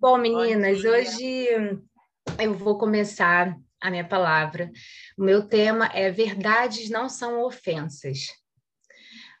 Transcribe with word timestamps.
Bom, 0.00 0.16
meninas, 0.16 0.82
hoje 0.82 1.46
eu 2.38 2.54
vou 2.54 2.78
começar 2.78 3.54
a 3.78 3.90
minha 3.90 4.08
palavra. 4.08 4.72
O 5.14 5.22
meu 5.22 5.46
tema 5.46 5.90
é 5.92 6.10
Verdades 6.10 6.88
não 6.88 7.06
são 7.06 7.42
ofensas. 7.42 8.28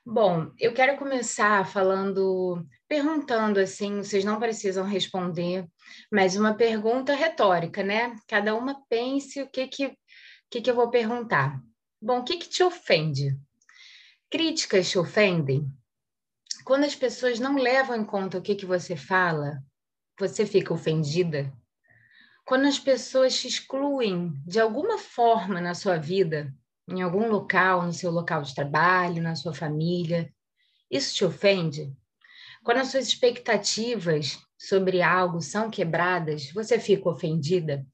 Bom, 0.04 0.52
eu 0.58 0.74
quero 0.74 0.98
começar 0.98 1.66
falando, 1.66 2.62
perguntando 2.86 3.58
assim, 3.58 4.02
vocês 4.02 4.22
não 4.22 4.38
precisam 4.38 4.84
responder, 4.84 5.66
mas 6.12 6.36
uma 6.36 6.52
pergunta 6.52 7.14
retórica, 7.14 7.82
né? 7.82 8.14
Cada 8.28 8.54
uma 8.54 8.84
pense 8.86 9.40
o 9.40 9.48
que 9.48 9.66
que, 9.66 9.96
que, 10.50 10.60
que 10.60 10.70
eu 10.70 10.74
vou 10.74 10.90
perguntar. 10.90 11.58
Bom, 12.02 12.18
o 12.18 12.22
que, 12.22 12.36
que 12.36 12.50
te 12.50 12.62
ofende? 12.62 13.34
Críticas 14.28 14.90
te 14.90 14.98
ofendem? 14.98 15.66
Quando 16.66 16.84
as 16.84 16.94
pessoas 16.94 17.40
não 17.40 17.56
levam 17.56 17.96
em 17.96 18.04
conta 18.04 18.36
o 18.36 18.42
que, 18.42 18.54
que 18.54 18.66
você 18.66 18.94
fala, 18.94 19.58
você 20.20 20.44
fica 20.44 20.74
ofendida? 20.74 21.50
Quando 22.44 22.66
as 22.66 22.78
pessoas 22.78 23.40
te 23.40 23.48
excluem 23.48 24.34
de 24.46 24.60
alguma 24.60 24.98
forma 24.98 25.60
na 25.60 25.74
sua 25.74 25.96
vida, 25.96 26.54
em 26.86 27.00
algum 27.00 27.28
local, 27.28 27.82
no 27.82 27.92
seu 27.92 28.10
local 28.10 28.42
de 28.42 28.54
trabalho, 28.54 29.22
na 29.22 29.34
sua 29.34 29.54
família, 29.54 30.30
isso 30.90 31.14
te 31.14 31.24
ofende? 31.24 31.90
Quando 32.62 32.78
as 32.78 32.88
suas 32.88 33.08
expectativas 33.08 34.38
sobre 34.58 35.00
algo 35.00 35.40
são 35.40 35.70
quebradas, 35.70 36.50
você 36.52 36.78
fica 36.78 37.08
ofendida? 37.08 37.86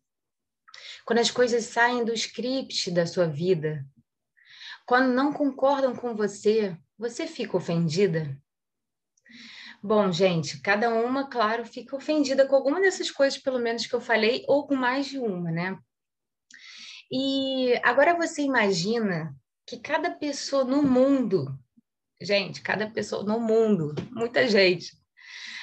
Quando 1.05 1.21
as 1.21 1.31
coisas 1.31 1.67
saem 1.67 2.05
do 2.05 2.13
script 2.13 2.91
da 2.91 3.07
sua 3.07 3.29
vida, 3.29 3.87
quando 4.85 5.13
não 5.13 5.33
concordam 5.33 5.95
com 5.95 6.17
você, 6.17 6.77
você 6.99 7.29
fica 7.29 7.57
ofendida? 7.57 8.37
Bom, 9.83 10.11
gente, 10.11 10.61
cada 10.61 10.91
uma, 10.91 11.29
claro, 11.29 11.65
fica 11.65 11.95
ofendida 11.97 12.47
com 12.47 12.57
alguma 12.57 12.81
dessas 12.81 13.11
coisas, 13.11 13.39
pelo 13.39 13.59
menos 13.59 13.87
que 13.87 13.95
eu 13.95 14.01
falei, 14.01 14.45
ou 14.49 14.67
com 14.67 14.75
mais 14.75 15.07
de 15.07 15.19
uma, 15.19 15.51
né? 15.51 15.79
E 17.11 17.79
agora 17.85 18.17
você 18.17 18.43
imagina 18.43 19.35
que 19.67 19.79
cada 19.79 20.11
pessoa 20.11 20.65
no 20.65 20.83
mundo, 20.83 21.57
gente, 22.21 22.63
cada 22.63 22.91
pessoa 22.91 23.23
no 23.23 23.39
mundo, 23.39 23.95
muita 24.11 24.49
gente, 24.49 24.97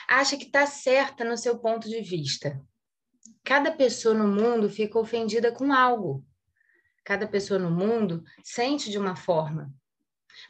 acha 0.07 0.37
que 0.37 0.45
está 0.45 0.65
certa 0.65 1.25
no 1.25 1.37
seu 1.37 1.57
ponto 1.59 1.89
de 1.89 2.01
vista. 2.01 2.61
Cada 3.43 3.71
pessoa 3.71 4.13
no 4.13 4.27
mundo 4.27 4.69
fica 4.69 4.99
ofendida 4.99 5.51
com 5.51 5.73
algo. 5.73 6.25
Cada 7.03 7.27
pessoa 7.27 7.59
no 7.59 7.71
mundo 7.71 8.23
sente 8.43 8.89
de 8.89 8.97
uma 8.97 9.15
forma. 9.15 9.73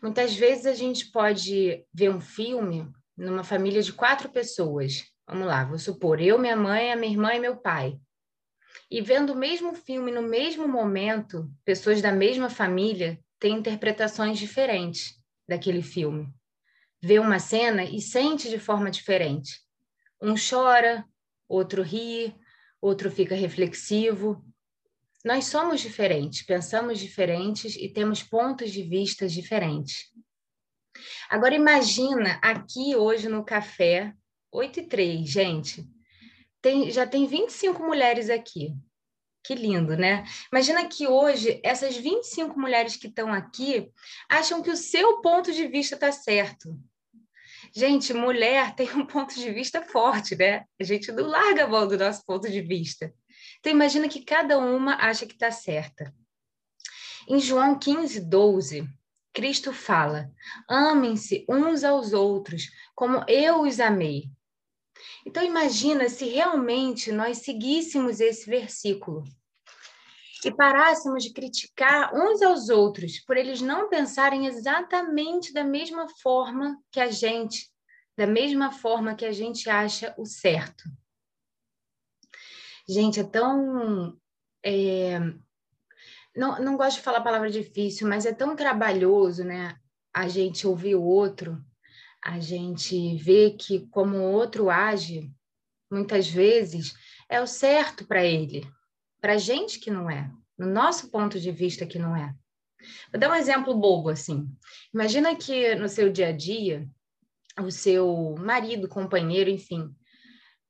Muitas 0.02 0.36
vezes 0.36 0.66
a 0.66 0.74
gente 0.74 1.12
pode 1.12 1.84
ver 1.92 2.10
um 2.10 2.22
filme 2.22 2.92
numa 3.18 3.44
família 3.44 3.82
de 3.82 3.94
quatro 3.94 4.30
pessoas. 4.30 5.06
Vamos 5.28 5.48
lá, 5.48 5.64
vou 5.64 5.80
supor, 5.80 6.22
eu, 6.22 6.38
minha 6.38 6.56
mãe, 6.56 6.92
a 6.92 6.96
minha 6.96 7.12
irmã 7.12 7.34
e 7.34 7.40
meu 7.40 7.58
pai. 7.58 8.00
E 8.90 9.02
vendo 9.02 9.34
o 9.34 9.36
mesmo 9.36 9.74
filme 9.74 10.12
no 10.12 10.22
mesmo 10.22 10.68
momento, 10.68 11.50
pessoas 11.64 12.02
da 12.02 12.12
mesma 12.12 12.50
família 12.50 13.20
têm 13.40 13.58
interpretações 13.58 14.38
diferentes 14.38 15.16
daquele 15.48 15.82
filme. 15.82 16.28
Vê 17.02 17.20
uma 17.20 17.40
cena 17.40 17.84
e 17.84 18.00
sente 18.00 18.50
de 18.50 18.58
forma 18.58 18.90
diferente. 18.90 19.60
Um 20.22 20.36
chora, 20.36 21.06
outro 21.48 21.82
ri, 21.82 22.34
outro 22.82 23.12
fica 23.12 23.36
reflexivo. 23.36 24.44
Nós 25.24 25.46
somos 25.46 25.82
diferentes, 25.82 26.44
pensamos 26.44 27.00
diferentes 27.00 27.76
e 27.76 27.90
temos 27.90 28.24
pontos 28.24 28.72
de 28.72 28.84
vista 28.84 29.28
diferentes. 29.28 30.12
Agora 31.30 31.56
imagina 31.56 32.40
aqui 32.42 32.96
hoje 32.96 33.28
no 33.28 33.44
café, 33.44 34.14
8 34.52 34.80
e 34.82 34.88
3, 34.88 35.30
gente. 35.30 35.88
Tem, 36.62 36.90
já 36.92 37.06
tem 37.06 37.26
25 37.26 37.84
mulheres 37.84 38.30
aqui. 38.30 38.74
Que 39.44 39.56
lindo, 39.56 39.98
né? 39.98 40.24
Imagina 40.52 40.88
que 40.88 41.06
hoje 41.06 41.60
essas 41.64 41.98
25 41.98 42.58
mulheres 42.58 42.96
que 42.96 43.08
estão 43.08 43.34
aqui 43.34 43.92
acham 44.30 44.62
que 44.62 44.70
o 44.70 44.78
seu 44.78 45.20
ponto 45.20 45.52
de 45.52 45.68
vista 45.68 45.96
está 45.96 46.12
certo. 46.12 46.80
Gente, 47.76 48.14
mulher 48.14 48.74
tem 48.76 48.90
um 48.96 49.06
ponto 49.06 49.36
de 49.36 49.52
vista 49.52 49.82
forte, 49.82 50.36
né? 50.36 50.66
A 50.80 50.84
gente 50.84 51.12
não 51.12 51.26
larga 51.26 51.66
a 51.66 51.68
mão 51.68 51.88
do 51.88 51.98
nosso 51.98 52.24
ponto 52.26 52.50
de 52.50 52.62
vista. 52.62 53.14
Então, 53.60 53.72
imagina 53.72 54.08
que 54.08 54.24
cada 54.24 54.58
uma 54.58 54.96
acha 54.96 55.26
que 55.26 55.34
está 55.34 55.52
certa. 55.52 56.14
Em 57.28 57.40
João 57.40 57.78
15, 57.78 58.22
12, 58.22 58.88
Cristo 59.34 59.74
fala: 59.74 60.32
amem-se 60.70 61.46
uns 61.50 61.84
aos 61.84 62.14
outros, 62.14 62.70
como 62.96 63.26
eu 63.28 63.62
os 63.62 63.80
amei. 63.80 64.30
Então 65.26 65.44
imagina 65.44 66.08
se 66.08 66.26
realmente 66.26 67.12
nós 67.12 67.40
seguíssemos 67.40 68.20
esse 68.20 68.50
versículo 68.50 69.24
e 70.46 70.52
parássemos 70.52 71.24
de 71.24 71.32
criticar 71.32 72.14
uns 72.14 72.42
aos 72.42 72.70
outros 72.70 73.20
por 73.20 73.38
eles 73.38 73.62
não 73.62 73.90
pensarem 73.90 74.46
exatamente 74.46 75.54
da 75.54 75.64
mesma 75.64 76.08
forma 76.22 76.78
que 76.92 77.00
a 77.00 77.10
gente, 77.10 77.72
da 78.18 78.28
mesma 78.28 78.72
forma 78.72 79.16
que 79.16 79.26
a 79.26 79.32
gente 79.32 79.70
acha 79.70 80.14
o 80.18 80.26
certo. 80.26 80.84
Gente, 82.88 83.22
é 83.22 83.24
tão 83.24 84.18
é, 84.64 85.20
não, 86.36 86.60
não 86.60 86.78
gosto 86.78 86.98
de 86.98 87.04
falar 87.04 87.20
a 87.20 87.24
palavra 87.24 87.50
difícil, 87.50 88.08
mas 88.08 88.26
é 88.26 88.34
tão 88.34 88.56
trabalhoso, 88.56 89.44
né? 89.44 89.76
A 90.14 90.28
gente 90.28 90.68
ouvir 90.68 90.96
o 90.96 91.04
outro, 91.04 91.64
a 92.24 92.40
gente 92.40 93.16
ver 93.18 93.56
que 93.58 93.88
como 93.88 94.18
o 94.18 94.32
outro 94.32 94.70
age, 94.70 95.32
muitas 95.92 96.28
vezes 96.28 96.94
é 97.30 97.42
o 97.42 97.48
certo 97.48 98.06
para 98.06 98.24
ele, 98.24 98.68
para 99.22 99.34
a 99.34 99.38
gente 99.38 99.80
que 99.80 99.92
não 99.92 100.10
é, 100.10 100.32
no 100.58 100.68
nosso 100.68 101.10
ponto 101.10 101.40
de 101.40 101.52
vista 101.52 101.86
que 101.86 102.00
não 102.00 102.16
é. 102.16 102.34
Vou 103.12 103.20
dar 103.20 103.30
um 103.30 103.36
exemplo 103.36 103.74
bobo 103.74 104.10
assim. 104.10 104.48
Imagina 104.94 105.36
que 105.36 105.76
no 105.76 105.88
seu 105.88 106.12
dia 106.12 106.28
a 106.28 106.32
dia, 106.32 106.88
o 107.62 107.72
seu 107.72 108.36
marido, 108.38 108.88
companheiro, 108.88 109.50
enfim, 109.50 109.94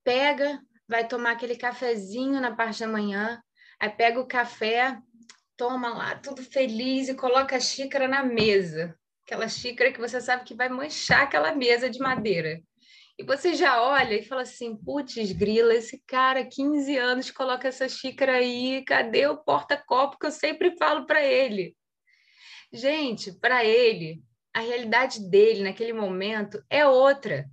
pega, 0.03 0.61
vai 0.87 1.07
tomar 1.07 1.31
aquele 1.31 1.55
cafezinho 1.55 2.39
na 2.39 2.55
parte 2.55 2.81
da 2.81 2.87
manhã, 2.87 3.41
aí 3.79 3.89
pega 3.89 4.19
o 4.19 4.27
café, 4.27 4.97
toma 5.57 5.89
lá, 5.89 6.15
tudo 6.15 6.41
feliz 6.41 7.09
e 7.09 7.15
coloca 7.15 7.55
a 7.55 7.59
xícara 7.59 8.07
na 8.07 8.23
mesa. 8.23 8.97
Aquela 9.25 9.47
xícara 9.47 9.91
que 9.91 9.99
você 9.99 10.19
sabe 10.19 10.43
que 10.43 10.53
vai 10.53 10.69
manchar 10.69 11.23
aquela 11.23 11.55
mesa 11.55 11.89
de 11.89 11.99
madeira. 11.99 12.61
E 13.17 13.23
você 13.23 13.53
já 13.53 13.81
olha 13.81 14.15
e 14.15 14.25
fala 14.25 14.41
assim: 14.41 14.75
putz, 14.75 15.31
grila, 15.31 15.73
esse 15.73 16.01
cara, 16.07 16.45
15 16.45 16.97
anos, 16.97 17.31
coloca 17.31 17.67
essa 17.67 17.87
xícara 17.87 18.33
aí, 18.33 18.83
cadê 18.85 19.27
o 19.27 19.37
porta-copo 19.37 20.17
que 20.17 20.25
eu 20.25 20.31
sempre 20.31 20.75
falo 20.77 21.05
para 21.05 21.23
ele? 21.23 21.75
Gente, 22.71 23.31
para 23.31 23.63
ele, 23.63 24.23
a 24.53 24.59
realidade 24.59 25.29
dele 25.29 25.63
naquele 25.63 25.93
momento 25.93 26.63
é 26.69 26.85
outra. 26.87 27.45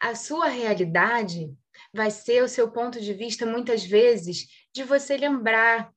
A 0.00 0.14
sua 0.14 0.48
realidade 0.48 1.54
vai 1.92 2.10
ser 2.10 2.42
o 2.42 2.48
seu 2.48 2.70
ponto 2.70 2.98
de 3.00 3.12
vista, 3.12 3.44
muitas 3.44 3.84
vezes, 3.84 4.46
de 4.72 4.82
você 4.82 5.16
lembrar 5.16 5.92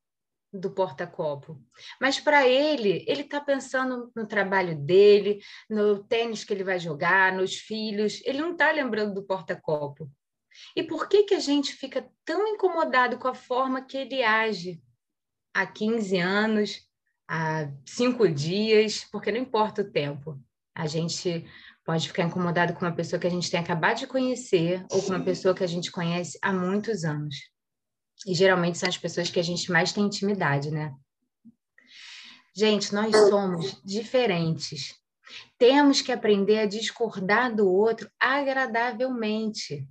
do 0.52 0.72
porta-copo. 0.72 1.62
Mas 2.02 2.20
para 2.20 2.48
ele, 2.48 3.06
ele 3.08 3.22
está 3.22 3.40
pensando 3.40 4.12
no 4.16 4.28
trabalho 4.28 4.76
dele, 4.76 5.40
no 5.70 6.04
tênis 6.04 6.44
que 6.44 6.54
ele 6.54 6.64
vai 6.64 6.80
jogar, 6.80 7.34
nos 7.34 7.56
filhos. 7.56 8.22
Ele 8.26 8.40
não 8.40 8.54
está 8.54 8.72
lembrando 8.72 9.14
do 9.14 9.24
porta-copo. 9.24 10.12
E 10.76 10.84
por 10.84 11.08
que, 11.08 11.24
que 11.24 11.36
a 11.36 11.40
gente 11.40 11.74
fica 11.74 12.10
tão 12.26 12.48
incomodado 12.48 13.18
com 13.18 13.28
a 13.28 13.36
forma 13.36 13.86
que 13.86 13.98
ele 13.98 14.24
age 14.24 14.82
há 15.54 15.66
15 15.66 16.18
anos, 16.18 16.90
há 17.28 17.70
cinco 17.86 18.28
dias, 18.28 19.06
porque 19.12 19.32
não 19.32 19.40
importa 19.40 19.82
o 19.82 19.92
tempo. 19.92 20.42
A 20.76 20.88
gente 20.88 21.46
pode 21.86 22.08
ficar 22.08 22.24
incomodado 22.24 22.74
com 22.74 22.86
uma 22.86 22.96
pessoa 22.96 23.20
que 23.20 23.28
a 23.28 23.32
gente 23.32 23.50
tem 23.50 23.60
acabado 23.60 24.00
de 24.00 24.08
conhecer 24.08 24.86
ou 24.92 25.02
com 25.02 25.10
uma 25.10 25.24
pessoa 25.24 25.54
que 25.54 25.64
a 25.64 25.68
gente 25.68 25.92
conhece 25.92 26.40
há 26.42 26.52
muitos 26.52 27.04
anos. 27.04 27.36
E 28.26 28.34
geralmente 28.34 28.78
são 28.78 28.90
as 28.90 28.98
pessoas 28.98 29.30
que 29.30 29.40
a 29.40 29.44
gente 29.44 29.72
mais 29.72 29.94
tem 29.94 30.04
intimidade, 30.04 30.72
né? 30.72 30.94
Gente, 32.56 32.94
nós 32.94 33.16
somos 33.16 33.82
diferentes. 33.84 35.00
Temos 35.58 36.02
que 36.02 36.12
aprender 36.12 36.60
a 36.60 36.66
discordar 36.66 37.56
do 37.56 37.70
outro 37.70 38.10
agradavelmente. 38.20 39.88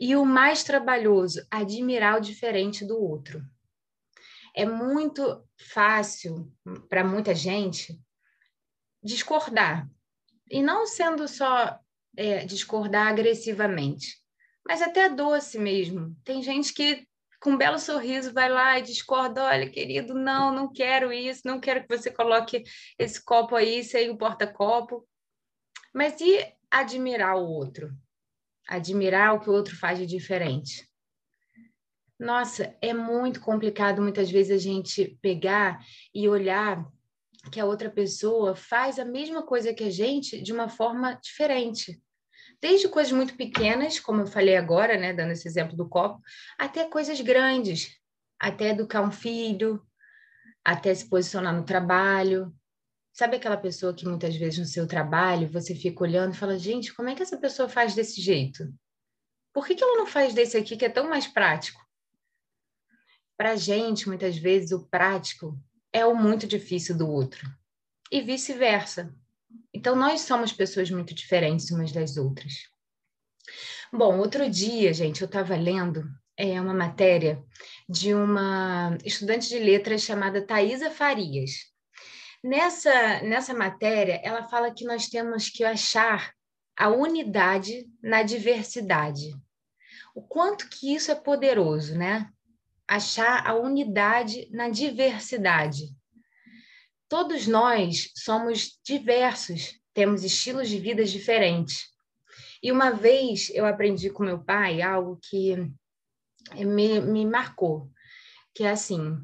E 0.00 0.16
o 0.16 0.24
mais 0.24 0.64
trabalhoso, 0.64 1.46
admirar 1.50 2.16
o 2.16 2.20
diferente 2.20 2.84
do 2.84 2.98
outro. 2.98 3.42
É 4.54 4.64
muito 4.64 5.44
fácil 5.72 6.50
para 6.88 7.04
muita 7.04 7.34
gente 7.34 8.00
discordar. 9.02 9.88
E 10.50 10.62
não 10.62 10.86
sendo 10.86 11.28
só 11.28 11.78
é, 12.16 12.44
discordar 12.46 13.08
agressivamente, 13.08 14.16
mas 14.66 14.80
até 14.80 15.08
doce 15.08 15.58
mesmo. 15.58 16.16
Tem 16.24 16.42
gente 16.42 16.72
que 16.72 17.06
com 17.46 17.52
um 17.52 17.56
belo 17.56 17.78
sorriso, 17.78 18.32
vai 18.32 18.48
lá 18.48 18.78
e 18.78 18.82
discorda: 18.82 19.44
olha, 19.44 19.70
querido, 19.70 20.14
não, 20.14 20.52
não 20.52 20.72
quero 20.72 21.12
isso, 21.12 21.42
não 21.44 21.60
quero 21.60 21.86
que 21.86 21.96
você 21.96 22.10
coloque 22.10 22.64
esse 22.98 23.24
copo 23.24 23.54
aí 23.54 23.84
sem 23.84 24.10
o 24.10 24.18
porta-copo. 24.18 25.06
Mas 25.94 26.20
e 26.20 26.44
admirar 26.70 27.36
o 27.36 27.46
outro? 27.46 27.90
admirar 28.66 29.34
o 29.34 29.40
que 29.40 29.48
o 29.48 29.52
outro 29.52 29.76
faz 29.76 29.98
de 29.98 30.06
diferente. 30.06 30.88
Nossa, 32.18 32.74
é 32.80 32.92
muito 32.92 33.40
complicado 33.40 34.02
muitas 34.02 34.30
vezes 34.30 34.52
a 34.52 34.60
gente 34.60 35.18
pegar 35.22 35.78
e 36.14 36.28
olhar 36.28 36.84
que 37.52 37.60
a 37.60 37.64
outra 37.64 37.90
pessoa 37.90 38.56
faz 38.56 38.98
a 38.98 39.04
mesma 39.04 39.44
coisa 39.44 39.72
que 39.72 39.84
a 39.84 39.90
gente 39.90 40.42
de 40.42 40.52
uma 40.52 40.68
forma 40.68 41.14
diferente. 41.22 42.00
Desde 42.60 42.88
coisas 42.88 43.12
muito 43.12 43.36
pequenas, 43.36 44.00
como 44.00 44.22
eu 44.22 44.26
falei 44.26 44.56
agora, 44.56 44.96
né, 44.96 45.12
dando 45.12 45.32
esse 45.32 45.46
exemplo 45.46 45.76
do 45.76 45.88
copo, 45.88 46.20
até 46.58 46.84
coisas 46.88 47.20
grandes, 47.20 47.96
até 48.40 48.70
educar 48.70 49.02
um 49.02 49.10
filho, 49.10 49.82
até 50.64 50.94
se 50.94 51.08
posicionar 51.08 51.54
no 51.54 51.64
trabalho. 51.64 52.54
Sabe 53.12 53.36
aquela 53.36 53.56
pessoa 53.56 53.94
que 53.94 54.06
muitas 54.06 54.36
vezes 54.36 54.58
no 54.58 54.64
seu 54.64 54.86
trabalho 54.86 55.48
você 55.48 55.74
fica 55.74 56.02
olhando 56.02 56.34
e 56.34 56.36
fala: 56.36 56.58
gente, 56.58 56.94
como 56.94 57.08
é 57.08 57.14
que 57.14 57.22
essa 57.22 57.38
pessoa 57.38 57.68
faz 57.68 57.94
desse 57.94 58.20
jeito? 58.20 58.72
Por 59.52 59.66
que, 59.66 59.74
que 59.74 59.82
ela 59.82 59.96
não 59.96 60.06
faz 60.06 60.34
desse 60.34 60.56
aqui 60.56 60.76
que 60.76 60.84
é 60.84 60.88
tão 60.90 61.08
mais 61.08 61.26
prático? 61.26 61.80
Para 63.38 63.52
a 63.52 63.56
gente, 63.56 64.08
muitas 64.08 64.36
vezes, 64.36 64.72
o 64.72 64.86
prático 64.86 65.58
é 65.92 66.04
o 66.04 66.14
muito 66.14 66.46
difícil 66.46 66.96
do 66.96 67.08
outro, 67.08 67.48
e 68.10 68.20
vice-versa. 68.20 69.14
Então, 69.76 69.94
nós 69.94 70.22
somos 70.22 70.54
pessoas 70.54 70.90
muito 70.90 71.12
diferentes 71.12 71.70
umas 71.70 71.92
das 71.92 72.16
outras. 72.16 72.54
Bom, 73.92 74.18
outro 74.18 74.48
dia, 74.48 74.90
gente, 74.94 75.20
eu 75.20 75.26
estava 75.26 75.54
lendo 75.54 76.02
é, 76.34 76.58
uma 76.58 76.72
matéria 76.72 77.44
de 77.86 78.14
uma 78.14 78.96
estudante 79.04 79.50
de 79.50 79.58
letras 79.58 80.00
chamada 80.00 80.40
Thaisa 80.40 80.90
Farias. 80.90 81.66
Nessa, 82.42 83.20
nessa 83.20 83.52
matéria, 83.52 84.18
ela 84.24 84.48
fala 84.48 84.72
que 84.72 84.86
nós 84.86 85.08
temos 85.08 85.50
que 85.50 85.62
achar 85.62 86.32
a 86.74 86.88
unidade 86.88 87.86
na 88.02 88.22
diversidade. 88.22 89.36
O 90.14 90.22
quanto 90.22 90.70
que 90.70 90.94
isso 90.94 91.10
é 91.12 91.14
poderoso, 91.14 91.98
né? 91.98 92.30
achar 92.88 93.46
a 93.46 93.54
unidade 93.54 94.48
na 94.50 94.70
diversidade. 94.70 95.94
Todos 97.08 97.46
nós 97.46 98.10
somos 98.16 98.80
diversos, 98.84 99.78
temos 99.94 100.24
estilos 100.24 100.68
de 100.68 100.78
vida 100.78 101.04
diferentes. 101.04 101.86
E 102.62 102.72
uma 102.72 102.90
vez 102.90 103.48
eu 103.50 103.64
aprendi 103.64 104.10
com 104.10 104.24
meu 104.24 104.42
pai 104.42 104.82
algo 104.82 105.18
que 105.22 105.56
me, 106.54 107.00
me 107.00 107.24
marcou, 107.24 107.88
que 108.52 108.64
é 108.64 108.70
assim: 108.70 109.16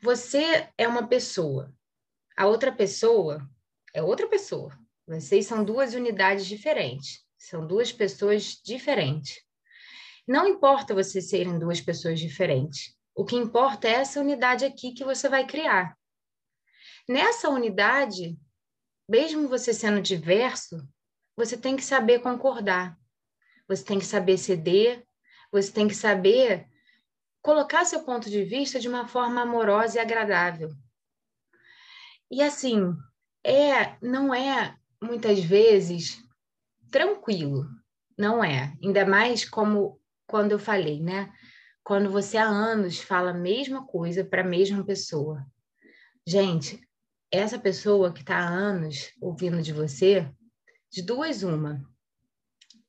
você 0.00 0.68
é 0.78 0.86
uma 0.86 1.08
pessoa, 1.08 1.74
a 2.36 2.46
outra 2.46 2.70
pessoa 2.70 3.44
é 3.92 4.00
outra 4.00 4.28
pessoa. 4.28 4.78
Vocês 5.04 5.46
são 5.46 5.64
duas 5.64 5.94
unidades 5.94 6.46
diferentes, 6.46 7.24
são 7.36 7.66
duas 7.66 7.90
pessoas 7.90 8.60
diferentes. 8.64 9.42
Não 10.26 10.46
importa 10.46 10.94
vocês 10.94 11.28
serem 11.28 11.58
duas 11.58 11.80
pessoas 11.80 12.20
diferentes. 12.20 12.94
O 13.12 13.24
que 13.24 13.34
importa 13.34 13.88
é 13.88 13.94
essa 13.94 14.20
unidade 14.20 14.64
aqui 14.64 14.92
que 14.92 15.02
você 15.02 15.28
vai 15.28 15.44
criar. 15.44 15.97
Nessa 17.08 17.48
unidade, 17.48 18.38
mesmo 19.08 19.48
você 19.48 19.72
sendo 19.72 20.02
diverso, 20.02 20.86
você 21.34 21.56
tem 21.56 21.74
que 21.74 21.82
saber 21.82 22.20
concordar. 22.20 22.98
Você 23.66 23.82
tem 23.82 23.98
que 23.98 24.04
saber 24.04 24.36
ceder, 24.36 25.06
você 25.50 25.72
tem 25.72 25.88
que 25.88 25.94
saber 25.94 26.68
colocar 27.40 27.86
seu 27.86 28.04
ponto 28.04 28.28
de 28.28 28.44
vista 28.44 28.78
de 28.78 28.88
uma 28.88 29.08
forma 29.08 29.40
amorosa 29.40 29.96
e 29.96 30.00
agradável. 30.00 30.70
E 32.30 32.42
assim, 32.42 32.94
é, 33.42 33.96
não 34.02 34.34
é 34.34 34.76
muitas 35.02 35.42
vezes 35.42 36.22
tranquilo, 36.90 37.66
não 38.18 38.44
é. 38.44 38.76
Ainda 38.82 39.06
mais 39.06 39.48
como 39.48 39.98
quando 40.26 40.52
eu 40.52 40.58
falei, 40.58 41.00
né? 41.00 41.32
Quando 41.82 42.10
você 42.10 42.36
há 42.36 42.46
anos 42.46 42.98
fala 42.98 43.30
a 43.30 43.34
mesma 43.34 43.86
coisa 43.86 44.22
para 44.22 44.42
a 44.42 44.46
mesma 44.46 44.84
pessoa. 44.84 45.46
Gente, 46.26 46.86
essa 47.30 47.58
pessoa 47.58 48.12
que 48.12 48.20
está 48.20 48.38
há 48.38 48.48
anos 48.48 49.12
ouvindo 49.20 49.60
de 49.62 49.72
você, 49.72 50.30
de 50.90 51.02
duas 51.02 51.42
uma. 51.42 51.82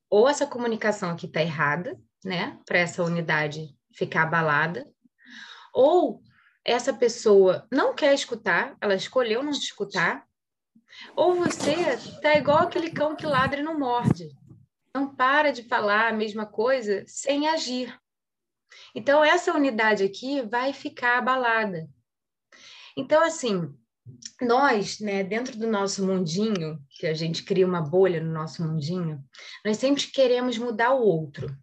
Ou 0.10 0.28
essa 0.28 0.48
comunicação 0.48 1.12
aqui 1.12 1.26
está 1.26 1.42
errada, 1.42 2.00
né? 2.24 2.60
Para 2.66 2.80
essa 2.80 3.04
unidade 3.04 3.76
ficar 3.94 4.24
abalada. 4.24 4.88
Ou 5.74 6.24
essa 6.66 6.94
pessoa 6.94 7.68
não 7.72 7.94
quer 7.94 8.14
escutar, 8.14 8.76
ela 8.82 8.96
escolheu 8.96 9.44
não 9.44 9.52
escutar. 9.52 10.28
Ou 11.16 11.36
você 11.36 11.98
tá 12.22 12.36
igual 12.36 12.60
aquele 12.60 12.92
cão 12.92 13.16
que 13.16 13.26
ladra 13.26 13.60
e 13.60 13.64
não 13.64 13.78
morde 13.78 14.30
não 14.94 15.14
para 15.14 15.52
de 15.52 15.64
falar 15.64 16.10
a 16.10 16.16
mesma 16.16 16.46
coisa 16.46 17.04
sem 17.08 17.48
agir. 17.48 17.98
Então, 18.94 19.24
essa 19.24 19.54
unidade 19.54 20.04
aqui 20.04 20.42
vai 20.42 20.74
ficar 20.74 21.18
abalada. 21.18 21.90
Então, 22.98 23.24
assim, 23.24 23.74
nós, 24.42 25.00
né, 25.00 25.24
dentro 25.24 25.58
do 25.58 25.68
nosso 25.68 26.06
mundinho, 26.06 26.80
que 26.92 27.08
a 27.08 27.14
gente 27.14 27.44
cria 27.44 27.66
uma 27.66 27.82
bolha 27.82 28.22
no 28.22 28.32
nosso 28.32 28.64
mundinho, 28.64 29.24
nós 29.66 29.78
sempre 29.78 30.08
queremos 30.08 30.58
mudar 30.58 30.94
o 30.94 31.02
outro. 31.02 31.56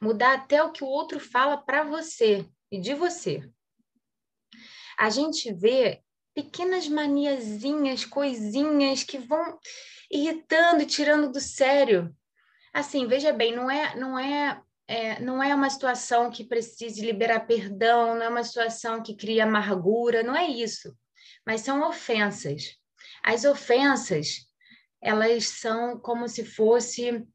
Mudar 0.00 0.34
até 0.34 0.62
o 0.62 0.72
que 0.72 0.84
o 0.84 0.88
outro 0.88 1.18
fala 1.18 1.56
para 1.56 1.84
você 1.84 2.46
e 2.70 2.80
de 2.80 2.94
você. 2.94 3.48
A 4.98 5.10
gente 5.10 5.52
vê 5.52 6.00
pequenas 6.34 6.88
maniazinhas, 6.88 8.04
coisinhas 8.04 9.02
que 9.02 9.18
vão 9.18 9.58
irritando 10.10 10.82
e 10.82 10.86
tirando 10.86 11.30
do 11.30 11.40
sério 11.40 12.14
Assim, 12.74 13.06
veja 13.06 13.32
bem, 13.32 13.54
não 13.54 13.70
é, 13.70 13.94
não 13.94 14.18
é, 14.18 14.60
é, 14.88 15.20
não 15.20 15.40
é 15.40 15.54
uma 15.54 15.70
situação 15.70 16.28
que 16.28 16.42
precise 16.42 17.06
liberar 17.06 17.46
perdão, 17.46 18.16
não 18.16 18.22
é 18.22 18.28
uma 18.28 18.42
situação 18.42 19.00
que 19.00 19.14
cria 19.14 19.44
amargura, 19.44 20.24
não 20.24 20.34
é 20.34 20.48
isso. 20.48 20.92
Mas 21.46 21.60
são 21.60 21.86
ofensas. 21.88 22.76
As 23.22 23.44
ofensas, 23.44 24.46
elas 25.00 25.46
são 25.48 25.98
como 25.98 26.28
se 26.28 26.44
fosse 26.44 27.26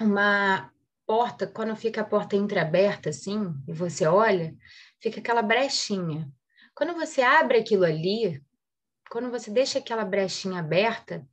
uma 0.00 0.72
porta, 1.06 1.46
quando 1.46 1.76
fica 1.76 2.00
a 2.00 2.04
porta 2.04 2.36
entreaberta 2.36 3.10
assim, 3.10 3.52
e 3.68 3.72
você 3.72 4.06
olha, 4.06 4.54
fica 5.00 5.20
aquela 5.20 5.42
brechinha. 5.42 6.30
Quando 6.74 6.94
você 6.94 7.20
abre 7.20 7.58
aquilo 7.58 7.84
ali, 7.84 8.42
quando 9.10 9.30
você 9.30 9.50
deixa 9.50 9.78
aquela 9.78 10.04
brechinha 10.04 10.60
aberta, 10.60 11.26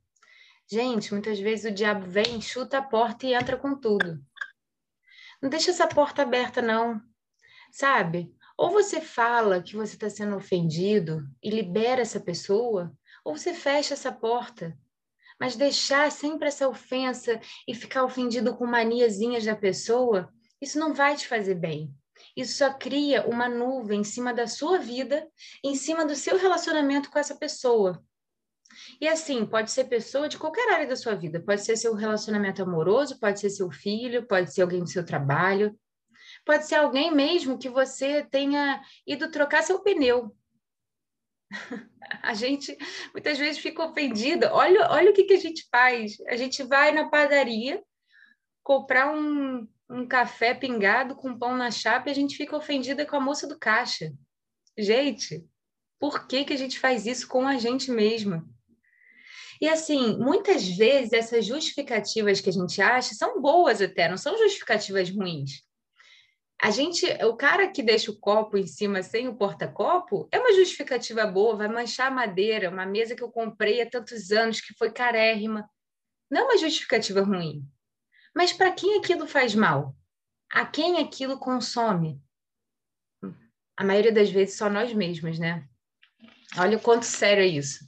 Gente, 0.72 1.12
muitas 1.12 1.40
vezes 1.40 1.68
o 1.68 1.74
diabo 1.74 2.06
vem, 2.06 2.40
chuta 2.40 2.78
a 2.78 2.82
porta 2.82 3.26
e 3.26 3.34
entra 3.34 3.56
com 3.56 3.74
tudo. 3.74 4.24
Não 5.42 5.50
deixa 5.50 5.72
essa 5.72 5.88
porta 5.88 6.22
aberta, 6.22 6.62
não. 6.62 7.02
Sabe? 7.72 8.32
Ou 8.60 8.68
você 8.68 9.00
fala 9.00 9.62
que 9.62 9.74
você 9.74 9.94
está 9.94 10.10
sendo 10.10 10.36
ofendido 10.36 11.26
e 11.42 11.48
libera 11.48 12.02
essa 12.02 12.20
pessoa, 12.20 12.92
ou 13.24 13.34
você 13.34 13.54
fecha 13.54 13.94
essa 13.94 14.12
porta. 14.12 14.76
Mas 15.40 15.56
deixar 15.56 16.12
sempre 16.12 16.48
essa 16.48 16.68
ofensa 16.68 17.40
e 17.66 17.74
ficar 17.74 18.04
ofendido 18.04 18.54
com 18.54 18.66
maniazinhas 18.66 19.46
da 19.46 19.56
pessoa, 19.56 20.30
isso 20.60 20.78
não 20.78 20.92
vai 20.92 21.16
te 21.16 21.26
fazer 21.26 21.54
bem. 21.54 21.90
Isso 22.36 22.58
só 22.58 22.70
cria 22.70 23.26
uma 23.26 23.48
nuvem 23.48 24.02
em 24.02 24.04
cima 24.04 24.34
da 24.34 24.46
sua 24.46 24.76
vida, 24.76 25.26
em 25.64 25.74
cima 25.74 26.04
do 26.04 26.14
seu 26.14 26.36
relacionamento 26.36 27.10
com 27.10 27.18
essa 27.18 27.34
pessoa. 27.34 28.04
E 29.00 29.08
assim, 29.08 29.46
pode 29.46 29.70
ser 29.70 29.84
pessoa 29.84 30.28
de 30.28 30.36
qualquer 30.36 30.70
área 30.70 30.86
da 30.86 30.96
sua 30.96 31.14
vida, 31.14 31.40
pode 31.40 31.64
ser 31.64 31.78
seu 31.78 31.94
relacionamento 31.94 32.62
amoroso, 32.62 33.18
pode 33.18 33.40
ser 33.40 33.48
seu 33.48 33.70
filho, 33.70 34.26
pode 34.26 34.52
ser 34.52 34.60
alguém 34.60 34.80
do 34.80 34.90
seu 34.90 35.02
trabalho, 35.02 35.74
pode 36.44 36.66
ser 36.66 36.76
alguém 36.76 37.10
mesmo 37.14 37.58
que 37.58 37.68
você 37.68 38.24
tenha 38.24 38.82
ido 39.06 39.30
trocar 39.30 39.62
seu 39.62 39.80
pneu. 39.80 40.34
A 42.22 42.34
gente 42.34 42.76
muitas 43.12 43.38
vezes 43.38 43.60
fica 43.60 43.84
ofendida. 43.84 44.52
Olha, 44.52 44.90
olha 44.90 45.10
o 45.10 45.14
que, 45.14 45.24
que 45.24 45.34
a 45.34 45.40
gente 45.40 45.66
faz. 45.70 46.16
A 46.26 46.36
gente 46.36 46.62
vai 46.62 46.90
na 46.92 47.08
padaria 47.08 47.82
comprar 48.62 49.12
um, 49.12 49.68
um 49.88 50.06
café 50.06 50.54
pingado 50.54 51.14
com 51.14 51.38
pão 51.38 51.56
na 51.56 51.70
chapa 51.70 52.08
e 52.08 52.12
a 52.12 52.14
gente 52.14 52.36
fica 52.36 52.56
ofendida 52.56 53.06
com 53.06 53.16
a 53.16 53.20
moça 53.20 53.46
do 53.46 53.58
caixa. 53.58 54.12
Gente, 54.76 55.44
por 55.98 56.26
que, 56.26 56.44
que 56.44 56.52
a 56.52 56.56
gente 56.56 56.78
faz 56.78 57.06
isso 57.06 57.28
com 57.28 57.46
a 57.46 57.58
gente 57.58 57.90
mesma? 57.90 58.44
E 59.60 59.68
assim, 59.68 60.16
muitas 60.16 60.66
vezes 60.66 61.12
essas 61.12 61.44
justificativas 61.44 62.40
que 62.40 62.48
a 62.48 62.52
gente 62.52 62.80
acha 62.80 63.14
são 63.14 63.40
boas 63.42 63.82
até, 63.82 64.08
não 64.08 64.16
são 64.16 64.38
justificativas 64.38 65.10
ruins. 65.10 65.62
A 66.62 66.70
gente, 66.70 67.06
o 67.24 67.34
cara 67.36 67.68
que 67.68 67.82
deixa 67.82 68.10
o 68.10 68.18
copo 68.18 68.58
em 68.58 68.66
cima 68.66 69.02
sem 69.02 69.26
o 69.26 69.34
porta-copo 69.34 70.28
é 70.30 70.38
uma 70.38 70.52
justificativa 70.52 71.26
boa, 71.26 71.56
vai 71.56 71.68
manchar 71.68 72.08
a 72.08 72.14
madeira, 72.14 72.68
uma 72.68 72.84
mesa 72.84 73.16
que 73.16 73.22
eu 73.22 73.30
comprei 73.30 73.80
há 73.80 73.88
tantos 73.88 74.30
anos 74.30 74.60
que 74.60 74.74
foi 74.74 74.92
carérrima. 74.92 75.68
Não 76.30 76.42
é 76.42 76.44
uma 76.44 76.58
justificativa 76.58 77.22
ruim. 77.22 77.64
Mas 78.34 78.52
para 78.52 78.70
quem 78.72 78.98
aquilo 78.98 79.26
faz 79.26 79.54
mal? 79.54 79.96
A 80.52 80.66
quem 80.66 80.98
aquilo 80.98 81.38
consome? 81.38 82.20
A 83.74 83.82
maioria 83.82 84.12
das 84.12 84.30
vezes 84.30 84.56
só 84.56 84.68
nós 84.68 84.92
mesmos, 84.92 85.38
né? 85.38 85.66
Olha 86.58 86.76
o 86.76 86.80
quanto 86.80 87.04
sério 87.04 87.42
é 87.42 87.46
isso. 87.46 87.78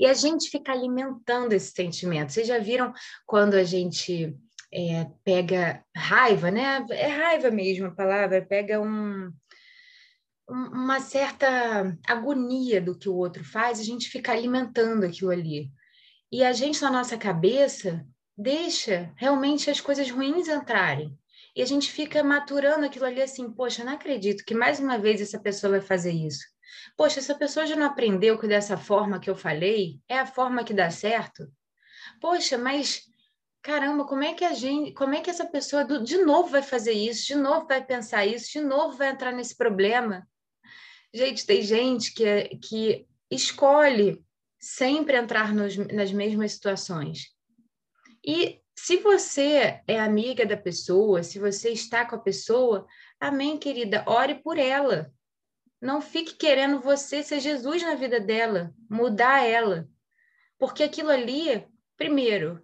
E 0.00 0.06
a 0.06 0.14
gente 0.14 0.50
fica 0.50 0.72
alimentando 0.72 1.52
esse 1.52 1.70
sentimento. 1.70 2.32
Vocês 2.32 2.48
já 2.48 2.58
viram 2.58 2.92
quando 3.24 3.54
a 3.54 3.62
gente 3.62 4.36
é, 4.74 5.06
pega 5.22 5.84
raiva, 5.96 6.50
né? 6.50 6.84
É 6.90 7.06
raiva 7.06 7.50
mesmo 7.50 7.86
a 7.86 7.92
palavra, 7.92 8.44
pega 8.44 8.80
um, 8.80 9.32
uma 10.48 10.98
certa 11.00 11.96
agonia 12.06 12.80
do 12.80 12.98
que 12.98 13.08
o 13.08 13.14
outro 13.14 13.44
faz, 13.44 13.78
a 13.78 13.84
gente 13.84 14.08
fica 14.08 14.32
alimentando 14.32 15.06
aquilo 15.06 15.30
ali. 15.30 15.70
E 16.30 16.42
a 16.42 16.52
gente, 16.52 16.82
na 16.82 16.90
nossa 16.90 17.16
cabeça, 17.16 18.04
deixa 18.36 19.12
realmente 19.16 19.70
as 19.70 19.80
coisas 19.80 20.10
ruins 20.10 20.48
entrarem. 20.48 21.16
E 21.54 21.62
a 21.62 21.66
gente 21.66 21.92
fica 21.92 22.24
maturando 22.24 22.84
aquilo 22.84 23.04
ali 23.04 23.22
assim, 23.22 23.48
poxa, 23.52 23.84
não 23.84 23.92
acredito 23.92 24.44
que 24.44 24.54
mais 24.54 24.80
uma 24.80 24.98
vez 24.98 25.20
essa 25.20 25.38
pessoa 25.38 25.72
vai 25.72 25.80
fazer 25.80 26.10
isso. 26.10 26.44
Poxa, 26.96 27.20
essa 27.20 27.36
pessoa 27.36 27.64
já 27.64 27.76
não 27.76 27.86
aprendeu 27.86 28.36
que 28.36 28.48
dessa 28.48 28.76
forma 28.76 29.20
que 29.20 29.30
eu 29.30 29.36
falei 29.36 30.00
é 30.08 30.18
a 30.18 30.26
forma 30.26 30.64
que 30.64 30.74
dá 30.74 30.90
certo? 30.90 31.46
Poxa, 32.20 32.58
mas 32.58 33.04
caramba, 33.64 34.04
como 34.04 34.22
é 34.22 34.34
que 34.34 34.44
a 34.44 34.52
gente, 34.52 34.92
como 34.92 35.14
é 35.14 35.22
que 35.22 35.30
essa 35.30 35.46
pessoa 35.46 35.86
do, 35.86 36.04
de 36.04 36.18
novo 36.18 36.50
vai 36.50 36.62
fazer 36.62 36.92
isso, 36.92 37.26
de 37.26 37.34
novo 37.34 37.66
vai 37.66 37.82
pensar 37.82 38.26
isso, 38.26 38.52
de 38.52 38.60
novo 38.60 38.98
vai 38.98 39.08
entrar 39.08 39.32
nesse 39.32 39.56
problema? 39.56 40.28
Gente, 41.12 41.46
tem 41.46 41.62
gente 41.62 42.12
que, 42.12 42.58
que 42.58 43.08
escolhe 43.30 44.22
sempre 44.60 45.16
entrar 45.16 45.54
nos, 45.54 45.76
nas 45.78 46.12
mesmas 46.12 46.52
situações. 46.52 47.34
E 48.22 48.60
se 48.76 48.98
você 48.98 49.80
é 49.88 49.98
amiga 49.98 50.44
da 50.44 50.58
pessoa, 50.58 51.22
se 51.22 51.38
você 51.38 51.70
está 51.70 52.04
com 52.04 52.16
a 52.16 52.20
pessoa, 52.20 52.86
amém, 53.18 53.56
querida, 53.56 54.04
ore 54.06 54.34
por 54.34 54.58
ela. 54.58 55.10
Não 55.80 56.02
fique 56.02 56.34
querendo 56.34 56.80
você 56.80 57.22
ser 57.22 57.40
Jesus 57.40 57.82
na 57.82 57.94
vida 57.94 58.20
dela, 58.20 58.74
mudar 58.90 59.42
ela. 59.42 59.88
Porque 60.58 60.82
aquilo 60.82 61.10
ali, 61.10 61.66
primeiro, 61.96 62.62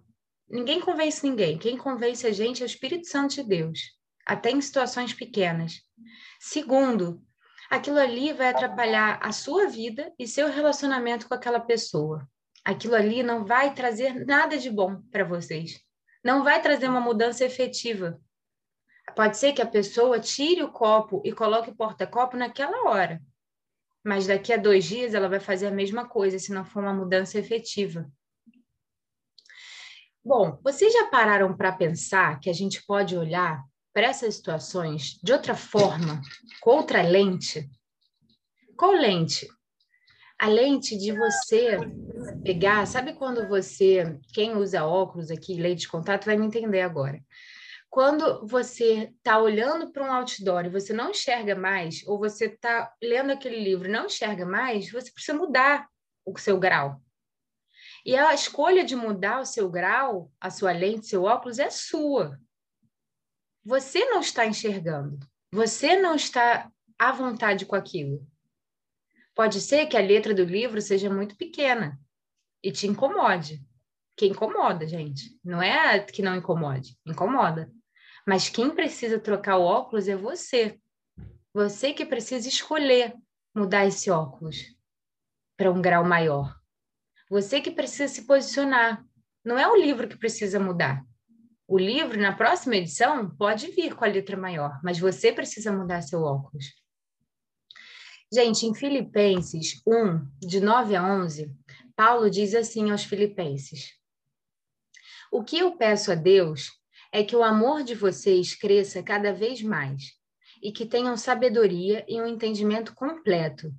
ninguém 0.51 0.79
convence 0.79 1.27
ninguém. 1.27 1.57
Quem 1.57 1.77
convence 1.77 2.25
a 2.27 2.31
gente 2.31 2.61
é 2.61 2.65
o 2.65 2.67
Espírito 2.67 3.07
Santo 3.07 3.35
de 3.35 3.43
Deus, 3.43 3.79
até 4.25 4.51
em 4.51 4.61
situações 4.61 5.13
pequenas. 5.13 5.81
Segundo, 6.39 7.21
aquilo 7.69 7.97
ali 7.97 8.33
vai 8.33 8.49
atrapalhar 8.49 9.19
a 9.21 9.31
sua 9.31 9.67
vida 9.67 10.11
e 10.19 10.27
seu 10.27 10.49
relacionamento 10.51 11.27
com 11.27 11.33
aquela 11.33 11.59
pessoa. 11.59 12.27
Aquilo 12.63 12.95
ali 12.95 13.23
não 13.23 13.45
vai 13.45 13.73
trazer 13.73 14.25
nada 14.25 14.57
de 14.57 14.69
bom 14.69 15.01
para 15.11 15.23
vocês. 15.23 15.79
Não 16.23 16.43
vai 16.43 16.61
trazer 16.61 16.87
uma 16.87 17.01
mudança 17.01 17.43
efetiva. 17.43 18.19
Pode 19.15 19.37
ser 19.37 19.53
que 19.53 19.61
a 19.61 19.67
pessoa 19.67 20.19
tire 20.19 20.61
o 20.61 20.71
copo 20.71 21.21
e 21.25 21.31
coloque 21.31 21.71
o 21.71 21.75
porta-copo 21.75 22.37
naquela 22.37 22.89
hora, 22.89 23.19
mas 24.03 24.27
daqui 24.27 24.53
a 24.53 24.57
dois 24.57 24.85
dias 24.85 25.13
ela 25.13 25.27
vai 25.27 25.39
fazer 25.39 25.67
a 25.67 25.71
mesma 25.71 26.07
coisa 26.07 26.39
se 26.39 26.53
não 26.53 26.63
for 26.63 26.81
uma 26.81 26.93
mudança 26.93 27.37
efetiva. 27.37 28.09
Bom, 30.23 30.59
vocês 30.63 30.93
já 30.93 31.07
pararam 31.07 31.57
para 31.57 31.71
pensar 31.71 32.39
que 32.39 32.47
a 32.47 32.53
gente 32.53 32.85
pode 32.85 33.17
olhar 33.17 33.63
para 33.91 34.03
essas 34.03 34.35
situações 34.35 35.19
de 35.23 35.33
outra 35.33 35.55
forma, 35.55 36.21
com 36.61 36.69
outra 36.69 37.01
lente? 37.01 37.67
Qual 38.77 38.91
lente? 38.91 39.47
A 40.39 40.47
lente 40.47 40.95
de 40.95 41.11
você 41.11 41.77
pegar, 42.43 42.85
sabe 42.85 43.13
quando 43.13 43.47
você, 43.47 44.19
quem 44.31 44.55
usa 44.55 44.85
óculos 44.85 45.31
aqui, 45.31 45.55
lente 45.55 45.81
de 45.81 45.87
contato, 45.87 46.25
vai 46.25 46.37
me 46.37 46.45
entender 46.45 46.81
agora. 46.81 47.19
Quando 47.89 48.45
você 48.45 49.11
está 49.17 49.39
olhando 49.39 49.91
para 49.91 50.03
um 50.03 50.13
outdoor 50.13 50.65
e 50.65 50.69
você 50.69 50.93
não 50.93 51.09
enxerga 51.09 51.55
mais, 51.55 52.03
ou 52.05 52.19
você 52.19 52.45
está 52.45 52.93
lendo 53.01 53.31
aquele 53.31 53.61
livro 53.61 53.87
e 53.87 53.91
não 53.91 54.05
enxerga 54.05 54.45
mais, 54.45 54.91
você 54.91 55.11
precisa 55.11 55.35
mudar 55.35 55.87
o 56.23 56.37
seu 56.37 56.59
grau. 56.59 57.01
E 58.05 58.15
a 58.15 58.33
escolha 58.33 58.83
de 58.83 58.95
mudar 58.95 59.39
o 59.39 59.45
seu 59.45 59.69
grau, 59.69 60.31
a 60.39 60.49
sua 60.49 60.71
lente, 60.71 61.07
seu 61.07 61.23
óculos 61.23 61.59
é 61.59 61.69
sua. 61.69 62.39
Você 63.63 64.05
não 64.05 64.21
está 64.21 64.45
enxergando. 64.45 65.19
Você 65.51 65.95
não 65.95 66.15
está 66.15 66.71
à 66.97 67.11
vontade 67.11 67.65
com 67.65 67.75
aquilo. 67.75 68.25
Pode 69.35 69.61
ser 69.61 69.85
que 69.85 69.97
a 69.97 70.01
letra 70.01 70.33
do 70.33 70.43
livro 70.43 70.81
seja 70.81 71.09
muito 71.09 71.35
pequena 71.35 71.99
e 72.63 72.71
te 72.71 72.87
incomode. 72.87 73.63
Que 74.15 74.27
incomoda, 74.27 74.87
gente. 74.87 75.39
Não 75.43 75.61
é 75.61 75.99
que 75.99 76.21
não 76.21 76.35
incomode, 76.35 76.97
incomoda. 77.05 77.71
Mas 78.25 78.49
quem 78.49 78.69
precisa 78.69 79.19
trocar 79.19 79.57
o 79.57 79.63
óculos 79.63 80.07
é 80.07 80.15
você. 80.15 80.79
Você 81.53 81.93
que 81.93 82.05
precisa 82.05 82.47
escolher 82.47 83.15
mudar 83.53 83.85
esse 83.85 84.09
óculos 84.09 84.75
para 85.57 85.71
um 85.71 85.81
grau 85.81 86.05
maior. 86.05 86.60
Você 87.31 87.61
que 87.61 87.71
precisa 87.71 88.09
se 88.09 88.23
posicionar. 88.23 89.05
Não 89.41 89.57
é 89.57 89.65
o 89.65 89.77
livro 89.77 90.05
que 90.05 90.17
precisa 90.17 90.59
mudar. 90.59 91.01
O 91.65 91.77
livro, 91.77 92.19
na 92.19 92.35
próxima 92.35 92.75
edição, 92.75 93.33
pode 93.37 93.71
vir 93.71 93.95
com 93.95 94.03
a 94.03 94.07
letra 94.09 94.35
maior, 94.35 94.81
mas 94.83 94.99
você 94.99 95.31
precisa 95.31 95.71
mudar 95.71 96.01
seu 96.01 96.23
óculos. 96.23 96.65
Gente, 98.33 98.65
em 98.65 98.75
Filipenses 98.75 99.81
1, 99.87 100.45
de 100.45 100.59
9 100.59 100.93
a 100.93 101.05
11, 101.05 101.49
Paulo 101.95 102.29
diz 102.29 102.53
assim 102.53 102.91
aos 102.91 103.05
Filipenses: 103.05 103.93
O 105.31 105.41
que 105.41 105.57
eu 105.57 105.77
peço 105.77 106.11
a 106.11 106.15
Deus 106.15 106.69
é 107.13 107.23
que 107.23 107.35
o 107.35 107.45
amor 107.45 107.81
de 107.85 107.95
vocês 107.95 108.53
cresça 108.53 109.01
cada 109.01 109.31
vez 109.31 109.61
mais 109.61 110.03
e 110.61 110.69
que 110.69 110.85
tenham 110.85 111.15
sabedoria 111.15 112.03
e 112.09 112.21
um 112.21 112.27
entendimento 112.27 112.93
completo, 112.93 113.73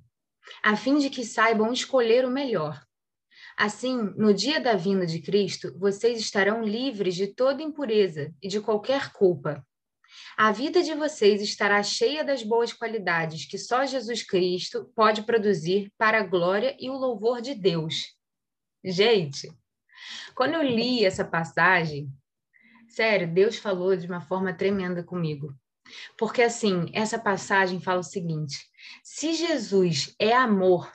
a 0.63 0.75
fim 0.75 0.97
de 0.97 1.11
que 1.11 1.23
saibam 1.23 1.71
escolher 1.71 2.25
o 2.25 2.31
melhor 2.31 2.83
Assim, 3.57 3.95
no 4.17 4.33
dia 4.33 4.59
da 4.59 4.75
vinda 4.75 5.05
de 5.05 5.21
Cristo, 5.21 5.77
vocês 5.77 6.19
estarão 6.19 6.63
livres 6.63 7.15
de 7.15 7.27
toda 7.27 7.61
impureza 7.61 8.33
e 8.41 8.47
de 8.47 8.59
qualquer 8.59 9.11
culpa. 9.11 9.65
A 10.37 10.51
vida 10.51 10.81
de 10.81 10.93
vocês 10.93 11.41
estará 11.41 11.81
cheia 11.83 12.23
das 12.23 12.43
boas 12.43 12.73
qualidades 12.73 13.45
que 13.45 13.57
só 13.57 13.85
Jesus 13.85 14.23
Cristo 14.23 14.91
pode 14.95 15.23
produzir 15.23 15.91
para 15.97 16.19
a 16.19 16.23
glória 16.23 16.75
e 16.79 16.89
o 16.89 16.97
louvor 16.97 17.41
de 17.41 17.53
Deus. 17.53 18.15
Gente, 18.83 19.51
quando 20.35 20.55
eu 20.55 20.63
li 20.63 21.05
essa 21.05 21.23
passagem, 21.23 22.11
sério, 22.87 23.31
Deus 23.31 23.57
falou 23.57 23.95
de 23.95 24.07
uma 24.07 24.21
forma 24.21 24.53
tremenda 24.53 25.03
comigo. 25.03 25.55
Porque 26.17 26.41
assim, 26.41 26.89
essa 26.93 27.19
passagem 27.19 27.79
fala 27.79 27.99
o 27.99 28.03
seguinte: 28.03 28.57
se 29.03 29.33
Jesus 29.33 30.15
é 30.19 30.33
amor 30.33 30.91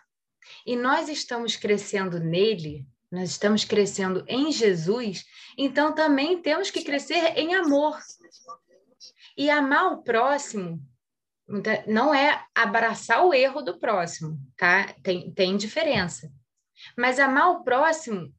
e 0.69 0.77
nós 0.77 1.09
estamos 1.09 1.57
crescendo 1.57 2.21
nele, 2.21 2.87
nós 3.11 3.31
estamos 3.31 3.65
crescendo 3.65 4.23
em 4.29 4.53
Jesus, 4.53 5.25
então 5.57 5.95
também 5.95 6.43
temos 6.43 6.71
que 6.71 6.85
crescer 6.85 7.39
em 7.39 7.55
amor. 7.55 7.99
E 9.35 9.49
amar 9.49 9.95
o 9.95 10.03
próximo 10.03 10.79
não 11.87 12.15
é 12.15 12.45
abraçar 12.55 13.25
o 13.25 13.33
erro 13.33 13.63
do 13.63 13.79
próximo, 13.79 14.39
tá? 14.59 14.93
Tem, 15.03 15.33
tem 15.33 15.57
diferença. 15.57 16.31
Mas 16.95 17.19
amar 17.19 17.53
o 17.53 17.65
próximo 17.65 18.31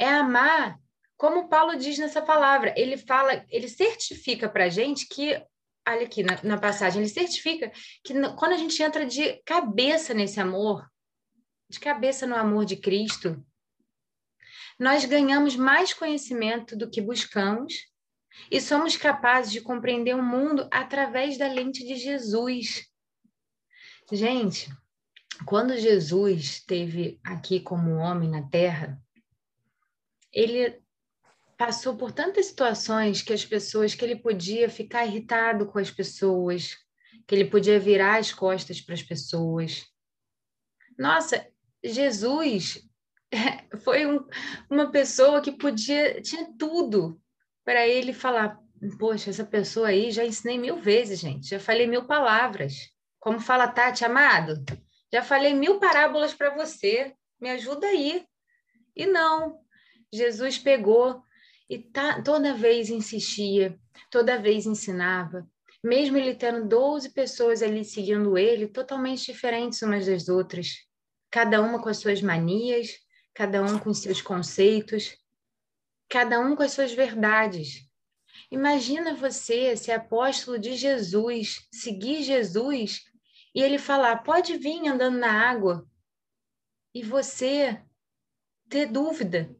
é 0.00 0.08
amar, 0.08 0.78
como 1.18 1.50
Paulo 1.50 1.76
diz 1.76 1.98
nessa 1.98 2.22
palavra, 2.22 2.72
ele 2.78 2.96
fala, 2.96 3.44
ele 3.50 3.68
certifica 3.68 4.48
para 4.48 4.64
a 4.64 4.68
gente 4.70 5.06
que, 5.06 5.38
olha 5.86 6.06
aqui 6.06 6.22
na, 6.22 6.42
na 6.42 6.56
passagem, 6.56 7.02
ele 7.02 7.10
certifica 7.10 7.70
que 8.02 8.14
quando 8.38 8.54
a 8.54 8.56
gente 8.56 8.82
entra 8.82 9.04
de 9.04 9.34
cabeça 9.44 10.14
nesse 10.14 10.40
amor, 10.40 10.82
de 11.68 11.78
cabeça 11.78 12.26
no 12.26 12.34
amor 12.34 12.64
de 12.64 12.76
Cristo, 12.76 13.44
nós 14.78 15.04
ganhamos 15.04 15.56
mais 15.56 15.92
conhecimento 15.92 16.76
do 16.76 16.88
que 16.88 17.00
buscamos 17.00 17.74
e 18.50 18.60
somos 18.60 18.96
capazes 18.96 19.52
de 19.52 19.60
compreender 19.60 20.14
o 20.14 20.22
mundo 20.22 20.68
através 20.70 21.36
da 21.36 21.48
lente 21.48 21.84
de 21.84 21.96
Jesus. 21.96 22.86
Gente, 24.10 24.70
quando 25.44 25.76
Jesus 25.76 26.40
esteve 26.42 27.20
aqui 27.24 27.60
como 27.60 27.96
homem 27.96 28.30
na 28.30 28.48
Terra, 28.48 29.00
ele 30.32 30.80
passou 31.56 31.96
por 31.96 32.12
tantas 32.12 32.46
situações 32.46 33.20
que 33.20 33.32
as 33.32 33.44
pessoas 33.44 33.94
que 33.94 34.04
ele 34.04 34.16
podia 34.16 34.70
ficar 34.70 35.04
irritado 35.04 35.66
com 35.66 35.78
as 35.78 35.90
pessoas, 35.90 36.76
que 37.26 37.34
ele 37.34 37.44
podia 37.44 37.80
virar 37.80 38.18
as 38.18 38.32
costas 38.32 38.80
para 38.80 38.94
as 38.94 39.02
pessoas. 39.02 39.84
Nossa, 40.96 41.44
Jesus 41.84 42.82
foi 43.84 44.06
um, 44.06 44.24
uma 44.70 44.90
pessoa 44.90 45.40
que 45.40 45.52
podia, 45.52 46.20
tinha 46.20 46.52
tudo 46.58 47.20
para 47.64 47.86
ele 47.86 48.12
falar: 48.12 48.58
Poxa, 48.98 49.30
essa 49.30 49.44
pessoa 49.44 49.88
aí 49.88 50.10
já 50.10 50.24
ensinei 50.24 50.58
mil 50.58 50.76
vezes, 50.76 51.20
gente, 51.20 51.48
já 51.48 51.60
falei 51.60 51.86
mil 51.86 52.04
palavras. 52.04 52.74
Como 53.20 53.40
fala 53.40 53.68
Tati, 53.68 54.04
amado, 54.04 54.64
já 55.12 55.22
falei 55.22 55.52
mil 55.52 55.78
parábolas 55.78 56.32
para 56.32 56.54
você, 56.54 57.14
me 57.40 57.50
ajuda 57.50 57.86
aí. 57.86 58.24
E 58.94 59.06
não, 59.06 59.60
Jesus 60.12 60.58
pegou 60.58 61.22
e 61.68 61.78
tá, 61.78 62.22
toda 62.22 62.54
vez 62.54 62.90
insistia, 62.90 63.78
toda 64.10 64.38
vez 64.38 64.66
ensinava, 64.66 65.46
mesmo 65.84 66.16
ele 66.16 66.34
tendo 66.34 66.66
12 66.66 67.10
pessoas 67.10 67.62
ali 67.62 67.84
seguindo 67.84 68.38
ele, 68.38 68.66
totalmente 68.66 69.26
diferentes 69.26 69.82
umas 69.82 70.06
das 70.06 70.28
outras 70.28 70.87
cada 71.30 71.60
uma 71.60 71.80
com 71.82 71.88
as 71.88 71.98
suas 71.98 72.22
manias, 72.22 72.98
cada 73.34 73.62
um 73.62 73.78
com 73.78 73.90
os 73.90 73.98
seus 73.98 74.20
conceitos, 74.20 75.16
cada 76.08 76.40
um 76.40 76.56
com 76.56 76.62
as 76.62 76.72
suas 76.72 76.92
verdades. 76.92 77.88
Imagina 78.50 79.14
você 79.14 79.76
ser 79.76 79.92
apóstolo 79.92 80.58
de 80.58 80.76
Jesus, 80.76 81.68
seguir 81.72 82.22
Jesus 82.22 83.04
e 83.54 83.62
ele 83.62 83.78
falar: 83.78 84.22
pode 84.22 84.56
vir 84.56 84.86
andando 84.88 85.18
na 85.18 85.48
água, 85.50 85.88
e 86.94 87.02
você 87.02 87.82
ter 88.68 88.86
dúvida. 88.86 89.54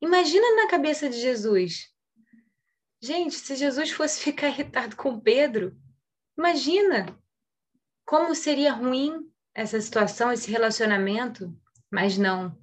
Imagina 0.00 0.56
na 0.56 0.68
cabeça 0.68 1.08
de 1.08 1.20
Jesus. 1.20 1.90
Gente, 3.00 3.34
se 3.34 3.56
Jesus 3.56 3.90
fosse 3.90 4.20
ficar 4.24 4.48
irritado 4.48 4.96
com 4.96 5.18
Pedro, 5.18 5.76
imagina 6.36 7.18
como 8.04 8.34
seria 8.34 8.72
ruim 8.72 9.30
essa 9.54 9.80
situação, 9.80 10.32
esse 10.32 10.50
relacionamento. 10.50 11.54
Mas 11.90 12.18
não, 12.18 12.58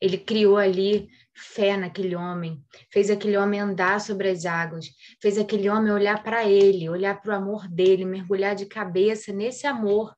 ele 0.00 0.18
criou 0.18 0.58
ali 0.58 1.08
fé 1.34 1.76
naquele 1.76 2.16
homem, 2.16 2.64
fez 2.90 3.10
aquele 3.10 3.36
homem 3.36 3.60
andar 3.60 4.00
sobre 4.00 4.28
as 4.28 4.46
águas, 4.46 4.86
fez 5.20 5.38
aquele 5.38 5.68
homem 5.68 5.92
olhar 5.92 6.22
para 6.22 6.44
ele, 6.44 6.88
olhar 6.88 7.20
para 7.20 7.32
o 7.32 7.36
amor 7.36 7.68
dele, 7.68 8.04
mergulhar 8.04 8.54
de 8.54 8.66
cabeça 8.66 9.32
nesse 9.32 9.66
amor, 9.66 10.14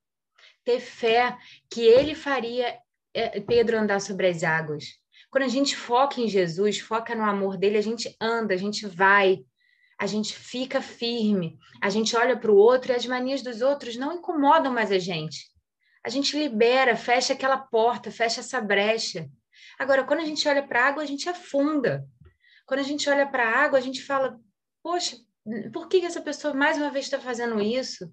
ter 0.64 0.80
fé 0.80 1.36
que 1.70 1.80
ele 1.80 2.14
faria 2.14 2.78
é, 3.12 3.40
Pedro 3.40 3.78
andar 3.78 4.00
sobre 4.00 4.28
as 4.28 4.44
águas. 4.44 4.84
Quando 5.30 5.44
a 5.44 5.48
gente 5.48 5.76
foca 5.76 6.20
em 6.20 6.28
Jesus, 6.28 6.78
foca 6.78 7.14
no 7.14 7.24
amor 7.24 7.56
dele, 7.56 7.76
a 7.76 7.82
gente 7.82 8.14
anda, 8.20 8.54
a 8.54 8.56
gente 8.56 8.86
vai, 8.86 9.44
a 9.98 10.06
gente 10.06 10.34
fica 10.34 10.80
firme, 10.80 11.58
a 11.82 11.90
gente 11.90 12.16
olha 12.16 12.36
para 12.36 12.50
o 12.50 12.56
outro 12.56 12.92
e 12.92 12.94
as 12.94 13.04
manias 13.06 13.42
dos 13.42 13.60
outros 13.60 13.96
não 13.96 14.14
incomodam 14.14 14.72
mais 14.72 14.92
a 14.92 14.98
gente. 14.98 15.50
A 16.04 16.08
gente 16.08 16.38
libera, 16.38 16.96
fecha 16.96 17.32
aquela 17.32 17.58
porta, 17.58 18.10
fecha 18.10 18.40
essa 18.40 18.60
brecha. 18.60 19.28
Agora, 19.78 20.04
quando 20.04 20.20
a 20.20 20.24
gente 20.24 20.48
olha 20.48 20.66
para 20.66 20.84
a 20.84 20.88
água, 20.88 21.02
a 21.02 21.06
gente 21.06 21.28
afunda. 21.28 22.06
Quando 22.66 22.80
a 22.80 22.84
gente 22.84 23.08
olha 23.08 23.26
para 23.26 23.44
a 23.44 23.58
água, 23.64 23.78
a 23.78 23.82
gente 23.82 24.02
fala: 24.02 24.38
Poxa, 24.82 25.16
por 25.72 25.88
que 25.88 26.04
essa 26.04 26.20
pessoa 26.20 26.54
mais 26.54 26.76
uma 26.76 26.90
vez 26.90 27.06
está 27.06 27.18
fazendo 27.18 27.60
isso? 27.60 28.10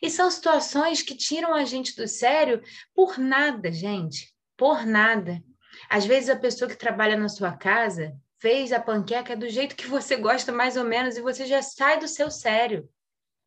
E 0.00 0.08
são 0.08 0.30
situações 0.30 1.02
que 1.02 1.16
tiram 1.16 1.54
a 1.54 1.64
gente 1.64 1.96
do 1.96 2.06
sério 2.06 2.62
por 2.94 3.18
nada, 3.18 3.72
gente, 3.72 4.32
por 4.56 4.86
nada. 4.86 5.42
Às 5.88 6.06
vezes 6.06 6.30
a 6.30 6.36
pessoa 6.36 6.70
que 6.70 6.76
trabalha 6.76 7.16
na 7.16 7.28
sua 7.28 7.52
casa 7.52 8.16
fez 8.40 8.72
a 8.72 8.80
panqueca 8.80 9.36
do 9.36 9.48
jeito 9.48 9.74
que 9.74 9.86
você 9.86 10.16
gosta 10.16 10.52
mais 10.52 10.76
ou 10.76 10.84
menos 10.84 11.16
e 11.16 11.22
você 11.22 11.46
já 11.46 11.60
sai 11.60 11.98
do 11.98 12.06
seu 12.06 12.30
sério. 12.30 12.88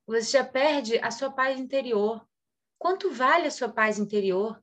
Você 0.05 0.38
já 0.38 0.43
perde 0.43 1.00
a 1.00 1.09
sua 1.11 1.31
paz 1.31 1.57
interior. 1.57 2.25
Quanto 2.81 3.11
vale 3.11 3.45
a 3.45 3.51
sua 3.51 3.69
paz 3.69 4.00
interior? 4.00 4.59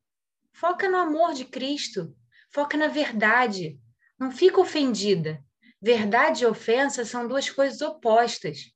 Foca 0.52 0.88
no 0.88 0.96
amor 0.96 1.34
de 1.34 1.44
Cristo. 1.44 2.12
Foca 2.50 2.76
na 2.76 2.88
verdade. 2.88 3.80
Não 4.18 4.32
fica 4.32 4.60
ofendida. 4.60 5.40
Verdade 5.80 6.42
e 6.42 6.46
ofensa 6.46 7.04
são 7.04 7.28
duas 7.28 7.48
coisas 7.48 7.80
opostas. 7.80 8.72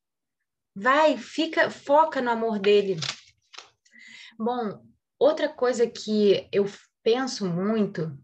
Vai, 0.72 1.18
fica, 1.18 1.68
foca 1.68 2.22
no 2.22 2.30
amor 2.30 2.60
dele. 2.60 3.00
Bom, 4.38 4.80
outra 5.18 5.48
coisa 5.48 5.88
que 5.88 6.48
eu 6.52 6.64
penso 7.02 7.44
muito, 7.44 8.16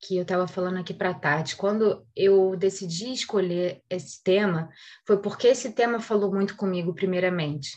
que 0.00 0.16
eu 0.16 0.22
estava 0.22 0.48
falando 0.48 0.78
aqui 0.78 0.94
para 0.94 1.10
a 1.10 1.14
Tati, 1.14 1.54
quando 1.54 2.02
eu 2.16 2.56
decidi 2.56 3.12
escolher 3.12 3.82
esse 3.90 4.22
tema, 4.22 4.70
foi 5.06 5.20
porque 5.20 5.48
esse 5.48 5.74
tema 5.74 6.00
falou 6.00 6.32
muito 6.32 6.56
comigo, 6.56 6.94
primeiramente. 6.94 7.72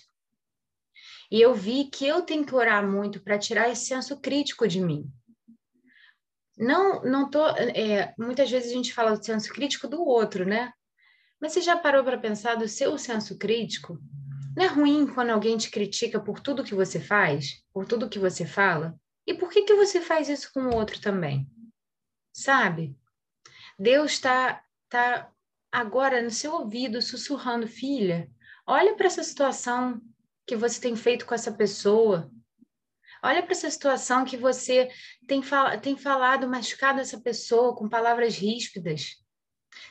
E 1.36 1.42
eu 1.42 1.54
vi 1.54 1.84
que 1.84 2.08
eu 2.08 2.22
tenho 2.22 2.46
que 2.46 2.56
orar 2.56 2.89
muito 2.89 3.20
para 3.20 3.38
tirar 3.38 3.70
esse 3.70 3.88
senso 3.88 4.22
crítico 4.22 4.65
de 4.65 4.80
mim. 4.80 5.06
Não, 6.58 7.04
não 7.04 7.30
tô. 7.30 7.46
É, 7.48 8.15
muitas 8.18 8.50
vezes 8.50 8.72
a 8.72 8.74
gente 8.74 8.94
fala 8.94 9.18
do 9.18 9.25
senso 9.25 9.51
crítico 9.51 9.86
do 9.86 10.01
outro, 10.01 10.46
né? 10.46 10.72
Mas 11.38 11.51
você 11.51 11.60
já 11.60 11.75
parou 11.75 12.06
para 12.06 12.18
pensar 12.18 12.56
do 12.56 12.70
seu 12.70 12.98
senso 12.98 13.38
crítico? 13.38 14.00
Não 14.56 14.63
é 14.63 14.68
ruim 14.68 15.06
quando 15.08 15.32
alguém 15.32 15.58
te 15.58 15.70
critica 15.70 16.22
por 16.22 16.39
tudo 16.39 16.63
que 16.63 16.74
você 16.74 17.01
faz, 17.01 17.62
por 17.74 17.86
tudo 17.86 18.08
que 18.08 18.18
você 18.18 18.46
fala? 18.46 18.98
E 19.27 19.34
por 19.34 19.50
que, 19.50 19.63
que 19.63 19.75
você 19.75 20.00
faz 20.00 20.30
isso 20.30 20.50
com 20.54 20.62
o 20.62 20.74
outro 20.74 21.02
também? 21.02 21.45
Sabe? 22.32 22.98
Deus 23.78 24.13
está 24.13 24.63
tá 24.88 25.30
agora 25.69 26.21
no 26.21 26.32
seu 26.32 26.54
ouvido 26.54 27.02
sussurrando, 27.02 27.67
filha, 27.67 28.32
olha 28.65 28.95
para 28.95 29.08
essa 29.08 29.21
situação 29.21 30.02
que 30.45 30.55
você 30.55 30.79
tem 30.79 30.95
feito 30.95 31.25
com 31.25 31.34
essa 31.34 31.51
pessoa. 31.51 32.31
Olha 33.23 33.41
para 33.41 33.53
essa 33.53 33.69
situação 33.69 34.23
que 34.23 34.38
você 34.38 34.89
tem, 35.27 35.41
fal 35.41 35.79
tem 35.79 35.97
falado, 35.97 36.47
machucado 36.47 36.99
essa 36.99 37.19
pessoa 37.19 37.75
com 37.75 37.89
palavras 37.89 38.38
ríspidas. 38.38 39.15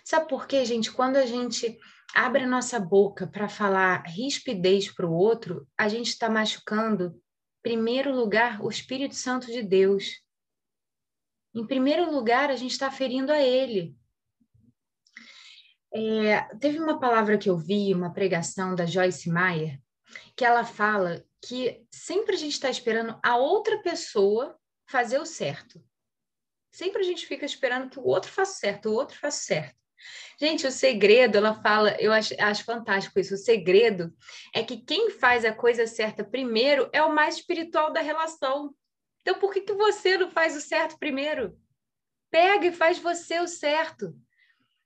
Sabe 0.04 0.28
por 0.28 0.46
quê, 0.46 0.64
gente? 0.64 0.92
Quando 0.92 1.16
a 1.16 1.26
gente 1.26 1.76
abre 2.14 2.44
a 2.44 2.48
nossa 2.48 2.78
boca 2.78 3.26
para 3.26 3.48
falar 3.48 4.04
rispidez 4.06 4.90
para 4.90 5.06
o 5.06 5.12
outro, 5.12 5.66
a 5.76 5.88
gente 5.88 6.08
está 6.08 6.30
machucando, 6.30 7.20
primeiro 7.62 8.14
lugar, 8.14 8.60
o 8.62 8.70
Espírito 8.70 9.14
Santo 9.14 9.48
de 9.48 9.62
Deus. 9.62 10.22
Em 11.54 11.66
primeiro 11.66 12.10
lugar, 12.10 12.50
a 12.50 12.56
gente 12.56 12.72
está 12.72 12.90
ferindo 12.90 13.32
a 13.32 13.40
Ele. 13.40 13.96
É, 15.92 16.42
teve 16.58 16.78
uma 16.78 16.98
palavra 16.98 17.38
que 17.38 17.48
eu 17.48 17.56
vi, 17.56 17.94
uma 17.94 18.12
pregação 18.12 18.74
da 18.74 18.84
Joyce 18.84 19.30
Meyer, 19.30 19.80
que 20.36 20.44
ela 20.44 20.64
fala 20.64 21.24
que 21.40 21.84
sempre 21.90 22.34
a 22.34 22.38
gente 22.38 22.52
está 22.52 22.70
esperando 22.70 23.18
a 23.22 23.36
outra 23.36 23.78
pessoa 23.82 24.58
fazer 24.86 25.18
o 25.18 25.26
certo. 25.26 25.82
Sempre 26.70 27.02
a 27.02 27.04
gente 27.04 27.26
fica 27.26 27.44
esperando 27.44 27.90
que 27.90 27.98
o 27.98 28.06
outro 28.06 28.30
faça 28.30 28.54
certo, 28.54 28.88
o 28.88 28.94
outro 28.94 29.16
faça 29.18 29.44
certo. 29.44 29.76
Gente, 30.38 30.66
o 30.66 30.72
segredo, 30.72 31.38
ela 31.38 31.54
fala, 31.54 31.96
eu 32.00 32.12
acho, 32.12 32.34
acho 32.38 32.64
fantástico 32.64 33.18
isso. 33.18 33.34
O 33.34 33.38
segredo 33.38 34.12
é 34.54 34.62
que 34.62 34.78
quem 34.78 35.10
faz 35.10 35.44
a 35.44 35.52
coisa 35.52 35.86
certa 35.86 36.24
primeiro 36.24 36.90
é 36.92 37.02
o 37.02 37.14
mais 37.14 37.36
espiritual 37.36 37.92
da 37.92 38.00
relação. 38.00 38.74
Então, 39.22 39.38
por 39.38 39.52
que, 39.52 39.60
que 39.60 39.72
você 39.72 40.18
não 40.18 40.30
faz 40.30 40.56
o 40.56 40.60
certo 40.60 40.98
primeiro? 40.98 41.58
Pega 42.30 42.66
e 42.66 42.72
faz 42.72 42.98
você 42.98 43.40
o 43.40 43.46
certo. 43.46 44.14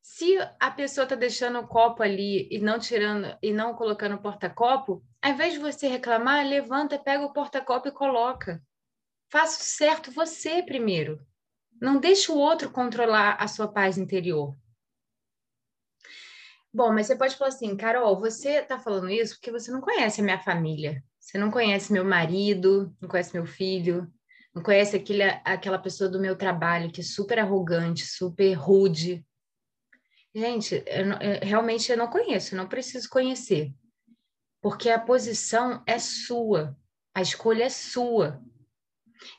Se 0.02 0.38
a 0.58 0.70
pessoa 0.70 1.04
está 1.04 1.14
deixando 1.14 1.58
o 1.58 1.66
copo 1.66 2.02
ali 2.02 2.48
e 2.50 2.58
não 2.58 2.78
tirando 2.78 3.36
e 3.42 3.52
não 3.52 3.74
colocando 3.74 4.14
o 4.14 4.22
porta-copo, 4.22 5.04
ao 5.20 5.30
invés 5.32 5.52
de 5.52 5.58
você 5.58 5.86
reclamar, 5.86 6.46
levanta, 6.46 6.98
pega 6.98 7.24
o 7.24 7.32
porta-copo 7.32 7.88
e 7.88 7.92
coloca. 7.92 8.62
Faça 9.30 9.60
o 9.60 9.64
certo 9.64 10.10
você 10.10 10.62
primeiro. 10.62 11.20
Não 11.80 12.00
deixe 12.00 12.32
o 12.32 12.36
outro 12.36 12.70
controlar 12.70 13.36
a 13.38 13.46
sua 13.46 13.68
paz 13.68 13.98
interior. 13.98 14.56
Bom, 16.72 16.92
mas 16.92 17.06
você 17.06 17.16
pode 17.16 17.36
falar 17.36 17.48
assim, 17.48 17.76
Carol, 17.76 18.18
você 18.18 18.60
está 18.60 18.78
falando 18.78 19.10
isso 19.10 19.34
porque 19.34 19.50
você 19.50 19.70
não 19.70 19.80
conhece 19.80 20.20
a 20.20 20.24
minha 20.24 20.38
família. 20.38 21.02
Você 21.18 21.36
não 21.36 21.50
conhece 21.50 21.92
meu 21.92 22.04
marido, 22.04 22.94
não 23.00 23.08
conhece 23.08 23.34
meu 23.34 23.44
filho, 23.44 24.10
não 24.54 24.62
conhece 24.62 24.96
aquele, 24.96 25.22
aquela 25.44 25.78
pessoa 25.78 26.08
do 26.08 26.20
meu 26.20 26.36
trabalho 26.36 26.90
que 26.90 27.00
é 27.00 27.04
super 27.04 27.38
arrogante, 27.38 28.06
super 28.06 28.54
rude. 28.54 29.24
Gente, 30.34 30.82
eu, 30.86 31.06
eu, 31.06 31.40
realmente 31.42 31.90
eu 31.90 31.96
não 31.96 32.08
conheço, 32.08 32.56
não 32.56 32.68
preciso 32.68 33.08
conhecer. 33.08 33.72
Porque 34.60 34.90
a 34.90 34.98
posição 34.98 35.82
é 35.86 35.98
sua, 35.98 36.76
a 37.14 37.22
escolha 37.22 37.64
é 37.64 37.70
sua. 37.70 38.42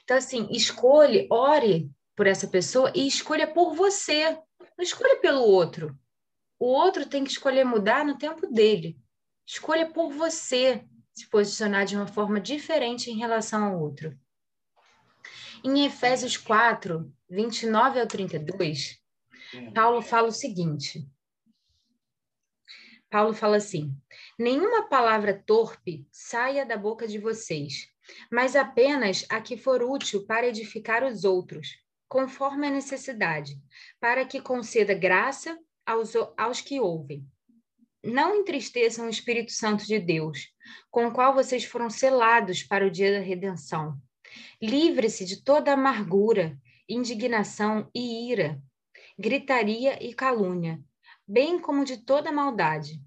Então, 0.04 0.17
assim, 0.17 0.47
escolhe, 0.52 1.28
ore 1.32 1.91
por 2.15 2.28
essa 2.28 2.47
pessoa 2.47 2.91
e 2.95 3.08
escolha 3.08 3.47
por 3.47 3.73
você. 3.75 4.32
Não 4.78 4.84
escolha 4.84 5.17
pelo 5.17 5.41
outro. 5.41 5.97
O 6.60 6.65
outro 6.67 7.06
tem 7.06 7.23
que 7.23 7.32
escolher 7.32 7.63
mudar 7.63 8.06
no 8.06 8.17
tempo 8.17 8.47
dele. 8.47 8.99
Escolha 9.47 9.89
por 9.89 10.12
você 10.12 10.86
se 11.13 11.30
posicionar 11.30 11.86
de 11.86 11.95
uma 11.95 12.08
forma 12.08 12.39
diferente 12.39 13.10
em 13.10 13.17
relação 13.17 13.63
ao 13.63 13.80
outro. 13.80 14.17
Em 15.63 15.86
Efésios 15.86 16.38
4, 16.38 17.12
29 17.30 17.99
ao 17.99 18.08
32, 18.08 18.98
Paulo 19.73 20.01
fala 20.01 20.27
o 20.27 20.31
seguinte: 20.31 21.07
Paulo 23.09 23.33
fala 23.33 23.57
assim: 23.57 23.95
nenhuma 24.38 24.88
palavra 24.88 25.43
torpe 25.45 26.07
saia 26.12 26.65
da 26.65 26.77
boca 26.77 27.07
de 27.07 27.17
vocês, 27.17 27.88
mas 28.31 28.55
apenas 28.55 29.25
a 29.29 29.41
que 29.41 29.57
for 29.57 29.81
útil 29.81 30.25
para 30.25 30.47
edificar 30.47 31.03
os 31.03 31.23
outros, 31.23 31.69
conforme 32.07 32.67
a 32.67 32.71
necessidade, 32.71 33.59
para 33.99 34.25
que 34.25 34.39
conceda 34.39 34.93
graça 34.93 35.57
aos, 35.85 36.13
aos 36.38 36.62
que 36.62 36.79
ouvem. 36.79 37.25
Não 38.03 38.35
entristeçam 38.35 39.07
o 39.07 39.09
Espírito 39.09 39.51
Santo 39.51 39.85
de 39.85 39.99
Deus, 39.99 40.53
com 40.89 41.07
o 41.07 41.12
qual 41.12 41.33
vocês 41.33 41.65
foram 41.65 41.89
selados 41.89 42.63
para 42.63 42.85
o 42.85 42.91
dia 42.91 43.12
da 43.13 43.19
redenção. 43.19 43.99
Livre-se 44.62 45.25
de 45.25 45.43
toda 45.43 45.73
amargura, 45.73 46.57
indignação 46.88 47.89
e 47.93 48.31
ira, 48.31 48.62
gritaria 49.19 50.01
e 50.01 50.13
calúnia, 50.13 50.82
bem 51.27 51.60
como 51.60 51.84
de 51.84 51.97
toda 51.97 52.32
maldade. 52.32 53.01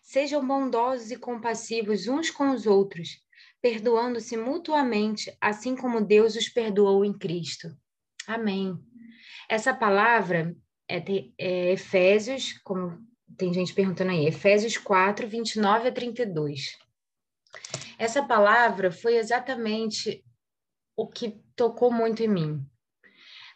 Sejam 0.00 0.46
bondosos 0.46 1.10
e 1.10 1.16
compassivos 1.16 2.06
uns 2.06 2.30
com 2.30 2.50
os 2.50 2.64
outros, 2.64 3.20
perdoando-se 3.60 4.36
mutuamente, 4.36 5.36
assim 5.40 5.74
como 5.74 6.00
Deus 6.00 6.36
os 6.36 6.48
perdoou 6.48 7.04
em 7.04 7.12
Cristo. 7.12 7.76
Amém. 8.24 8.78
Essa 9.48 9.74
palavra 9.74 10.56
é, 10.88 11.02
é 11.36 11.72
Efésios, 11.72 12.52
como 12.62 13.04
tem 13.36 13.52
gente 13.52 13.74
perguntando 13.74 14.12
aí, 14.12 14.26
Efésios 14.26 14.78
4, 14.78 15.26
29 15.26 15.88
a 15.88 15.92
32. 15.92 16.78
Essa 17.98 18.22
palavra 18.22 18.92
foi 18.92 19.16
exatamente 19.16 20.24
o 20.96 21.08
que 21.08 21.40
tocou 21.56 21.92
muito 21.92 22.22
em 22.22 22.28
mim. 22.28 22.66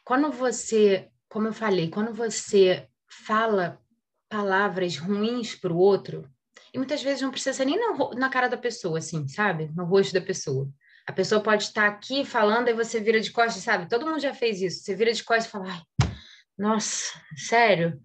Quando 0.04 0.32
você, 0.32 1.11
como 1.32 1.48
eu 1.48 1.52
falei, 1.54 1.88
quando 1.88 2.12
você 2.12 2.86
fala 3.08 3.80
palavras 4.28 4.98
ruins 4.98 5.54
para 5.54 5.72
o 5.72 5.78
outro, 5.78 6.28
e 6.74 6.76
muitas 6.76 7.02
vezes 7.02 7.22
não 7.22 7.30
precisa 7.30 7.54
ser 7.54 7.64
nem 7.64 7.78
na, 7.78 8.10
na, 8.14 8.28
cara 8.28 8.48
da 8.48 8.56
pessoa, 8.58 8.98
assim, 8.98 9.26
sabe? 9.26 9.70
No 9.74 9.86
rosto 9.86 10.12
da 10.12 10.20
pessoa. 10.20 10.68
A 11.06 11.12
pessoa 11.12 11.42
pode 11.42 11.64
estar 11.64 11.88
aqui 11.88 12.22
falando 12.22 12.68
e 12.68 12.74
você 12.74 13.00
vira 13.00 13.18
de 13.18 13.30
costas, 13.30 13.62
sabe? 13.62 13.88
Todo 13.88 14.04
mundo 14.04 14.20
já 14.20 14.34
fez 14.34 14.60
isso. 14.60 14.84
Você 14.84 14.94
vira 14.94 15.10
de 15.10 15.24
costas 15.24 15.46
e 15.46 15.50
fala, 15.50 15.72
ai, 15.72 16.10
nossa, 16.56 17.18
sério? 17.34 17.98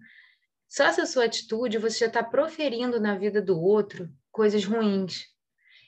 Só 0.66 0.84
essa 0.84 1.04
sua 1.04 1.24
atitude, 1.24 1.76
você 1.76 1.98
já 1.98 2.06
está 2.06 2.22
proferindo 2.22 2.98
na 2.98 3.14
vida 3.14 3.42
do 3.42 3.60
outro 3.60 4.08
coisas 4.32 4.64
ruins. 4.64 5.26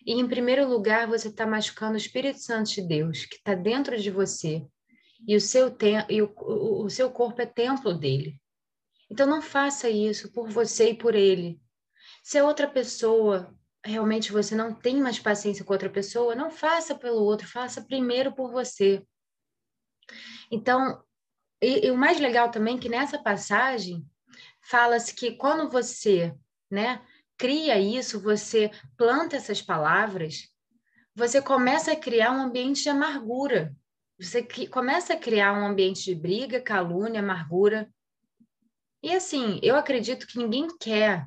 E, 0.07 0.13
em 0.13 0.29
primeiro 0.29 0.69
lugar, 0.69 1.07
você 1.07 1.29
está 1.29 1.47
machucando 1.47 1.95
o 1.95 1.99
Espírito 1.99 2.39
Santo 2.39 2.71
de 2.71 2.83
Deus, 2.87 3.25
que 3.25 3.37
está 3.37 3.55
dentro 3.55 3.99
de 3.99 4.11
você. 4.11 4.63
E, 5.27 5.37
o 5.37 5.41
seu, 5.41 5.77
e 6.09 6.23
o, 6.23 6.35
o, 6.39 6.85
o 6.85 6.91
seu 6.91 7.11
corpo 7.11 7.41
é 7.43 7.47
templo 7.47 7.95
dele. 7.95 8.41
Então, 9.11 9.27
não 9.27 9.43
faça 9.43 9.89
isso 9.89 10.33
por 10.33 10.49
você 10.49 10.91
e 10.91 10.95
por 10.95 11.15
ele. 11.15 11.61
Se 12.23 12.39
a 12.39 12.45
outra 12.45 12.69
pessoa 12.69 13.55
realmente 13.85 14.31
você 14.31 14.55
não 14.55 14.75
tem 14.75 15.01
mais 15.01 15.19
paciência 15.19 15.65
com 15.65 15.73
outra 15.73 15.89
pessoa, 15.89 16.35
não 16.35 16.51
faça 16.51 16.95
pelo 16.95 17.23
outro, 17.23 17.49
faça 17.49 17.83
primeiro 17.83 18.33
por 18.33 18.51
você. 18.51 19.03
Então, 20.51 21.03
e, 21.63 21.87
e 21.87 21.91
o 21.91 21.97
mais 21.97 22.19
legal 22.21 22.51
também 22.51 22.77
é 22.77 22.81
que 22.81 22.89
nessa 22.89 23.23
passagem 23.23 24.05
fala-se 24.63 25.15
que 25.15 25.33
quando 25.33 25.71
você, 25.71 26.35
né, 26.71 27.05
cria 27.39 27.79
isso, 27.79 28.21
você 28.21 28.71
planta 28.97 29.37
essas 29.37 29.63
palavras, 29.63 30.49
você 31.15 31.41
começa 31.41 31.93
a 31.93 31.97
criar 31.97 32.33
um 32.33 32.43
ambiente 32.43 32.83
de 32.83 32.89
amargura. 32.89 33.75
Você 34.21 34.47
começa 34.69 35.15
a 35.15 35.19
criar 35.19 35.55
um 35.55 35.67
ambiente 35.67 36.05
de 36.05 36.15
briga, 36.15 36.61
calúnia, 36.61 37.21
amargura. 37.21 37.91
E 39.03 39.15
assim, 39.15 39.59
eu 39.63 39.77
acredito 39.77 40.27
que 40.27 40.37
ninguém 40.37 40.69
quer 40.79 41.27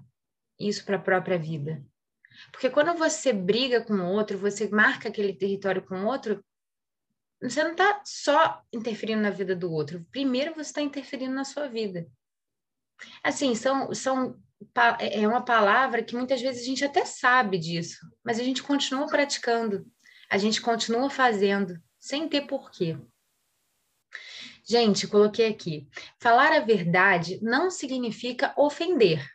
isso 0.59 0.85
para 0.85 0.97
a 0.97 1.01
própria 1.01 1.39
vida. 1.39 1.83
Porque 2.51 2.69
quando 2.69 2.95
você 2.95 3.33
briga 3.33 3.83
com 3.83 3.93
o 3.93 4.11
outro, 4.11 4.37
você 4.37 4.69
marca 4.69 5.09
aquele 5.09 5.33
território 5.33 5.83
com 5.83 6.03
o 6.03 6.05
outro, 6.05 6.43
você 7.41 7.63
não 7.63 7.71
está 7.71 8.01
só 8.05 8.61
interferindo 8.71 9.23
na 9.23 9.31
vida 9.31 9.55
do 9.55 9.71
outro. 9.71 10.05
Primeiro, 10.11 10.53
você 10.53 10.69
está 10.69 10.81
interferindo 10.81 11.33
na 11.33 11.43
sua 11.43 11.67
vida. 11.67 12.07
Assim, 13.23 13.55
são, 13.55 13.91
são, 13.93 14.39
é, 14.99 15.23
é 15.23 15.27
uma 15.27 15.43
palavra 15.43 16.03
que 16.03 16.15
muitas 16.15 16.39
vezes 16.39 16.61
a 16.61 16.65
gente 16.65 16.85
até 16.85 17.05
sabe 17.05 17.57
disso, 17.57 18.07
mas 18.23 18.39
a 18.39 18.43
gente 18.43 18.61
continua 18.61 19.07
praticando, 19.07 19.83
a 20.29 20.37
gente 20.37 20.61
continua 20.61 21.09
fazendo, 21.09 21.81
sem 22.03 22.27
ter 22.27 22.41
porquê. 22.41 22.97
Gente, 24.67 25.07
coloquei 25.07 25.47
aqui. 25.47 25.87
Falar 26.19 26.51
a 26.51 26.59
verdade 26.59 27.39
não 27.41 27.71
significa 27.71 28.53
ofender. 28.57 29.25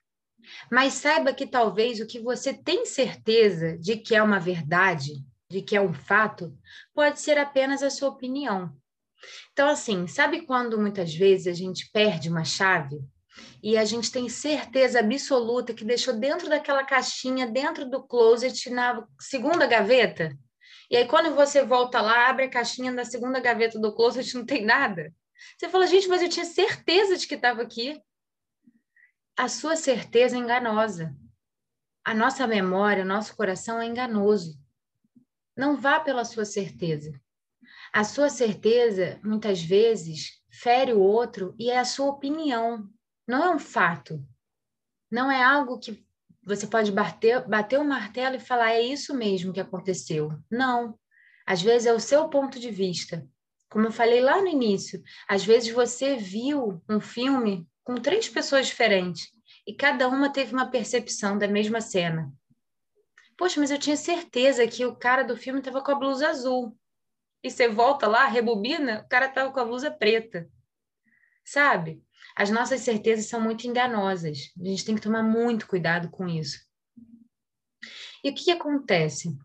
Mas 0.71 0.93
saiba 0.93 1.33
que 1.33 1.47
talvez 1.47 1.99
o 1.99 2.07
que 2.07 2.21
você 2.21 2.53
tem 2.53 2.85
certeza 2.85 3.79
de 3.79 3.97
que 3.97 4.15
é 4.15 4.23
uma 4.23 4.39
verdade, 4.39 5.15
de 5.51 5.63
que 5.63 5.75
é 5.75 5.81
um 5.81 5.95
fato, 5.95 6.55
pode 6.95 7.21
ser 7.21 7.39
apenas 7.39 7.83
a 7.83 7.89
sua 7.89 8.11
opinião. 8.11 8.71
Então, 9.53 9.67
assim, 9.67 10.07
sabe 10.07 10.43
quando 10.43 10.79
muitas 10.79 11.15
vezes 11.15 11.47
a 11.47 11.55
gente 11.55 11.91
perde 11.91 12.29
uma 12.29 12.45
chave 12.45 13.01
e 13.63 13.79
a 13.79 13.85
gente 13.87 14.13
tem 14.13 14.29
certeza 14.29 15.01
absoluta 15.01 15.73
que 15.73 15.87
deixou 15.87 16.19
dentro 16.19 16.51
daquela 16.51 16.85
caixinha, 16.85 17.47
dentro 17.47 17.89
do 17.89 18.03
closet, 18.03 18.69
na 18.69 19.07
segunda 19.19 19.67
gaveta? 19.67 20.37
E 20.91 20.97
aí, 20.97 21.07
quando 21.07 21.35
você 21.35 21.65
volta 21.65 22.01
lá, 22.01 22.29
abre 22.29 22.45
a 22.45 22.51
caixinha 22.51 22.93
da 22.93 23.05
segunda 23.05 23.41
gaveta 23.41 23.79
do 23.79 23.95
closet, 23.95 24.35
não 24.35 24.47
tem 24.47 24.65
nada. 24.65 25.13
Você 25.57 25.69
fala, 25.69 25.87
gente, 25.87 26.09
mas 26.09 26.23
eu 26.23 26.29
tinha 26.29 26.45
certeza 26.45 27.17
de 27.17 27.27
que 27.27 27.35
estava 27.35 27.63
aqui 27.63 28.03
a 29.39 29.49
sua 29.49 29.77
certeza 29.77 30.35
é 30.35 30.41
enganosa. 30.41 31.17
A 32.05 32.13
nossa 32.13 32.45
memória, 32.45 33.05
o 33.05 33.07
nosso 33.07 33.37
coração 33.37 33.81
é 33.81 33.87
enganoso. 33.87 34.61
Não 35.57 35.77
vá 35.77 36.01
pela 36.01 36.25
sua 36.25 36.45
certeza. 36.45 37.13
A 37.93 38.03
sua 38.03 38.31
certeza, 38.31 39.21
muitas 39.23 39.63
vezes, 39.63 40.43
fere 40.51 40.93
o 40.93 41.01
outro 41.01 41.55
e 41.57 41.71
é 41.71 41.79
a 41.79 41.85
sua 41.85 42.07
opinião, 42.07 42.91
não 43.29 43.45
é 43.45 43.55
um 43.55 43.61
fato. 43.61 44.21
Não 45.09 45.31
é 45.31 45.41
algo 45.41 45.79
que 45.79 46.05
você 46.49 46.67
pode 46.67 46.91
bater, 46.91 47.47
bater 47.47 47.79
o 47.79 47.85
martelo 47.85 48.37
e 48.37 48.41
falar, 48.41 48.73
é 48.73 48.81
isso 48.81 49.15
mesmo 49.15 49.53
que 49.53 49.61
aconteceu. 49.61 50.31
Não. 50.51 50.99
Às 51.47 51.61
vezes 51.61 51.87
é 51.87 51.93
o 51.93 52.01
seu 52.01 52.29
ponto 52.29 52.59
de 52.59 52.71
vista. 52.71 53.27
Como 53.71 53.87
eu 53.87 53.93
falei 53.93 54.21
lá 54.21 54.41
no 54.41 54.49
início, 54.49 55.03
às 55.29 55.45
vezes 55.45 55.71
você 55.73 56.17
viu 56.17 56.83
um 56.89 57.01
filme 57.01 57.69
com 57.85 57.97
três 57.97 58.29
pessoas 58.29 58.67
diferentes 58.67 59.29
e 59.67 59.75
cada 59.75 60.09
uma 60.09 60.33
teve 60.33 60.55
uma 60.55 60.71
percepção 60.71 61.37
da 61.37 61.47
mesma 61.47 61.81
cena. 61.81 62.33
Poxa, 63.37 63.61
mas 63.61 63.71
eu 63.71 63.79
tinha 63.79 63.97
certeza 63.97 64.67
que 64.67 64.85
o 64.87 64.97
cara 64.97 65.23
do 65.23 65.37
filme 65.37 65.61
estava 65.61 65.83
com 65.83 65.93
a 65.93 65.95
blusa 65.95 66.29
azul. 66.29 66.77
E 67.43 67.51
você 67.51 67.69
volta 67.69 68.07
lá, 68.07 68.27
rebobina, 68.27 69.03
o 69.05 69.09
cara 69.09 69.27
estava 69.27 69.53
com 69.53 69.61
a 69.61 69.65
blusa 69.65 69.91
preta. 69.91 70.51
Sabe? 71.45 72.03
As 72.39 72.51
nossas 72.51 72.83
certezas 72.83 73.27
são 73.27 73.41
muito 73.41 73.67
enganosas. 73.67 74.53
A 74.61 74.65
gente 74.65 74.85
tem 74.85 74.95
que 74.95 75.01
tomar 75.01 75.25
muito 75.25 75.67
cuidado 75.67 76.09
com 76.09 76.29
isso. 76.29 76.65
E 78.23 78.31
o 78.31 78.35
que, 78.35 78.53
acontece? 78.53 79.37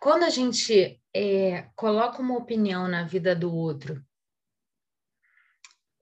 Quando 0.00 0.22
a 0.22 0.30
gente 0.30 0.98
é, 1.14 1.68
coloca 1.76 2.22
uma 2.22 2.38
opinião 2.38 2.88
na 2.88 3.04
vida 3.04 3.36
do 3.36 3.54
outro 3.54 4.02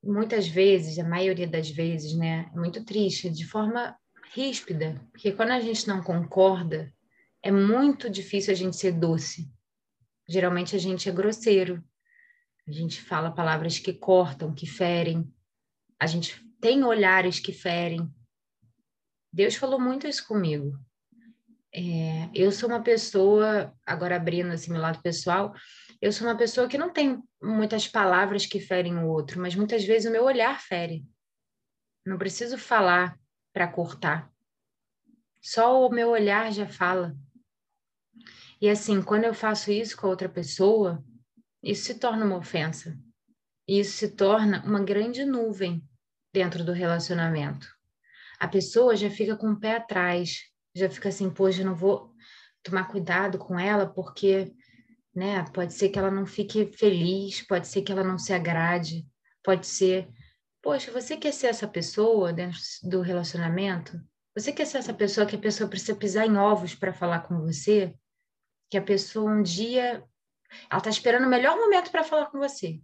muitas 0.01 0.47
vezes, 0.47 0.97
a 1.01 1.05
maioria 1.05 1.47
das 1.47 1.69
vezes, 1.71 2.17
né, 2.17 2.49
é 2.53 2.57
muito 2.57 2.85
triste, 2.85 3.29
de 3.29 3.45
forma 3.45 3.97
ríspida, 4.33 5.05
porque 5.11 5.33
quando 5.33 5.51
a 5.51 5.61
gente 5.61 5.89
não 5.89 6.03
concorda, 6.03 6.93
é 7.43 7.51
muito 7.51 8.09
difícil 8.09 8.53
a 8.53 8.57
gente 8.57 8.77
ser 8.77 8.93
doce. 8.93 9.51
Geralmente 10.29 10.77
a 10.77 10.79
gente 10.79 11.09
é 11.09 11.13
grosseiro, 11.13 11.83
a 12.67 12.71
gente 12.71 13.03
fala 13.03 13.35
palavras 13.35 13.81
que 13.81 13.93
cortam, 13.93 14.55
que 14.55 14.67
ferem, 14.67 15.29
a 16.03 16.07
gente 16.09 16.45
tem 16.61 16.83
olhares 16.83 17.39
que 17.39 17.53
ferem. 17.53 18.13
Deus 19.33 19.55
falou 19.55 19.81
muito 19.81 20.09
isso 20.09 20.27
comigo. 20.27 20.77
É, 21.73 22.29
eu 22.35 22.51
sou 22.51 22.69
uma 22.69 22.83
pessoa, 22.83 23.73
agora 23.87 24.17
abrindo 24.17 24.51
assim 24.51 24.73
meu 24.73 24.81
lado 24.81 25.01
pessoal, 25.01 25.55
eu 26.01 26.11
sou 26.11 26.27
uma 26.27 26.37
pessoa 26.37 26.67
que 26.67 26.77
não 26.77 26.93
tem 26.93 27.23
muitas 27.41 27.87
palavras 27.87 28.45
que 28.45 28.59
ferem 28.59 28.99
o 28.99 29.07
outro, 29.07 29.41
mas 29.41 29.55
muitas 29.55 29.85
vezes 29.85 30.09
o 30.09 30.13
meu 30.13 30.25
olhar 30.25 30.61
fere. 30.61 31.07
Não 32.05 32.19
preciso 32.19 32.59
falar 32.59 33.17
para 33.53 33.69
cortar. 33.69 34.29
Só 35.41 35.87
o 35.87 35.89
meu 35.89 36.09
olhar 36.09 36.53
já 36.53 36.67
fala. 36.67 37.17
E 38.61 38.69
assim, 38.69 39.01
quando 39.01 39.23
eu 39.23 39.35
faço 39.35 39.71
isso 39.71 39.97
com 39.97 40.09
outra 40.09 40.29
pessoa, 40.29 41.01
isso 41.63 41.85
se 41.85 41.95
torna 41.95 42.25
uma 42.25 42.39
ofensa. 42.39 42.99
Isso 43.69 43.99
se 43.99 44.09
torna 44.17 44.65
uma 44.67 44.83
grande 44.83 45.25
nuvem 45.25 45.81
dentro 46.33 46.65
do 46.65 46.73
relacionamento. 46.73 47.67
A 48.39 48.49
pessoa 48.49 48.97
já 48.97 49.11
fica 49.11 49.37
com 49.37 49.53
o 49.53 49.61
pé 49.61 49.77
atrás, 49.77 50.41
já 50.75 50.89
fica 50.89 51.09
assim, 51.09 51.31
poxa, 51.31 51.65
não 51.65 51.75
vou 51.75 52.13
tomar 52.63 52.89
cuidado 52.89 53.39
com 53.39 53.59
ela 53.59 53.87
porque 53.87 54.55
né? 55.15 55.45
Pode 55.53 55.75
ser 55.75 55.91
que 55.91 55.99
ela 55.99 56.11
não 56.11 56.27
fique 56.27 56.67
feliz, 56.73 57.43
pode 57.43 57.69
ser 57.69 57.83
que 57.83 57.93
ela 57.93 58.03
não 58.03 58.19
se 58.19 58.33
agrade, 58.33 59.07
pode 59.43 59.67
ser, 59.67 60.09
poxa, 60.63 60.91
você 60.91 61.17
quer 61.17 61.33
ser 61.33 61.49
essa 61.49 61.69
pessoa 61.69 62.33
dentro 62.33 62.59
do 62.83 63.01
relacionamento? 63.03 64.01
Você 64.35 64.53
quer 64.53 64.67
ser 64.67 64.79
essa 64.79 64.95
pessoa 64.95 65.27
que 65.27 65.37
a 65.37 65.41
pessoa 65.41 65.69
precisa 65.69 65.95
pisar 65.95 66.27
em 66.27 66.37
ovos 66.37 66.75
para 66.75 66.93
falar 66.93 67.21
com 67.21 67.41
você? 67.41 67.95
Que 68.71 68.79
a 68.79 68.83
pessoa 68.83 69.31
um 69.31 69.43
dia 69.43 70.03
ela 70.71 70.79
está 70.79 70.91
esperando 70.91 71.27
o 71.27 71.31
melhor 71.31 71.57
momento 71.57 71.91
para 71.91 72.05
falar 72.05 72.27
com 72.27 72.39
você. 72.39 72.81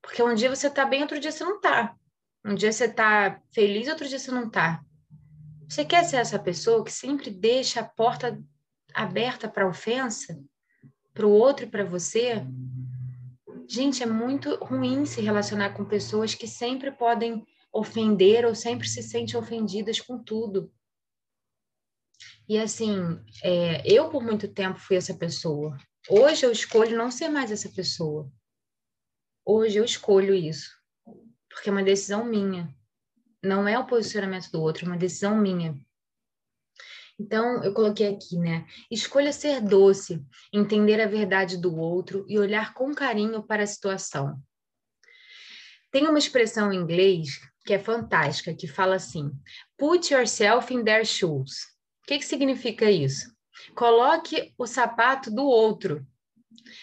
Porque 0.00 0.22
um 0.22 0.34
dia 0.34 0.54
você 0.54 0.68
está 0.68 0.84
bem, 0.84 1.02
outro 1.02 1.20
dia 1.20 1.32
você 1.32 1.44
não 1.44 1.56
está. 1.56 1.97
Um 2.48 2.54
dia 2.54 2.72
você 2.72 2.86
está 2.86 3.42
feliz, 3.52 3.88
outro 3.88 4.08
dia 4.08 4.18
você 4.18 4.30
não 4.30 4.46
está. 4.46 4.82
Você 5.68 5.84
quer 5.84 6.04
ser 6.04 6.16
essa 6.16 6.38
pessoa 6.38 6.84
que 6.84 6.90
sempre 6.90 7.30
deixa 7.30 7.80
a 7.80 7.84
porta 7.84 8.42
aberta 8.94 9.48
para 9.48 9.68
ofensa? 9.68 10.42
para 11.18 11.26
o 11.26 11.32
outro 11.32 11.66
e 11.66 11.68
para 11.68 11.84
você, 11.84 12.46
gente, 13.68 14.04
é 14.04 14.06
muito 14.06 14.54
ruim 14.64 15.04
se 15.04 15.20
relacionar 15.20 15.74
com 15.74 15.84
pessoas 15.84 16.32
que 16.32 16.46
sempre 16.46 16.92
podem 16.92 17.44
ofender 17.72 18.46
ou 18.46 18.54
sempre 18.54 18.88
se 18.88 19.02
sentem 19.02 19.36
ofendidas 19.36 20.00
com 20.00 20.22
tudo. 20.22 20.72
E 22.48 22.56
assim, 22.56 23.20
é, 23.42 23.82
eu 23.84 24.08
por 24.10 24.22
muito 24.22 24.46
tempo 24.46 24.78
fui 24.78 24.96
essa 24.96 25.12
pessoa. 25.12 25.76
Hoje 26.08 26.46
eu 26.46 26.52
escolho 26.52 26.96
não 26.96 27.10
ser 27.10 27.28
mais 27.28 27.50
essa 27.50 27.68
pessoa. 27.68 28.30
Hoje 29.44 29.76
eu 29.76 29.84
escolho 29.84 30.32
isso, 30.32 30.70
porque 31.58 31.70
é 31.70 31.72
uma 31.72 31.82
decisão 31.82 32.24
minha. 32.24 32.72
não 33.42 33.66
é 33.66 33.76
o 33.76 33.86
posicionamento 33.86 34.48
do 34.52 34.62
outro, 34.62 34.84
é 34.84 34.88
uma 34.88 34.96
decisão 34.96 35.36
minha. 35.36 35.74
Então, 37.18 37.64
eu 37.64 37.74
coloquei 37.74 38.14
aqui, 38.14 38.38
né? 38.38 38.64
Escolha 38.88 39.32
ser 39.32 39.60
doce, 39.60 40.24
entender 40.52 41.00
a 41.00 41.08
verdade 41.08 41.56
do 41.56 41.76
outro 41.76 42.24
e 42.28 42.38
olhar 42.38 42.74
com 42.74 42.94
carinho 42.94 43.42
para 43.42 43.64
a 43.64 43.66
situação. 43.66 44.40
Tem 45.90 46.06
uma 46.06 46.18
expressão 46.18 46.72
em 46.72 46.76
inglês 46.76 47.40
que 47.66 47.74
é 47.74 47.78
fantástica, 47.78 48.54
que 48.54 48.68
fala 48.68 48.94
assim: 48.94 49.32
put 49.76 50.14
yourself 50.14 50.72
in 50.72 50.84
their 50.84 51.04
shoes. 51.04 51.64
O 52.04 52.06
que, 52.06 52.18
que 52.18 52.24
significa 52.24 52.88
isso? 52.88 53.34
Coloque 53.74 54.54
o 54.56 54.64
sapato 54.64 55.28
do 55.28 55.44
outro. 55.44 56.06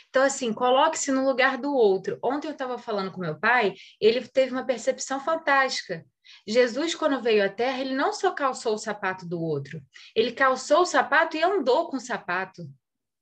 Então, 0.10 0.24
assim, 0.24 0.54
coloque-se 0.54 1.12
no 1.12 1.26
lugar 1.26 1.58
do 1.58 1.74
outro. 1.74 2.20
Ontem 2.24 2.48
eu 2.48 2.54
estava 2.54 2.78
falando 2.78 3.12
com 3.12 3.20
meu 3.20 3.40
pai, 3.40 3.74
ele 4.00 4.22
teve 4.28 4.52
uma 4.52 4.66
percepção 4.66 5.20
fantástica. 5.20 6.06
Jesus, 6.48 6.96
quando 6.96 7.22
veio 7.22 7.46
à 7.46 7.50
Terra, 7.50 7.80
ele 7.80 7.96
não 7.96 8.12
só 8.12 8.32
calçou 8.32 8.76
o 8.76 8.80
sapato 8.80 9.28
do 9.28 9.42
outro, 9.42 9.82
ele 10.16 10.32
calçou 10.32 10.82
o 10.82 10.86
sapato 10.86 11.38
e 11.38 11.44
andou 11.44 11.90
com 11.90 11.98
o 11.98 12.02
sapato 12.02 12.68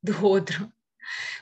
do 0.01 0.25
outro. 0.25 0.71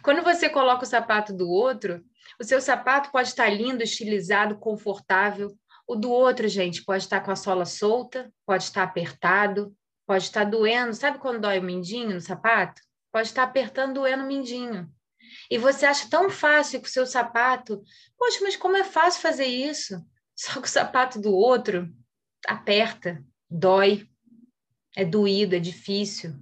Quando 0.02 0.24
você 0.24 0.50
coloca 0.50 0.84
o 0.84 0.88
sapato 0.88 1.34
do 1.34 1.50
outro, 1.50 2.04
o 2.40 2.44
seu 2.44 2.60
sapato 2.62 3.12
pode 3.12 3.28
estar 3.28 3.50
lindo, 3.50 3.84
estilizado, 3.84 4.58
confortável. 4.58 5.56
O 5.88 5.96
do 5.96 6.12
outro, 6.12 6.48
gente, 6.48 6.84
pode 6.84 7.04
estar 7.04 7.22
com 7.22 7.32
a 7.32 7.36
sola 7.36 7.66
solta, 7.66 8.32
pode 8.46 8.64
estar 8.64 8.84
apertado, 8.84 9.76
pode 10.06 10.24
estar 10.24 10.46
doendo. 10.46 10.94
Sabe 10.94 11.20
quando 11.20 11.42
dói 11.42 11.60
o 11.60 11.64
mindinho 11.64 12.14
no 12.14 12.22
sapato? 12.22 12.82
Pode 13.12 13.28
estar 13.28 13.44
apertando, 13.44 13.96
doendo 13.96 14.24
o 14.24 14.28
mindinho. 14.28 14.90
E 15.50 15.58
você 15.58 15.86
acha 15.86 16.10
tão 16.10 16.30
fácil 16.30 16.80
com 16.80 16.88
o 16.88 16.90
seu 16.90 17.06
sapato. 17.06 17.82
Poxa, 18.18 18.40
mas 18.42 18.56
como 18.56 18.78
é 18.78 18.84
fácil 18.84 19.22
fazer 19.22 19.46
isso? 19.46 20.04
Só 20.36 20.60
que 20.62 20.68
o 20.68 20.72
sapato 20.72 21.20
do 21.20 21.34
outro 21.34 21.94
aperta, 22.48 23.24
dói, 23.50 24.10
é 24.96 25.06
doído, 25.06 25.56
é 25.56 25.60
difícil. 25.60 26.34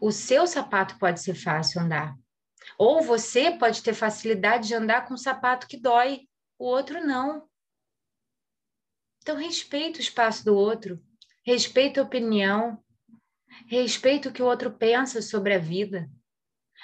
O 0.00 0.10
seu 0.10 0.46
sapato 0.46 0.98
pode 0.98 1.20
ser 1.20 1.34
fácil 1.34 1.80
andar. 1.80 2.16
Ou 2.76 3.02
você 3.02 3.50
pode 3.50 3.82
ter 3.82 3.94
facilidade 3.94 4.68
de 4.68 4.74
andar 4.74 5.06
com 5.06 5.14
um 5.14 5.18
sapato 5.18 5.66
que 5.66 5.76
dói, 5.76 6.28
o 6.58 6.64
outro 6.64 7.04
não. 7.04 7.48
Então, 9.22 9.36
respeita 9.36 9.98
o 9.98 10.02
espaço 10.02 10.44
do 10.44 10.54
outro, 10.54 11.02
respeita 11.44 12.00
a 12.00 12.04
opinião, 12.04 12.82
respeita 13.66 14.28
o 14.28 14.32
que 14.32 14.42
o 14.42 14.46
outro 14.46 14.70
pensa 14.70 15.20
sobre 15.22 15.54
a 15.54 15.58
vida. 15.58 16.10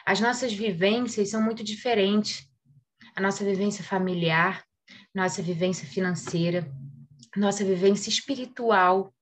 As 0.07 0.21
nossas 0.21 0.53
vivências 0.53 1.31
são 1.31 1.43
muito 1.43 1.65
diferentes. 1.65 2.47
A 3.17 3.21
nossa 3.21 3.45
vivência 3.45 3.83
familiar, 3.83 4.65
nossa 5.15 5.41
vivência 5.43 5.87
financeira, 5.87 6.71
nossa 7.37 7.65
vivência 7.65 8.11
espiritual. 8.11 9.15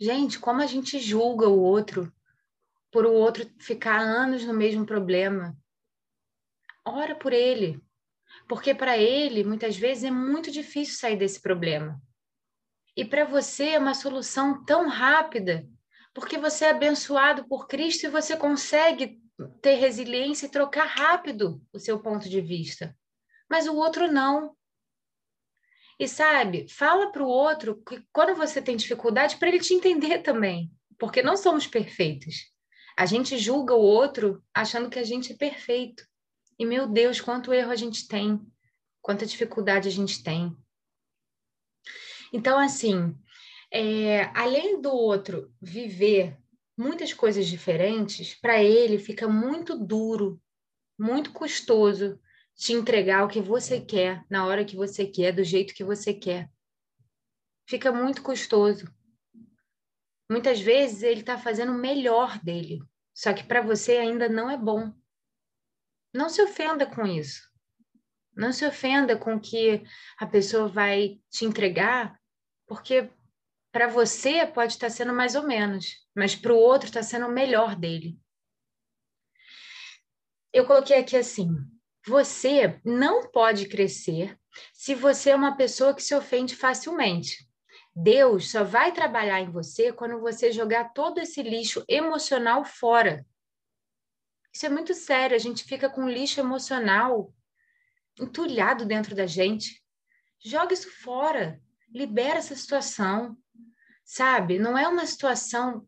Gente, 0.00 0.38
como 0.38 0.62
a 0.62 0.66
gente 0.66 0.98
julga 0.98 1.48
o 1.48 1.60
outro 1.60 2.12
por 2.90 3.06
o 3.06 3.12
outro 3.12 3.48
ficar 3.60 4.00
anos 4.00 4.44
no 4.44 4.52
mesmo 4.52 4.84
problema. 4.84 5.56
Ora 6.84 7.14
por 7.14 7.32
ele, 7.32 7.80
porque 8.48 8.74
para 8.74 8.98
ele, 8.98 9.44
muitas 9.44 9.76
vezes, 9.76 10.04
é 10.04 10.10
muito 10.10 10.50
difícil 10.50 10.96
sair 10.96 11.16
desse 11.16 11.40
problema. 11.40 12.00
E 12.96 13.04
para 13.04 13.24
você 13.24 13.70
é 13.70 13.78
uma 13.78 13.94
solução 13.94 14.64
tão 14.64 14.88
rápida, 14.88 15.66
porque 16.12 16.36
você 16.36 16.64
é 16.64 16.70
abençoado 16.70 17.46
por 17.46 17.68
Cristo 17.68 18.06
e 18.06 18.10
você 18.10 18.36
consegue 18.36 19.19
ter 19.60 19.74
resiliência 19.74 20.46
e 20.46 20.50
trocar 20.50 20.86
rápido 20.86 21.62
o 21.72 21.78
seu 21.78 21.98
ponto 22.00 22.28
de 22.28 22.40
vista. 22.40 22.96
Mas 23.48 23.66
o 23.66 23.74
outro 23.74 24.10
não. 24.10 24.56
E 25.98 26.08
sabe, 26.08 26.66
fala 26.68 27.12
para 27.12 27.22
o 27.22 27.28
outro 27.28 27.82
que 27.82 28.02
quando 28.12 28.34
você 28.34 28.62
tem 28.62 28.76
dificuldade, 28.76 29.36
para 29.36 29.48
ele 29.48 29.60
te 29.60 29.74
entender 29.74 30.20
também, 30.20 30.72
porque 30.98 31.22
não 31.22 31.36
somos 31.36 31.66
perfeitos. 31.66 32.50
A 32.96 33.04
gente 33.06 33.38
julga 33.38 33.74
o 33.74 33.80
outro 33.80 34.42
achando 34.54 34.88
que 34.88 34.98
a 34.98 35.04
gente 35.04 35.32
é 35.32 35.36
perfeito. 35.36 36.04
E 36.58 36.64
meu 36.64 36.86
Deus, 36.86 37.20
quanto 37.20 37.52
erro 37.52 37.70
a 37.70 37.76
gente 37.76 38.06
tem, 38.06 38.40
quanta 39.02 39.26
dificuldade 39.26 39.88
a 39.88 39.90
gente 39.90 40.22
tem. 40.22 40.56
Então, 42.32 42.58
assim, 42.58 43.14
é, 43.72 44.24
além 44.34 44.80
do 44.80 44.90
outro 44.90 45.52
viver 45.60 46.39
muitas 46.80 47.12
coisas 47.12 47.46
diferentes, 47.46 48.34
para 48.34 48.62
ele 48.62 48.98
fica 48.98 49.28
muito 49.28 49.76
duro, 49.76 50.40
muito 50.98 51.30
custoso 51.30 52.18
te 52.56 52.72
entregar 52.72 53.22
o 53.22 53.28
que 53.28 53.40
você 53.40 53.78
quer, 53.78 54.24
na 54.30 54.46
hora 54.46 54.64
que 54.64 54.76
você 54.76 55.06
quer, 55.06 55.32
do 55.32 55.44
jeito 55.44 55.74
que 55.74 55.84
você 55.84 56.14
quer. 56.14 56.50
Fica 57.68 57.92
muito 57.92 58.22
custoso. 58.22 58.90
Muitas 60.30 60.58
vezes 60.58 61.02
ele 61.02 61.20
está 61.20 61.36
fazendo 61.36 61.72
o 61.72 61.78
melhor 61.78 62.38
dele, 62.42 62.82
só 63.12 63.34
que 63.34 63.44
para 63.44 63.60
você 63.60 63.98
ainda 63.98 64.26
não 64.26 64.50
é 64.50 64.56
bom. 64.56 64.90
Não 66.14 66.30
se 66.30 66.40
ofenda 66.40 66.86
com 66.86 67.06
isso. 67.06 67.42
Não 68.34 68.54
se 68.54 68.66
ofenda 68.66 69.18
com 69.18 69.38
que 69.38 69.82
a 70.18 70.26
pessoa 70.26 70.66
vai 70.66 71.20
te 71.28 71.44
entregar, 71.44 72.18
porque 72.66 73.10
para 73.72 73.86
você 73.86 74.46
pode 74.46 74.74
estar 74.74 74.88
tá 74.88 74.92
sendo 74.92 75.12
mais 75.12 75.34
ou 75.34 75.44
menos, 75.44 76.06
mas 76.14 76.34
para 76.34 76.52
o 76.52 76.58
outro 76.58 76.88
está 76.88 77.02
sendo 77.02 77.26
o 77.26 77.32
melhor 77.32 77.76
dele. 77.76 78.18
Eu 80.52 80.66
coloquei 80.66 80.98
aqui 80.98 81.16
assim: 81.16 81.48
você 82.06 82.80
não 82.84 83.30
pode 83.30 83.68
crescer 83.68 84.38
se 84.72 84.94
você 84.94 85.30
é 85.30 85.36
uma 85.36 85.56
pessoa 85.56 85.94
que 85.94 86.02
se 86.02 86.14
ofende 86.14 86.56
facilmente. 86.56 87.48
Deus 87.94 88.50
só 88.50 88.64
vai 88.64 88.92
trabalhar 88.92 89.40
em 89.40 89.50
você 89.50 89.92
quando 89.92 90.20
você 90.20 90.52
jogar 90.52 90.92
todo 90.92 91.18
esse 91.18 91.42
lixo 91.42 91.84
emocional 91.88 92.64
fora. 92.64 93.26
Isso 94.52 94.66
é 94.66 94.68
muito 94.68 94.94
sério, 94.94 95.36
a 95.36 95.38
gente 95.38 95.64
fica 95.64 95.88
com 95.88 96.08
lixo 96.08 96.40
emocional 96.40 97.32
entulhado 98.18 98.84
dentro 98.84 99.14
da 99.14 99.26
gente. 99.26 99.82
Joga 100.42 100.72
isso 100.72 100.90
fora, 101.02 101.60
libera 101.92 102.38
essa 102.38 102.56
situação, 102.56 103.36
sabe? 104.12 104.58
Não 104.58 104.76
é 104.76 104.88
uma 104.88 105.06
situação 105.06 105.86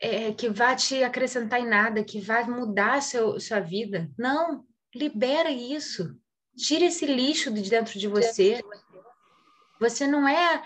é, 0.00 0.32
que 0.32 0.48
vai 0.48 0.76
te 0.76 1.02
acrescentar 1.02 1.60
em 1.60 1.68
nada, 1.68 2.04
que 2.04 2.20
vai 2.20 2.44
mudar 2.48 3.02
seu, 3.02 3.40
sua 3.40 3.60
vida. 3.60 4.10
Não, 4.18 4.64
Libera 4.96 5.50
isso. 5.50 6.16
Tira 6.56 6.86
esse 6.86 7.04
lixo 7.04 7.52
de 7.52 7.68
dentro 7.68 7.98
de 7.98 8.08
você. 8.08 8.60
Você 9.78 10.06
não 10.06 10.26
é, 10.26 10.62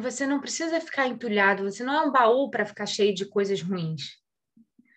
você 0.00 0.24
não 0.24 0.40
precisa 0.40 0.80
ficar 0.80 1.08
entulhado, 1.08 1.64
você 1.64 1.82
não 1.82 1.92
é 1.94 2.02
um 2.02 2.12
baú 2.12 2.48
para 2.48 2.64
ficar 2.64 2.86
cheio 2.86 3.12
de 3.12 3.26
coisas 3.26 3.60
ruins. 3.60 4.02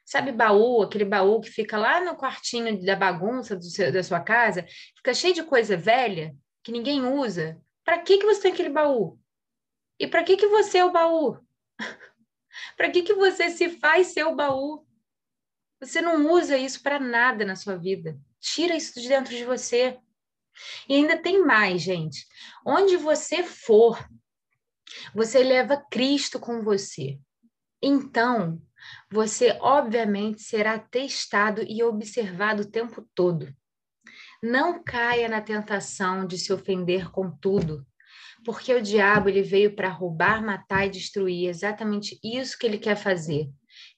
Sabe 0.05 0.31
baú, 0.31 0.83
aquele 0.83 1.05
baú 1.05 1.41
que 1.41 1.49
fica 1.49 1.77
lá 1.77 1.99
no 2.03 2.15
quartinho 2.15 2.83
da 2.85 2.95
bagunça 2.95 3.59
seu, 3.59 3.91
da 3.91 4.03
sua 4.03 4.19
casa, 4.19 4.65
fica 4.95 5.15
cheio 5.15 5.33
de 5.33 5.43
coisa 5.43 5.75
velha 5.75 6.35
que 6.63 6.71
ninguém 6.71 7.03
usa. 7.03 7.59
Para 7.83 7.97
que 7.99 8.19
que 8.19 8.25
você 8.25 8.41
tem 8.43 8.53
aquele 8.53 8.69
baú? 8.69 9.18
E 9.99 10.07
para 10.07 10.23
que 10.23 10.37
que 10.37 10.47
você 10.47 10.77
é 10.77 10.85
o 10.85 10.91
baú? 10.91 11.37
para 12.77 12.89
que 12.89 13.03
que 13.03 13.13
você 13.13 13.49
se 13.49 13.69
faz 13.69 14.07
ser 14.07 14.23
o 14.23 14.35
baú? 14.35 14.85
Você 15.81 16.01
não 16.01 16.31
usa 16.31 16.57
isso 16.57 16.81
para 16.81 16.99
nada 16.99 17.45
na 17.45 17.55
sua 17.55 17.75
vida. 17.77 18.19
Tira 18.39 18.75
isso 18.75 18.99
de 18.99 19.07
dentro 19.07 19.35
de 19.35 19.43
você. 19.43 19.99
E 20.87 20.95
ainda 20.95 21.17
tem 21.17 21.43
mais, 21.43 21.81
gente. 21.81 22.25
Onde 22.65 22.97
você 22.97 23.43
for, 23.43 23.97
você 25.13 25.43
leva 25.43 25.83
Cristo 25.89 26.39
com 26.39 26.61
você. 26.61 27.19
Então, 27.81 28.61
você 29.09 29.57
obviamente 29.61 30.41
será 30.41 30.77
testado 30.79 31.63
e 31.63 31.81
observado 31.83 32.63
o 32.63 32.69
tempo 32.69 33.07
todo. 33.13 33.53
Não 34.41 34.83
caia 34.83 35.27
na 35.27 35.41
tentação 35.41 36.25
de 36.25 36.37
se 36.37 36.51
ofender 36.51 37.11
com 37.11 37.29
tudo, 37.29 37.85
porque 38.43 38.73
o 38.73 38.81
diabo 38.81 39.29
ele 39.29 39.41
veio 39.41 39.75
para 39.75 39.89
roubar, 39.89 40.43
matar 40.43 40.85
e 40.85 40.89
destruir. 40.89 41.49
Exatamente 41.49 42.19
isso 42.23 42.57
que 42.57 42.65
ele 42.65 42.77
quer 42.77 42.95
fazer. 42.95 43.49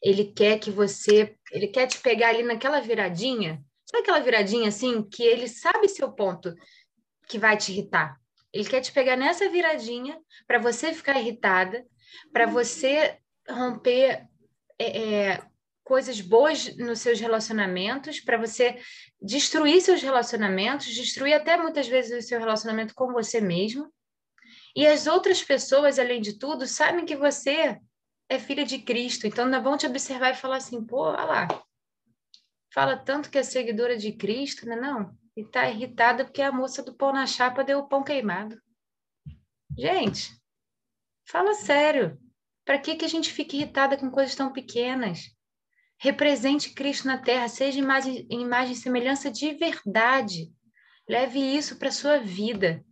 Ele 0.01 0.25
quer 0.25 0.59
que 0.59 0.71
você, 0.71 1.35
ele 1.51 1.67
quer 1.67 1.87
te 1.87 1.99
pegar 1.99 2.29
ali 2.29 2.43
naquela 2.43 2.79
viradinha 2.79 3.63
Sabe 3.91 4.03
aquela 4.03 4.19
viradinha 4.21 4.69
assim 4.69 5.03
que 5.03 5.21
ele 5.21 5.49
sabe 5.49 5.89
seu 5.89 6.09
ponto 6.09 6.55
que 7.27 7.37
vai 7.37 7.57
te 7.57 7.73
irritar? 7.73 8.17
Ele 8.53 8.63
quer 8.63 8.79
te 8.79 8.91
pegar 8.91 9.17
nessa 9.17 9.49
viradinha 9.49 10.17
para 10.47 10.59
você 10.59 10.93
ficar 10.93 11.19
irritada, 11.19 11.85
para 12.31 12.45
você 12.45 13.17
romper 13.49 14.25
é, 14.79 15.03
é, 15.29 15.41
coisas 15.83 16.21
boas 16.21 16.73
nos 16.77 16.99
seus 16.99 17.19
relacionamentos, 17.19 18.21
para 18.21 18.37
você 18.37 18.79
destruir 19.21 19.81
seus 19.81 20.01
relacionamentos, 20.01 20.87
destruir 20.87 21.33
até 21.33 21.57
muitas 21.57 21.87
vezes 21.87 22.23
o 22.23 22.27
seu 22.27 22.39
relacionamento 22.39 22.95
com 22.95 23.11
você 23.11 23.41
mesmo. 23.41 23.91
E 24.75 24.87
as 24.87 25.07
outras 25.07 25.43
pessoas, 25.43 25.99
além 25.99 26.21
de 26.21 26.37
tudo, 26.37 26.65
sabem 26.65 27.05
que 27.05 27.15
você 27.15 27.79
é 28.29 28.39
filha 28.39 28.65
de 28.65 28.79
Cristo, 28.79 29.27
então 29.27 29.45
ainda 29.45 29.59
vão 29.59 29.77
te 29.77 29.85
observar 29.85 30.31
e 30.31 30.37
falar 30.37 30.57
assim: 30.57 30.85
pô, 30.85 31.03
olha 31.09 31.25
lá, 31.25 31.47
fala 32.73 32.97
tanto 32.97 33.29
que 33.29 33.37
é 33.37 33.43
seguidora 33.43 33.97
de 33.97 34.13
Cristo, 34.13 34.65
né? 34.65 34.75
Não. 34.75 35.15
E 35.35 35.45
tá 35.45 35.69
irritada 35.69 36.25
porque 36.25 36.41
a 36.41 36.51
moça 36.51 36.83
do 36.83 36.93
pão 36.93 37.13
na 37.13 37.25
chapa 37.25 37.63
deu 37.63 37.79
o 37.79 37.87
pão 37.87 38.03
queimado. 38.03 38.61
Gente, 39.77 40.41
Fala 41.31 41.53
sério. 41.53 42.19
Para 42.65 42.77
que, 42.77 42.95
que 42.95 43.05
a 43.05 43.07
gente 43.07 43.31
fica 43.31 43.55
irritada 43.55 43.95
com 43.97 44.11
coisas 44.11 44.35
tão 44.35 44.51
pequenas? 44.51 45.31
Represente 45.97 46.73
Cristo 46.73 47.07
na 47.07 47.17
terra, 47.17 47.47
seja 47.47 47.79
imagem, 47.79 48.27
imagem 48.29 48.73
e 48.73 48.77
semelhança 48.77 49.31
de 49.31 49.53
verdade. 49.53 50.51
Leve 51.07 51.39
isso 51.39 51.77
para 51.77 51.89
sua 51.89 52.17
vida. 52.17 52.83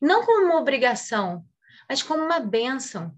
Não 0.00 0.24
como 0.24 0.46
uma 0.46 0.60
obrigação, 0.60 1.44
mas 1.88 2.02
como 2.02 2.24
uma 2.24 2.40
bênção. 2.40 3.14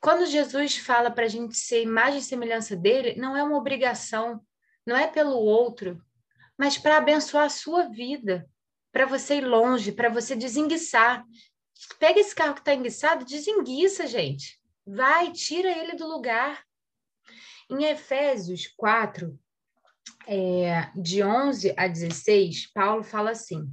Quando 0.00 0.26
Jesus 0.26 0.76
fala 0.76 1.10
para 1.10 1.24
a 1.24 1.28
gente 1.28 1.56
ser 1.56 1.82
imagem 1.82 2.18
e 2.18 2.22
semelhança 2.22 2.76
dele, 2.76 3.14
não 3.18 3.36
é 3.36 3.42
uma 3.42 3.56
obrigação, 3.56 4.44
não 4.86 4.96
é 4.96 5.06
pelo 5.06 5.36
outro, 5.36 6.02
mas 6.58 6.76
para 6.76 6.98
abençoar 6.98 7.44
a 7.44 7.50
sua 7.50 7.88
vida, 7.88 8.48
para 8.92 9.06
você 9.06 9.36
ir 9.36 9.46
longe, 9.46 9.92
para 9.92 10.08
você 10.08 10.36
desenguiçar. 10.36 11.24
Pega 11.98 12.20
esse 12.20 12.34
carro 12.34 12.54
que 12.54 12.60
está 12.60 12.74
enguiçado, 12.74 13.24
desenguiça, 13.24 14.06
gente. 14.06 14.60
Vai, 14.86 15.32
tira 15.32 15.70
ele 15.70 15.94
do 15.94 16.06
lugar. 16.06 16.64
Em 17.70 17.84
Efésios 17.84 18.66
4, 18.76 19.38
é, 20.26 20.90
de 20.94 21.22
11 21.22 21.72
a 21.76 21.86
16, 21.86 22.72
Paulo 22.72 23.02
fala 23.02 23.30
assim: 23.30 23.72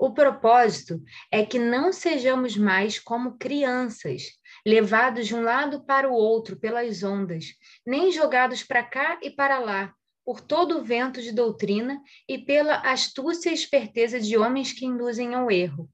O 0.00 0.14
propósito 0.14 0.98
é 1.30 1.44
que 1.44 1.58
não 1.58 1.92
sejamos 1.92 2.56
mais 2.56 2.98
como 2.98 3.36
crianças, 3.36 4.22
levados 4.64 5.26
de 5.26 5.34
um 5.34 5.42
lado 5.42 5.84
para 5.84 6.08
o 6.08 6.14
outro 6.14 6.56
pelas 6.56 7.02
ondas, 7.02 7.48
nem 7.86 8.10
jogados 8.10 8.62
para 8.62 8.82
cá 8.82 9.20
e 9.22 9.28
para 9.28 9.58
lá 9.58 9.94
por 10.24 10.40
todo 10.40 10.78
o 10.78 10.82
vento 10.82 11.20
de 11.20 11.32
doutrina 11.32 12.00
e 12.26 12.38
pela 12.38 12.76
astúcia 12.76 13.50
e 13.50 13.54
esperteza 13.54 14.18
de 14.18 14.38
homens 14.38 14.72
que 14.72 14.86
induzem 14.86 15.34
ao 15.34 15.50
erro. 15.50 15.86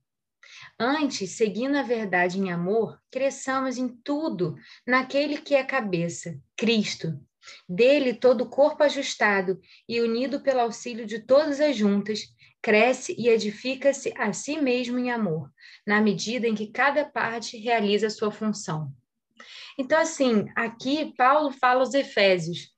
Antes, 0.78 1.30
seguindo 1.30 1.74
a 1.74 1.82
verdade 1.82 2.38
em 2.38 2.52
amor, 2.52 3.00
cresçamos 3.10 3.76
em 3.76 3.88
tudo 3.88 4.54
naquele 4.86 5.38
que 5.38 5.56
é 5.56 5.64
cabeça, 5.64 6.38
Cristo. 6.56 7.18
Dele, 7.68 8.14
todo 8.14 8.42
o 8.42 8.48
corpo 8.48 8.82
ajustado 8.82 9.60
e 9.88 10.00
unido 10.00 10.40
pelo 10.40 10.60
auxílio 10.60 11.06
de 11.06 11.20
todas 11.20 11.60
as 11.60 11.76
juntas, 11.76 12.20
cresce 12.66 13.14
e 13.16 13.28
edifica-se 13.28 14.12
a 14.16 14.32
si 14.32 14.60
mesmo 14.60 14.98
em 14.98 15.12
amor, 15.12 15.52
na 15.86 16.00
medida 16.00 16.48
em 16.48 16.54
que 16.56 16.66
cada 16.66 17.04
parte 17.04 17.56
realiza 17.56 18.10
sua 18.10 18.32
função. 18.32 18.92
Então, 19.78 19.96
assim, 19.96 20.48
aqui 20.56 21.14
Paulo 21.16 21.52
fala 21.52 21.78
aos 21.78 21.94
Efésios: 21.94 22.74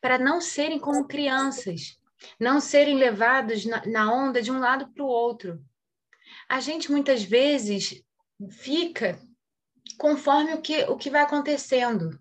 para 0.00 0.18
não 0.18 0.40
serem 0.40 0.80
como 0.80 1.06
crianças, 1.06 1.96
não 2.40 2.58
serem 2.58 2.96
levados 2.96 3.64
na, 3.64 3.86
na 3.86 4.12
onda 4.12 4.42
de 4.42 4.50
um 4.50 4.58
lado 4.58 4.92
para 4.92 5.04
o 5.04 5.06
outro. 5.06 5.64
A 6.48 6.58
gente 6.58 6.90
muitas 6.90 7.22
vezes 7.22 8.02
fica 8.50 9.16
conforme 9.96 10.54
o 10.54 10.60
que, 10.60 10.82
o 10.86 10.96
que 10.96 11.08
vai 11.08 11.22
acontecendo. 11.22 12.18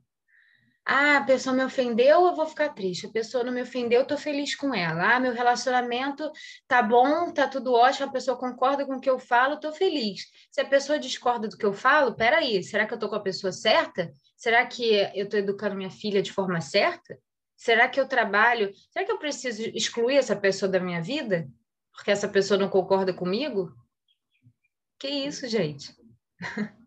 Ah, 0.86 1.17
a 1.17 1.24
pessoa 1.24 1.56
me 1.56 1.63
ofendeu, 1.63 2.26
eu 2.26 2.36
vou 2.36 2.46
ficar 2.46 2.69
triste. 2.69 3.06
A 3.06 3.12
pessoa 3.12 3.43
não 3.43 3.54
me 3.54 3.62
ofendeu, 3.62 4.00
eu 4.00 4.04
estou 4.04 4.17
feliz 4.17 4.54
com 4.54 4.74
ela. 4.76 5.15
Ah, 5.15 5.19
meu 5.19 5.34
relacionamento 5.34 6.30
tá 6.67 6.82
bom, 6.84 7.32
tá 7.32 7.48
tudo 7.48 7.74
ótimo, 7.74 8.10
a 8.10 8.12
pessoa 8.12 8.38
concorda 8.38 8.86
com 8.86 8.96
o 8.96 9.00
que 9.00 9.10
eu 9.10 9.17
falo, 9.17 9.56
estou 9.56 9.72
feliz. 9.72 10.26
Se 10.52 10.60
a 10.60 10.65
pessoa 10.65 11.00
discorda 11.00 11.48
do 11.48 11.58
que 11.58 11.65
eu 11.65 11.74
falo, 11.74 12.15
peraí, 12.15 12.62
será 12.63 12.86
que 12.86 12.93
eu 12.93 12.98
estou 12.98 13.10
com 13.10 13.15
a 13.15 13.22
pessoa 13.22 13.54
certa? 13.54 14.12
Será 14.36 14.65
que 14.65 14.84
eu 15.15 15.24
estou 15.24 15.39
educando 15.39 15.76
minha 15.76 15.89
filha 15.89 16.22
de 16.22 16.34
forma 16.34 16.60
certa? 16.60 17.17
Será 17.56 17.88
que 17.88 18.00
eu 18.00 18.06
trabalho? 18.06 18.74
Será 18.91 19.06
que 19.06 19.12
eu 19.12 19.19
preciso 19.19 19.62
excluir 19.74 20.17
essa 20.17 20.36
pessoa 20.36 20.69
da 20.69 20.82
minha 20.82 21.02
vida? 21.02 21.48
Porque 21.93 22.12
essa 22.12 22.28
pessoa 22.28 22.60
não 22.60 22.67
concorda 22.67 23.13
comigo? 23.13 23.74
Que 25.00 25.08
isso, 25.08 25.48
gente? 25.48 25.96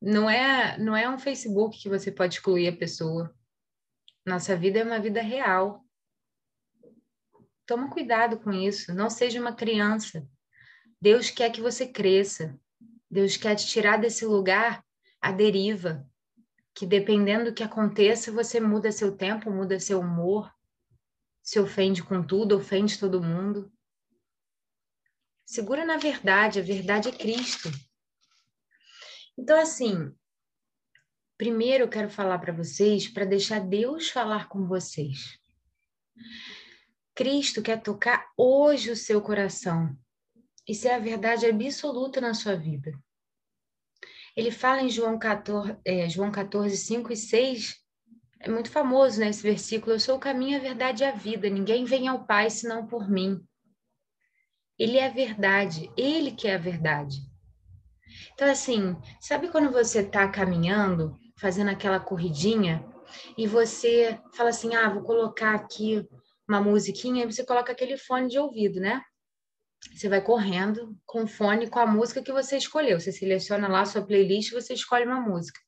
Não 0.00 0.30
é, 0.30 0.78
não 0.78 0.96
é 0.96 1.08
um 1.08 1.18
Facebook 1.18 1.78
que 1.78 1.88
você 1.88 2.10
pode 2.10 2.34
excluir 2.34 2.68
a 2.68 2.76
pessoa. 2.76 3.34
Nossa 4.24 4.56
vida 4.56 4.78
é 4.78 4.84
uma 4.84 4.98
vida 4.98 5.20
real. 5.20 5.84
Toma 7.66 7.90
cuidado 7.90 8.38
com 8.38 8.50
isso. 8.52 8.94
Não 8.94 9.10
seja 9.10 9.40
uma 9.40 9.54
criança. 9.54 10.26
Deus 11.00 11.30
quer 11.30 11.50
que 11.50 11.60
você 11.60 11.86
cresça. 11.86 12.58
Deus 13.10 13.36
quer 13.36 13.54
te 13.54 13.66
tirar 13.66 13.98
desse 13.98 14.24
lugar 14.24 14.84
à 15.20 15.30
deriva 15.32 16.08
que 16.74 16.86
dependendo 16.86 17.46
do 17.46 17.54
que 17.54 17.62
aconteça, 17.62 18.32
você 18.32 18.60
muda 18.60 18.92
seu 18.92 19.16
tempo, 19.16 19.50
muda 19.50 19.78
seu 19.78 20.00
humor, 20.00 20.50
se 21.42 21.58
ofende 21.58 22.02
com 22.02 22.22
tudo, 22.22 22.56
ofende 22.56 22.98
todo 22.98 23.22
mundo. 23.22 23.70
Segura 25.44 25.84
na 25.84 25.96
verdade, 25.96 26.58
a 26.58 26.62
verdade 26.62 27.08
é 27.08 27.12
Cristo. 27.12 27.68
Então, 29.40 29.58
assim, 29.58 30.14
primeiro 31.38 31.84
eu 31.84 31.88
quero 31.88 32.10
falar 32.10 32.38
para 32.40 32.52
vocês, 32.52 33.08
para 33.08 33.24
deixar 33.24 33.58
Deus 33.58 34.10
falar 34.10 34.50
com 34.50 34.66
vocês. 34.66 35.40
Cristo 37.14 37.62
quer 37.62 37.80
tocar 37.80 38.30
hoje 38.36 38.90
o 38.90 38.96
seu 38.96 39.22
coração. 39.22 39.96
Isso 40.68 40.86
é 40.86 40.94
a 40.94 40.98
verdade 40.98 41.46
absoluta 41.46 42.20
na 42.20 42.34
sua 42.34 42.54
vida. 42.54 42.92
Ele 44.36 44.50
fala 44.50 44.82
em 44.82 44.90
João 44.90 45.18
14, 45.18 45.78
é, 45.86 46.06
João 46.06 46.30
14, 46.30 46.76
5 46.76 47.10
e 47.10 47.16
6, 47.16 47.82
é 48.40 48.50
muito 48.50 48.70
famoso 48.70 49.20
né, 49.20 49.30
esse 49.30 49.42
versículo, 49.42 49.92
eu 49.92 50.00
sou 50.00 50.16
o 50.16 50.20
caminho, 50.20 50.58
a 50.58 50.60
verdade 50.60 51.02
e 51.02 51.06
a 51.06 51.12
vida, 51.12 51.48
ninguém 51.48 51.86
vem 51.86 52.08
ao 52.08 52.26
Pai 52.26 52.50
senão 52.50 52.86
por 52.86 53.08
mim. 53.08 53.42
Ele 54.78 54.98
é 54.98 55.06
a 55.06 55.10
verdade, 55.10 55.90
ele 55.96 56.30
que 56.32 56.46
é 56.46 56.56
a 56.56 56.58
verdade. 56.58 57.29
Então, 58.40 58.50
assim, 58.50 58.96
sabe 59.20 59.50
quando 59.50 59.70
você 59.70 60.00
está 60.00 60.26
caminhando, 60.26 61.14
fazendo 61.36 61.68
aquela 61.68 62.00
corridinha, 62.00 62.82
e 63.36 63.46
você 63.46 64.18
fala 64.32 64.48
assim, 64.48 64.74
ah, 64.74 64.88
vou 64.88 65.02
colocar 65.02 65.54
aqui 65.54 66.08
uma 66.48 66.58
musiquinha, 66.58 67.22
e 67.22 67.30
você 67.30 67.44
coloca 67.44 67.70
aquele 67.70 67.98
fone 67.98 68.28
de 68.28 68.38
ouvido, 68.38 68.80
né? 68.80 69.02
Você 69.94 70.08
vai 70.08 70.22
correndo 70.22 70.98
com 71.04 71.24
o 71.24 71.26
fone 71.26 71.68
com 71.68 71.80
a 71.80 71.86
música 71.86 72.22
que 72.22 72.32
você 72.32 72.56
escolheu. 72.56 72.98
Você 72.98 73.12
seleciona 73.12 73.68
lá 73.68 73.82
a 73.82 73.84
sua 73.84 74.00
playlist, 74.00 74.52
você 74.52 74.72
escolhe 74.72 75.04
uma 75.04 75.20
música. 75.20 75.60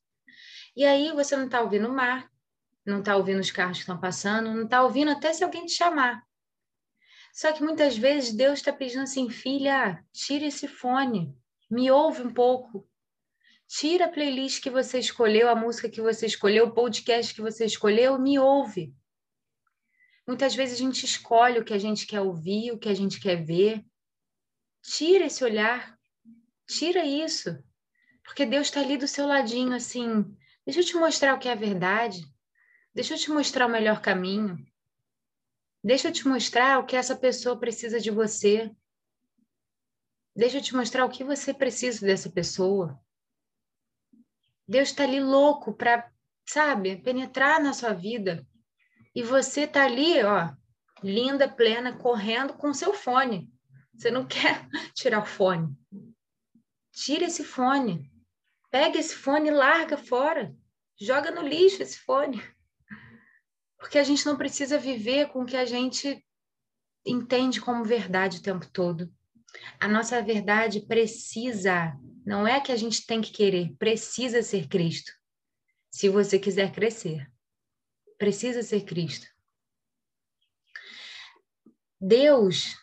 E 0.75 0.83
aí 0.83 1.11
você 1.11 1.37
não 1.37 1.45
está 1.45 1.61
ouvindo 1.61 1.87
o 1.87 1.93
mar, 1.93 2.27
não 2.83 3.01
está 3.01 3.15
ouvindo 3.15 3.39
os 3.39 3.51
carros 3.51 3.77
que 3.77 3.83
estão 3.83 3.99
passando, 3.99 4.51
não 4.51 4.63
está 4.63 4.81
ouvindo 4.81 5.11
até 5.11 5.31
se 5.31 5.43
alguém 5.43 5.67
te 5.67 5.73
chamar. 5.73 6.23
Só 7.31 7.53
que 7.53 7.63
muitas 7.63 7.95
vezes 7.95 8.33
Deus 8.33 8.53
está 8.57 8.73
pedindo 8.73 9.03
assim, 9.03 9.29
filha, 9.29 10.03
tira 10.11 10.47
esse 10.47 10.67
fone, 10.67 11.37
me 11.73 11.91
ouve 11.91 12.21
um 12.21 12.33
pouco. 12.33 12.87
Tira 13.67 14.05
a 14.05 14.09
playlist 14.09 14.61
que 14.61 14.69
você 14.69 14.99
escolheu, 14.99 15.49
a 15.49 15.55
música 15.55 15.89
que 15.89 16.01
você 16.01 16.25
escolheu, 16.25 16.67
o 16.67 16.73
podcast 16.73 17.33
que 17.33 17.41
você 17.41 17.65
escolheu, 17.65 18.19
me 18.19 18.37
ouve. 18.37 18.93
Muitas 20.27 20.55
vezes 20.55 20.75
a 20.75 20.77
gente 20.77 21.05
escolhe 21.05 21.59
o 21.59 21.65
que 21.65 21.73
a 21.73 21.79
gente 21.79 22.05
quer 22.05 22.21
ouvir, 22.21 22.71
o 22.71 22.77
que 22.77 22.87
a 22.87 22.93
gente 22.93 23.19
quer 23.19 23.43
ver, 23.43 23.83
Tira 24.83 25.27
esse 25.27 25.41
olhar, 25.45 25.97
tira 26.67 27.05
isso, 27.05 27.57
porque 28.21 28.45
Deus 28.45 28.67
está 28.67 28.81
ali 28.81 28.97
do 28.97 29.07
seu 29.07 29.25
ladinho, 29.25 29.73
assim. 29.73 30.25
Deixa 30.65 30.81
eu 30.81 30.85
te 30.85 30.95
mostrar 30.95 31.33
o 31.33 31.39
que 31.39 31.47
é 31.47 31.53
a 31.53 31.55
verdade. 31.55 32.21
Deixa 32.93 33.13
eu 33.13 33.17
te 33.17 33.31
mostrar 33.31 33.65
o 33.65 33.69
melhor 33.69 34.01
caminho. 34.01 34.57
Deixa 35.81 36.09
eu 36.09 36.11
te 36.11 36.27
mostrar 36.27 36.79
o 36.79 36.85
que 36.85 36.97
essa 36.97 37.15
pessoa 37.15 37.57
precisa 37.57 37.97
de 37.97 38.11
você. 38.11 38.69
Deixa 40.35 40.57
eu 40.57 40.61
te 40.61 40.75
mostrar 40.75 41.05
o 41.05 41.09
que 41.09 41.23
você 41.23 41.53
precisa 41.53 42.05
dessa 42.05 42.29
pessoa. 42.29 42.99
Deus 44.67 44.89
está 44.89 45.03
ali 45.03 45.19
louco 45.19 45.73
para, 45.73 46.11
sabe, 46.47 46.97
penetrar 46.97 47.61
na 47.61 47.73
sua 47.73 47.93
vida. 47.93 48.47
E 49.13 49.21
você 49.21 49.61
está 49.61 49.85
ali, 49.85 50.23
ó, 50.23 50.51
linda, 51.03 51.47
plena, 51.47 51.95
correndo 51.97 52.53
com 52.53 52.73
seu 52.73 52.93
fone. 52.93 53.51
Você 53.93 54.09
não 54.09 54.25
quer 54.27 54.67
tirar 54.95 55.21
o 55.21 55.25
fone. 55.25 55.77
Tira 56.91 57.25
esse 57.25 57.43
fone. 57.43 58.11
Pega 58.71 58.97
esse 58.97 59.15
fone 59.15 59.49
e 59.49 59.53
larga 59.53 59.97
fora. 59.97 60.55
Joga 60.99 61.29
no 61.29 61.41
lixo 61.41 61.83
esse 61.83 61.99
fone. 61.99 62.41
Porque 63.77 63.99
a 63.99 64.03
gente 64.03 64.25
não 64.25 64.37
precisa 64.37 64.79
viver 64.79 65.27
com 65.29 65.43
o 65.43 65.45
que 65.45 65.57
a 65.57 65.65
gente 65.65 66.25
entende 67.05 67.61
como 67.61 67.83
verdade 67.83 68.39
o 68.39 68.41
tempo 68.41 68.67
todo. 68.71 69.13
A 69.79 69.87
nossa 69.87 70.21
verdade 70.21 70.81
precisa, 70.81 71.93
não 72.25 72.47
é 72.47 72.59
que 72.59 72.71
a 72.71 72.75
gente 72.75 73.05
tem 73.05 73.21
que 73.21 73.31
querer, 73.31 73.73
precisa 73.77 74.41
ser 74.41 74.67
Cristo. 74.67 75.11
se 75.91 76.09
você 76.09 76.39
quiser 76.39 76.71
crescer. 76.71 77.31
Precisa 78.17 78.63
ser 78.63 78.83
Cristo. 78.83 79.27
Deus 82.01 82.75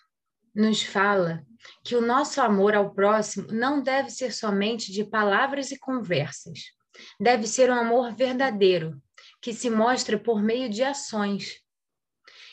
nos 0.54 0.82
fala 0.82 1.44
que 1.84 1.96
o 1.96 2.00
nosso 2.00 2.40
amor 2.40 2.74
ao 2.74 2.94
próximo 2.94 3.48
não 3.50 3.82
deve 3.82 4.10
ser 4.10 4.32
somente 4.32 4.92
de 4.92 5.04
palavras 5.04 5.70
e 5.72 5.78
conversas. 5.78 6.72
Deve 7.18 7.46
ser 7.46 7.70
um 7.70 7.74
amor 7.74 8.14
verdadeiro, 8.14 9.02
que 9.40 9.52
se 9.52 9.68
mostra 9.68 10.18
por 10.18 10.42
meio 10.42 10.68
de 10.68 10.82
ações. 10.82 11.60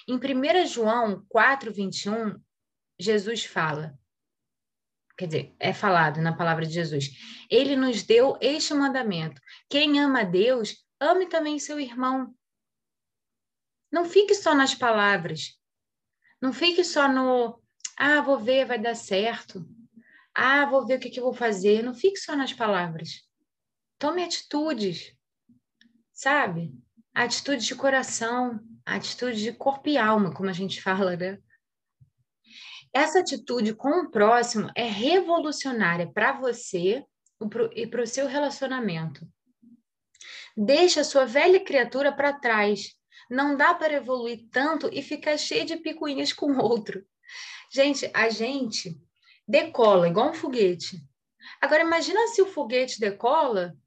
Em 0.08 0.16
1 0.16 0.66
João 0.66 1.26
4, 1.30 1.72
21, 1.72 2.40
Jesus 3.00 3.46
fala: 3.46 3.98
quer 5.18 5.26
dizer, 5.26 5.56
é 5.60 5.74
falado 5.74 6.22
na 6.22 6.36
palavra 6.36 6.66
de 6.66 6.74
Jesus. 6.74 7.10
Ele 7.50 7.76
nos 7.76 8.04
deu 8.04 8.38
este 8.40 8.74
mandamento: 8.74 9.42
quem 9.70 10.00
ama 10.00 10.22
a 10.22 10.24
Deus, 10.24 10.86
ame 11.00 11.28
também 11.28 11.60
seu 11.60 11.80
irmão. 11.80 12.34
Não 13.92 14.06
fique 14.06 14.36
só 14.36 14.54
nas 14.54 14.76
palavras. 14.76 15.58
Não 16.42 16.54
fique 16.54 16.84
só 16.84 17.08
no, 17.08 17.60
ah, 17.98 18.22
vou 18.22 18.38
ver, 18.38 18.66
vai 18.66 18.78
dar 18.78 18.96
certo. 18.96 19.68
Ah, 20.36 20.68
vou 20.68 20.86
ver 20.86 20.98
o 20.98 21.00
que, 21.00 21.10
que 21.10 21.20
eu 21.20 21.24
vou 21.24 21.34
fazer. 21.34 21.82
Não 21.82 21.96
fique 21.96 22.18
só 22.18 22.36
nas 22.36 22.54
palavras. 22.54 23.28
Tome 23.98 24.24
atitudes, 24.24 25.18
sabe? 26.14 26.72
Atitude 27.12 27.66
de 27.66 27.74
coração, 27.74 28.60
atitude 28.86 29.42
de 29.42 29.52
corpo 29.52 29.90
e 29.90 29.98
alma, 29.98 30.32
como 30.32 30.48
a 30.48 30.54
gente 30.54 30.80
fala, 30.80 31.18
né? 31.18 31.40
Essa 32.98 33.20
atitude 33.20 33.76
com 33.76 33.90
o 33.90 34.10
próximo 34.10 34.72
é 34.76 34.82
revolucionária 34.82 36.12
para 36.12 36.32
você 36.32 37.06
e 37.76 37.86
para 37.86 38.02
o 38.02 38.08
seu 38.08 38.26
relacionamento. 38.26 39.24
Deixa 40.58 41.02
a 41.02 41.04
sua 41.04 41.24
velha 41.24 41.64
criatura 41.64 42.12
para 42.12 42.34
trás. 42.34 42.96
Não 43.30 43.56
dá 43.56 43.76
para 43.76 43.94
evoluir 43.94 44.48
tanto 44.52 44.90
e 44.92 45.04
ficar 45.04 45.38
cheio 45.38 45.64
de 45.64 45.78
picuinhas 45.78 46.34
com 46.34 46.48
o 46.54 46.60
outro. 46.60 47.06
Gente, 47.72 48.10
a 48.16 48.30
gente 48.30 49.00
decola 49.48 50.08
igual 50.08 50.32
um 50.32 50.34
foguete. 50.34 51.00
Agora, 51.62 51.84
imagina 51.84 52.28
se 52.30 52.42
o 52.42 52.48
foguete 52.48 53.00
decola, 53.00 53.78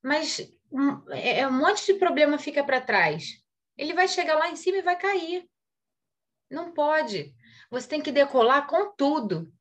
mas 0.00 0.48
um, 0.70 1.02
é, 1.10 1.40
é 1.40 1.48
um 1.48 1.58
monte 1.58 1.84
de 1.86 1.94
problema 1.94 2.38
fica 2.38 2.62
para 2.62 2.80
trás. 2.80 3.42
Ele 3.76 3.94
vai 3.94 4.06
chegar 4.06 4.36
lá 4.36 4.48
em 4.48 4.54
cima 4.54 4.78
e 4.78 4.82
vai 4.82 4.96
cair. 4.96 5.44
Não 6.48 6.72
pode. 6.72 7.34
Você 7.70 7.88
tem 7.88 8.00
que 8.00 8.12
decolar 8.12 8.66
com 8.66 8.92
tudo. 8.94 9.52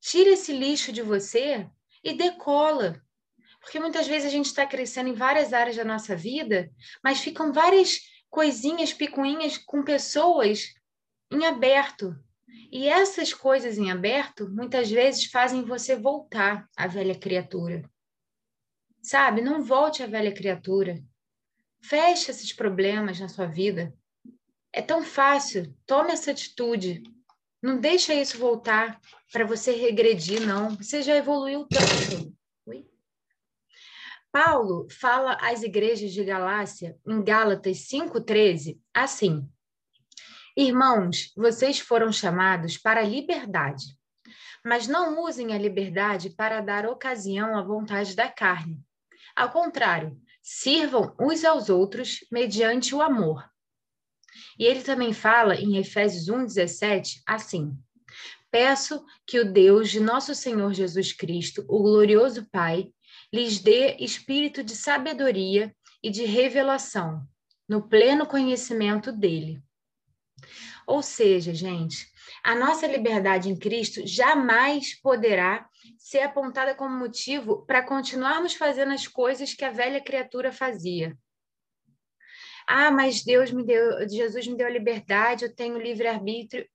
Tira 0.00 0.30
esse 0.30 0.52
lixo 0.52 0.92
de 0.92 1.02
você 1.02 1.68
e 2.02 2.14
decola. 2.14 3.02
Porque 3.60 3.80
muitas 3.80 4.06
vezes 4.06 4.28
a 4.28 4.30
gente 4.30 4.46
está 4.46 4.64
crescendo 4.64 5.08
em 5.08 5.14
várias 5.14 5.52
áreas 5.52 5.76
da 5.76 5.84
nossa 5.84 6.14
vida, 6.14 6.70
mas 7.02 7.20
ficam 7.20 7.52
várias 7.52 7.98
coisinhas, 8.30 8.92
picuinhas 8.92 9.58
com 9.58 9.82
pessoas 9.82 10.74
em 11.30 11.44
aberto. 11.44 12.16
E 12.70 12.88
essas 12.88 13.32
coisas 13.32 13.78
em 13.78 13.90
aberto 13.90 14.48
muitas 14.48 14.90
vezes 14.90 15.26
fazem 15.26 15.64
você 15.64 15.96
voltar 15.96 16.68
à 16.76 16.86
velha 16.86 17.18
criatura. 17.18 17.88
Sabe? 19.02 19.40
Não 19.40 19.62
volte 19.62 20.02
à 20.02 20.06
velha 20.06 20.32
criatura. 20.32 21.02
Feche 21.82 22.30
esses 22.30 22.52
problemas 22.52 23.20
na 23.20 23.28
sua 23.28 23.46
vida. 23.46 23.94
É 24.72 24.82
tão 24.82 25.02
fácil. 25.02 25.74
Tome 25.86 26.12
essa 26.12 26.30
atitude. 26.30 27.02
Não 27.66 27.80
deixa 27.80 28.14
isso 28.14 28.38
voltar 28.38 29.00
para 29.32 29.44
você 29.44 29.72
regredir, 29.72 30.40
não. 30.40 30.76
Você 30.76 31.02
já 31.02 31.16
evoluiu 31.16 31.66
tanto. 31.66 32.32
Oi? 32.64 32.88
Paulo 34.30 34.86
fala 34.88 35.36
às 35.40 35.64
igrejas 35.64 36.12
de 36.12 36.22
Galácia, 36.22 36.96
em 37.04 37.20
Gálatas 37.24 37.78
5,13, 37.78 38.78
assim: 38.94 39.50
Irmãos, 40.56 41.32
vocês 41.36 41.80
foram 41.80 42.12
chamados 42.12 42.78
para 42.78 43.00
a 43.00 43.04
liberdade, 43.04 43.98
mas 44.64 44.86
não 44.86 45.24
usem 45.24 45.52
a 45.52 45.58
liberdade 45.58 46.30
para 46.30 46.60
dar 46.60 46.86
ocasião 46.86 47.58
à 47.58 47.64
vontade 47.64 48.14
da 48.14 48.28
carne. 48.28 48.80
Ao 49.34 49.50
contrário, 49.50 50.16
sirvam 50.40 51.16
uns 51.18 51.44
aos 51.44 51.68
outros 51.68 52.20
mediante 52.30 52.94
o 52.94 53.02
amor. 53.02 53.44
E 54.58 54.64
ele 54.64 54.82
também 54.82 55.12
fala 55.12 55.54
em 55.56 55.76
Efésios 55.76 56.28
1,17 56.28 57.20
assim: 57.26 57.76
Peço 58.50 59.04
que 59.26 59.40
o 59.40 59.52
Deus 59.52 59.90
de 59.90 60.00
nosso 60.00 60.34
Senhor 60.34 60.72
Jesus 60.72 61.12
Cristo, 61.12 61.64
o 61.68 61.82
glorioso 61.82 62.46
Pai, 62.50 62.90
lhes 63.32 63.58
dê 63.58 63.96
espírito 63.98 64.62
de 64.62 64.74
sabedoria 64.74 65.74
e 66.02 66.10
de 66.10 66.24
revelação, 66.24 67.26
no 67.68 67.88
pleno 67.88 68.26
conhecimento 68.26 69.12
dele. 69.12 69.60
Ou 70.86 71.02
seja, 71.02 71.52
gente, 71.52 72.06
a 72.44 72.54
nossa 72.54 72.86
liberdade 72.86 73.48
em 73.48 73.56
Cristo 73.56 74.06
jamais 74.06 74.94
poderá 75.00 75.68
ser 75.98 76.20
apontada 76.20 76.74
como 76.74 76.96
motivo 76.96 77.66
para 77.66 77.82
continuarmos 77.82 78.54
fazendo 78.54 78.92
as 78.92 79.08
coisas 79.08 79.52
que 79.52 79.64
a 79.64 79.70
velha 79.70 80.00
criatura 80.00 80.52
fazia. 80.52 81.16
Ah, 82.66 82.90
mas 82.90 83.22
Deus 83.22 83.52
me 83.52 83.64
deu, 83.64 84.08
Jesus 84.08 84.46
me 84.46 84.56
deu 84.56 84.66
a 84.66 84.70
liberdade, 84.70 85.44
eu 85.44 85.54
tenho 85.54 85.78
livre-arbítrio, 85.78 86.68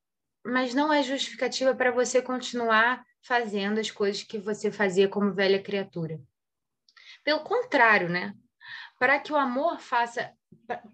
mas 0.44 0.74
não 0.74 0.92
é 0.92 1.04
justificativa 1.04 1.76
para 1.76 1.92
você 1.92 2.22
continuar 2.22 3.04
fazendo 3.22 3.80
as 3.80 3.92
coisas 3.92 4.24
que 4.24 4.38
você 4.38 4.72
fazia 4.72 5.08
como 5.08 5.34
velha 5.34 5.62
criatura. 5.62 6.20
Pelo 7.24 7.44
contrário, 7.44 8.10
né? 8.10 8.34
Para 8.98 9.20
que 9.20 9.32
o 9.32 9.38
amor 9.38 9.80
faça 9.80 10.34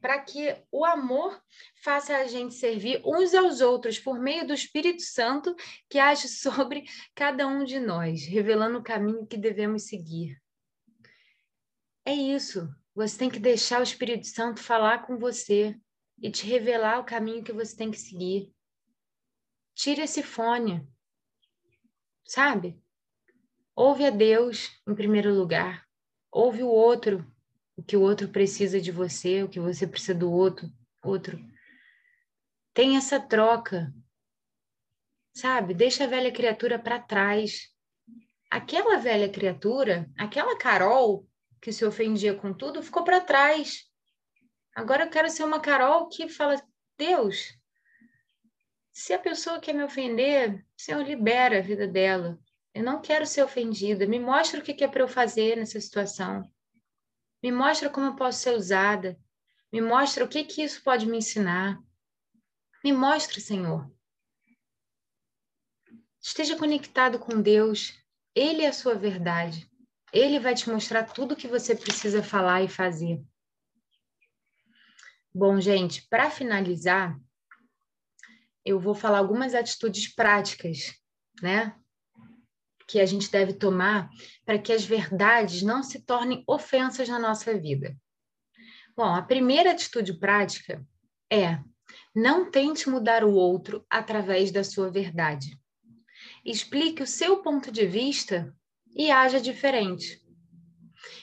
para 0.01 0.19
que 0.19 0.55
o 0.71 0.85
amor 0.85 1.39
faça 1.83 2.15
a 2.17 2.25
gente 2.25 2.53
servir 2.55 3.01
uns 3.05 3.33
aos 3.33 3.61
outros 3.61 3.99
por 3.99 4.19
meio 4.19 4.45
do 4.45 4.53
Espírito 4.53 5.01
Santo 5.01 5.55
que 5.89 5.99
age 5.99 6.27
sobre 6.29 6.85
cada 7.15 7.47
um 7.47 7.63
de 7.63 7.79
nós, 7.79 8.25
revelando 8.27 8.79
o 8.79 8.83
caminho 8.83 9.25
que 9.25 9.37
devemos 9.37 9.87
seguir. 9.87 10.39
É 12.05 12.13
isso. 12.13 12.69
Você 12.97 13.15
tem 13.15 13.29
que 13.29 13.37
deixar 13.37 13.79
o 13.79 13.83
Espírito 13.83 14.25
Santo 14.25 14.59
falar 14.59 15.05
com 15.05 15.19
você 15.19 15.79
e 16.19 16.31
te 16.31 16.47
revelar 16.47 16.99
o 16.99 17.03
caminho 17.03 17.43
que 17.43 17.53
você 17.53 17.77
tem 17.77 17.91
que 17.91 17.99
seguir. 17.99 18.51
Tire 19.75 20.01
esse 20.01 20.23
fone, 20.23 20.83
sabe? 22.25 22.81
Ouve 23.75 24.03
a 24.03 24.09
Deus 24.09 24.81
em 24.87 24.95
primeiro 24.95 25.31
lugar. 25.31 25.87
Ouve 26.31 26.63
o 26.63 26.69
outro, 26.69 27.23
o 27.75 27.83
que 27.83 27.95
o 27.95 28.01
outro 28.01 28.29
precisa 28.29 28.81
de 28.81 28.91
você, 28.91 29.43
o 29.43 29.47
que 29.47 29.59
você 29.59 29.85
precisa 29.85 30.15
do 30.15 30.31
outro. 30.31 30.67
outro. 31.03 31.39
Tem 32.73 32.97
essa 32.97 33.19
troca, 33.19 33.93
sabe? 35.35 35.75
Deixa 35.75 36.05
a 36.05 36.07
velha 36.07 36.31
criatura 36.31 36.79
para 36.79 36.99
trás. 36.99 37.69
Aquela 38.49 38.97
velha 38.97 39.29
criatura, 39.29 40.09
aquela 40.17 40.57
Carol 40.57 41.26
que 41.61 41.71
se 41.71 41.85
ofendia 41.85 42.35
com 42.35 42.53
tudo, 42.53 42.83
ficou 42.83 43.03
para 43.03 43.21
trás. 43.21 43.85
Agora 44.75 45.05
eu 45.05 45.09
quero 45.09 45.29
ser 45.29 45.43
uma 45.43 45.59
Carol 45.59 46.07
que 46.07 46.29
fala: 46.29 46.61
Deus, 46.97 47.57
se 48.91 49.13
a 49.13 49.19
pessoa 49.19 49.59
quer 49.59 49.73
me 49.73 49.83
ofender, 49.83 50.65
Senhor, 50.75 51.03
libera 51.03 51.59
a 51.59 51.61
vida 51.61 51.87
dela. 51.87 52.39
Eu 52.73 52.83
não 52.83 53.01
quero 53.01 53.25
ser 53.25 53.43
ofendida. 53.43 54.05
Me 54.05 54.19
mostra 54.19 54.59
o 54.59 54.63
que 54.63 54.83
é 54.83 54.87
para 54.87 55.01
eu 55.01 55.07
fazer 55.07 55.55
nessa 55.55 55.79
situação. 55.79 56.43
Me 57.41 57.51
mostra 57.51 57.89
como 57.89 58.07
eu 58.07 58.15
posso 58.15 58.39
ser 58.39 58.55
usada. 58.55 59.17
Me 59.71 59.81
mostra 59.81 60.23
o 60.23 60.27
que, 60.27 60.43
que 60.43 60.63
isso 60.63 60.83
pode 60.83 61.05
me 61.05 61.17
ensinar. 61.17 61.77
Me 62.83 62.91
mostra, 62.91 63.39
Senhor. 63.39 63.91
Esteja 66.21 66.57
conectado 66.57 67.19
com 67.19 67.41
Deus. 67.41 67.93
Ele 68.35 68.63
é 68.63 68.67
a 68.67 68.73
sua 68.73 68.95
verdade. 68.95 69.69
Ele 70.13 70.39
vai 70.39 70.55
te 70.55 70.69
mostrar 70.69 71.03
tudo 71.03 71.33
o 71.33 71.35
que 71.35 71.47
você 71.47 71.75
precisa 71.75 72.23
falar 72.23 72.61
e 72.63 72.67
fazer. 72.67 73.21
Bom, 75.33 75.59
gente, 75.59 76.07
para 76.09 76.31
finalizar, 76.31 77.19
eu 78.65 78.79
vou 78.79 78.95
falar 78.95 79.19
algumas 79.19 79.53
atitudes 79.53 80.13
práticas, 80.13 80.93
né? 81.41 81.75
Que 82.87 82.99
a 82.99 83.05
gente 83.05 83.29
deve 83.29 83.53
tomar 83.53 84.09
para 84.45 84.57
que 84.57 84.73
as 84.73 84.83
verdades 84.83 85.61
não 85.61 85.83
se 85.83 86.01
tornem 86.01 86.43
ofensas 86.47 87.07
na 87.07 87.19
nossa 87.19 87.57
vida. 87.57 87.95
Bom, 88.95 89.13
a 89.13 89.21
primeira 89.21 89.71
atitude 89.71 90.17
prática 90.17 90.83
é 91.31 91.59
não 92.15 92.49
tente 92.49 92.89
mudar 92.89 93.23
o 93.23 93.33
outro 93.33 93.85
através 93.89 94.51
da 94.51 94.63
sua 94.63 94.89
verdade. 94.89 95.59
Explique 96.43 97.03
o 97.03 97.07
seu 97.07 97.43
ponto 97.43 97.71
de 97.71 97.85
vista 97.85 98.55
e 98.95 99.11
haja 99.11 99.39
diferente. 99.39 100.21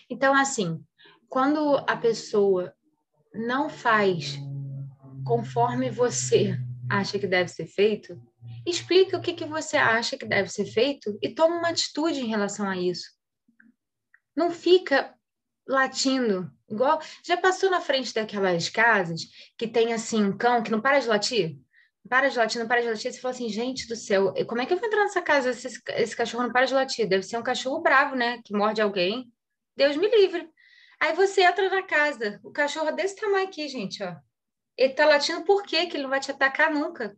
Então, 0.09 0.35
assim, 0.35 0.83
quando 1.29 1.79
a 1.87 1.97
pessoa 1.97 2.75
não 3.35 3.69
faz 3.69 4.39
conforme 5.25 5.91
você 5.91 6.59
acha 6.89 7.19
que 7.19 7.27
deve 7.27 7.49
ser 7.49 7.67
feito, 7.67 8.21
explique 8.67 9.17
o 9.17 9.21
que, 9.21 9.33
que 9.33 9.45
você 9.45 9.77
acha 9.77 10.17
que 10.17 10.27
deve 10.27 10.49
ser 10.51 10.67
feito 10.67 11.19
e 11.23 11.35
tome 11.35 11.57
uma 11.57 11.71
atitude 11.71 12.21
em 12.21 12.29
relação 12.29 12.69
a 12.69 12.77
isso. 12.77 13.11
Não 14.37 14.51
fica 14.51 15.15
latindo 15.67 16.53
Igual, 16.75 17.01
já 17.25 17.37
passou 17.37 17.71
na 17.71 17.81
frente 17.81 18.13
daquelas 18.13 18.69
casas 18.69 19.21
que 19.57 19.69
tem 19.69 19.93
assim 19.93 20.25
um 20.25 20.37
cão 20.37 20.63
que 20.63 20.71
não 20.71 20.81
para 20.81 20.99
de 20.99 21.07
latir? 21.07 21.59
Para 22.09 22.29
de 22.29 22.37
latir, 22.37 22.61
não 22.61 22.69
para 22.69 22.83
de 22.83 22.89
latir. 22.89 23.13
Você 23.13 23.21
fala 23.21 23.35
assim, 23.35 23.49
gente 23.49 23.89
do 23.89 23.97
céu, 23.97 24.35
como 24.47 24.61
é 24.61 24.67
que 24.67 24.73
eu 24.73 24.79
vou 24.79 24.87
entrar 24.87 25.05
nessa 25.05 25.23
casa 25.23 25.53
se 25.53 25.67
esse, 25.67 25.83
esse 25.97 26.15
cachorro 26.15 26.45
não 26.45 26.53
para 26.53 26.67
de 26.67 26.75
latir? 26.75 27.09
Deve 27.09 27.23
ser 27.23 27.39
um 27.39 27.43
cachorro 27.43 27.81
bravo, 27.81 28.15
né? 28.15 28.41
Que 28.45 28.53
morde 28.53 28.83
alguém. 28.83 29.33
Deus 29.77 29.97
me 29.97 30.09
livre. 30.09 30.49
Aí 31.01 31.15
você 31.15 31.43
entra 31.43 31.69
na 31.69 31.83
casa, 31.83 32.41
o 32.43 32.51
cachorro 32.51 32.89
é 32.89 32.93
desse 32.93 33.17
tamanho 33.17 33.47
aqui, 33.47 33.69
gente, 33.69 34.03
ó. 34.03 34.15
Ele 34.77 34.93
tá 34.93 35.07
latindo 35.07 35.45
por 35.45 35.63
quê? 35.63 35.87
Que 35.87 35.97
ele 35.97 36.05
não 36.05 36.11
vai 36.11 36.21
te 36.21 36.31
atacar 36.31 36.73
nunca. 36.73 37.17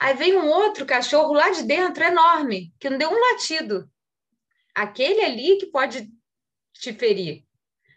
Aí 0.00 0.14
vem 0.14 0.36
um 0.36 0.48
outro 0.48 0.86
cachorro 0.86 1.32
lá 1.32 1.50
de 1.50 1.62
dentro, 1.62 2.04
enorme, 2.04 2.72
que 2.78 2.88
não 2.90 2.98
deu 2.98 3.10
um 3.10 3.32
latido. 3.32 3.90
Aquele 4.74 5.22
ali 5.22 5.56
que 5.58 5.66
pode 5.66 6.10
te 6.74 6.92
ferir. 6.92 7.44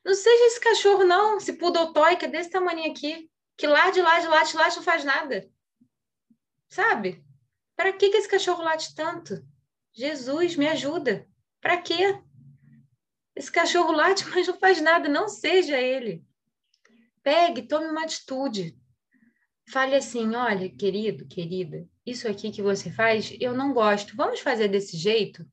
Não 0.05 0.13
seja 0.13 0.45
esse 0.45 0.59
cachorro, 0.59 1.03
não. 1.03 1.37
Esse 1.37 1.53
poodle 1.53 1.91
toy 1.91 2.15
que 2.15 2.25
é 2.25 2.27
desse 2.27 2.49
tamanho 2.49 2.89
aqui. 2.89 3.29
Que 3.57 3.67
lá 3.67 3.89
de 3.89 4.01
lá 4.01 4.19
de 4.19 4.27
late, 4.27 4.55
late, 4.55 4.75
não 4.77 4.83
faz 4.83 5.03
nada. 5.03 5.49
Sabe? 6.69 7.23
Para 7.75 7.93
que, 7.93 8.09
que 8.09 8.17
esse 8.17 8.29
cachorro 8.29 8.63
late 8.63 8.93
tanto? 8.95 9.45
Jesus, 9.93 10.55
me 10.55 10.67
ajuda. 10.67 11.27
Para 11.61 11.81
quê? 11.81 12.21
Esse 13.35 13.51
cachorro 13.51 13.91
late, 13.91 14.25
mas 14.29 14.47
não 14.47 14.57
faz 14.57 14.81
nada. 14.81 15.07
Não 15.07 15.27
seja 15.27 15.79
ele. 15.79 16.25
Pegue, 17.23 17.67
tome 17.67 17.87
uma 17.87 18.03
atitude. 18.03 18.77
Fale 19.69 19.95
assim: 19.95 20.33
olha, 20.35 20.69
querido, 20.69 21.27
querida, 21.27 21.87
isso 22.05 22.27
aqui 22.27 22.51
que 22.51 22.61
você 22.61 22.91
faz, 22.91 23.35
eu 23.39 23.53
não 23.53 23.73
gosto. 23.73 24.15
Vamos 24.15 24.39
fazer 24.39 24.69
desse 24.69 24.95
jeito? 24.95 25.45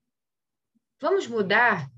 Vamos 1.00 1.26
mudar? 1.26 1.90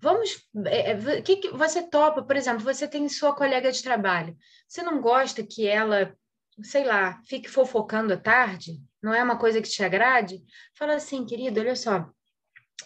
Vamos. 0.00 0.46
É, 0.66 0.90
é, 0.90 1.22
que, 1.22 1.36
que 1.36 1.50
você 1.50 1.82
topa, 1.88 2.22
por 2.22 2.36
exemplo, 2.36 2.62
você 2.62 2.88
tem 2.88 3.08
sua 3.08 3.34
colega 3.34 3.70
de 3.70 3.82
trabalho. 3.82 4.36
Você 4.68 4.82
não 4.82 5.00
gosta 5.00 5.46
que 5.46 5.66
ela, 5.66 6.16
sei 6.62 6.84
lá, 6.84 7.20
fique 7.26 7.48
fofocando 7.48 8.14
à 8.14 8.16
tarde? 8.16 8.80
Não 9.02 9.14
é 9.14 9.22
uma 9.22 9.38
coisa 9.38 9.60
que 9.60 9.68
te 9.68 9.84
agrade? 9.84 10.42
Fala 10.74 10.94
assim, 10.94 11.24
querido, 11.24 11.60
olha 11.60 11.76
só. 11.76 12.08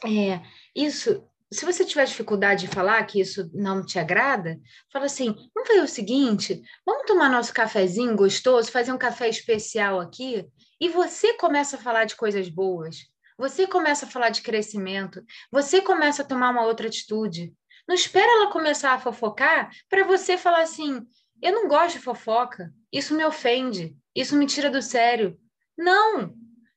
É, 0.04 0.40
isso 0.74 1.30
se 1.52 1.64
você 1.64 1.84
tiver 1.84 2.04
dificuldade 2.04 2.66
de 2.66 2.72
falar 2.72 3.04
que 3.04 3.20
isso 3.20 3.50
não 3.52 3.84
te 3.84 3.98
agrada, 3.98 4.58
fala 4.92 5.06
assim: 5.06 5.34
vamos 5.52 5.68
fazer 5.68 5.82
o 5.82 5.88
seguinte, 5.88 6.62
vamos 6.86 7.06
tomar 7.06 7.28
nosso 7.28 7.52
cafezinho 7.52 8.14
gostoso, 8.14 8.70
fazer 8.70 8.92
um 8.92 8.98
café 8.98 9.28
especial 9.28 10.00
aqui, 10.00 10.46
e 10.80 10.88
você 10.88 11.34
começa 11.34 11.76
a 11.76 11.80
falar 11.80 12.04
de 12.04 12.14
coisas 12.14 12.48
boas, 12.48 12.98
você 13.36 13.66
começa 13.66 14.06
a 14.06 14.08
falar 14.08 14.30
de 14.30 14.42
crescimento, 14.42 15.24
você 15.50 15.80
começa 15.80 16.22
a 16.22 16.24
tomar 16.24 16.50
uma 16.50 16.64
outra 16.64 16.86
atitude. 16.86 17.52
Não 17.88 17.96
espera 17.96 18.30
ela 18.30 18.52
começar 18.52 18.92
a 18.92 19.00
fofocar 19.00 19.70
para 19.88 20.04
você 20.04 20.38
falar 20.38 20.62
assim: 20.62 21.04
eu 21.42 21.52
não 21.52 21.68
gosto 21.68 21.96
de 21.96 22.04
fofoca, 22.04 22.72
isso 22.92 23.14
me 23.14 23.24
ofende, 23.24 23.96
isso 24.14 24.36
me 24.36 24.46
tira 24.46 24.70
do 24.70 24.82
sério. 24.82 25.38
Não! 25.76 26.34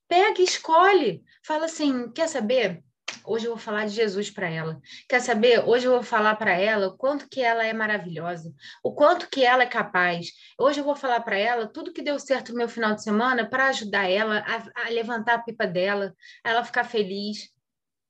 Pega 0.07 0.41
e 0.41 0.43
escolhe. 0.43 1.24
Fala 1.45 1.66
assim: 1.66 2.11
quer 2.11 2.28
saber? 2.28 2.84
Hoje 3.26 3.45
eu 3.45 3.51
vou 3.51 3.59
falar 3.59 3.86
de 3.86 3.93
Jesus 3.93 4.30
para 4.30 4.49
ela. 4.49 4.82
Quer 5.07 5.22
saber? 5.22 5.68
Hoje 5.68 5.88
eu 5.88 5.91
vou 5.91 6.03
falar 6.03 6.36
para 6.36 6.51
ela 6.51 6.88
o 6.88 6.97
quanto 6.97 7.30
que 7.30 7.41
ela 7.41 7.66
é 7.66 7.72
maravilhosa, 7.72 8.53
o 8.84 8.93
quanto 8.93 9.30
que 9.30 9.45
ela 9.45 9.64
é 9.64 9.68
capaz. 9.68 10.32
Hoje 10.59 10.82
eu 10.82 10.84
vou 10.84 10.95
falar 10.95 11.22
para 11.22 11.38
ela 11.38 11.68
tudo 11.68 11.93
que 11.93 12.01
deu 12.01 12.20
certo 12.20 12.51
no 12.51 12.57
meu 12.57 12.68
final 12.68 12.93
de 12.93 13.03
semana 13.03 13.49
para 13.49 13.68
ajudar 13.68 14.09
ela 14.09 14.39
a, 14.39 14.86
a, 14.86 14.89
levantar 14.89 15.36
a 15.36 15.41
pipa 15.41 15.66
dela, 15.66 16.14
a 16.43 16.49
ela 16.49 16.66
ficar 16.66 16.84
feliz. 16.84 17.49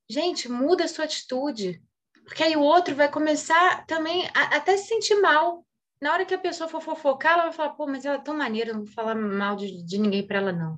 Gente, 0.10 0.49
muda 0.49 0.86
a 0.86 0.88
sua 0.88 1.06
atitude, 1.06 1.82
porque 2.26 2.43
aí 2.43 2.56
o 2.56 2.62
outro 2.62 2.95
vai 2.95 3.10
começar 3.10 3.86
também 3.86 4.28
a, 4.34 4.58
até 4.58 4.78
se 4.78 4.88
sentir 4.88 5.16
mal. 5.16 5.66
Na 6.04 6.14
hora 6.14 6.26
que 6.26 6.34
a 6.34 6.39
pessoa 6.39 6.70
for 6.70 6.82
fofocar, 6.82 7.34
ela 7.34 7.43
vai 7.45 7.54
falar: 7.54 7.70
pô, 7.72 7.88
mas 7.88 8.06
ela 8.06 8.18
é 8.18 8.22
tão 8.22 8.38
maneira, 8.38 8.74
não 8.74 8.84
vou 8.84 8.93
falar 8.93 9.16
mal 9.16 9.56
de, 9.56 9.84
de 9.84 9.97
ninguém 9.97 10.26
para 10.28 10.38
ela, 10.38 10.51
não. 10.51 10.78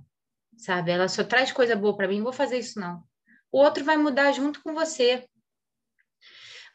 Sabe? 0.58 0.92
Ela 0.92 1.10
só 1.10 1.24
traz 1.24 1.52
coisa 1.52 1.76
boa 1.76 1.98
para 1.98 2.08
mim, 2.08 2.18
não 2.18 2.24
vou 2.24 2.34
fazer 2.34 2.60
isso, 2.60 2.80
não 2.80 3.04
o 3.56 3.58
outro 3.58 3.86
vai 3.86 3.96
mudar 3.96 4.34
junto 4.34 4.62
com 4.62 4.74
você. 4.74 5.26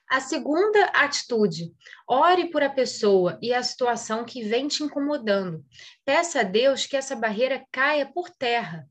A 0.08 0.18
segunda 0.18 0.86
atitude, 0.86 1.74
ore 2.08 2.50
por 2.50 2.62
a 2.62 2.70
pessoa 2.70 3.38
e 3.42 3.52
a 3.52 3.62
situação 3.62 4.24
que 4.24 4.42
vem 4.42 4.66
te 4.66 4.82
incomodando. 4.82 5.62
Peça 6.06 6.40
a 6.40 6.42
Deus 6.42 6.86
que 6.86 6.96
essa 6.96 7.14
barreira 7.14 7.62
caia 7.70 8.10
por 8.10 8.30
terra 8.30 8.88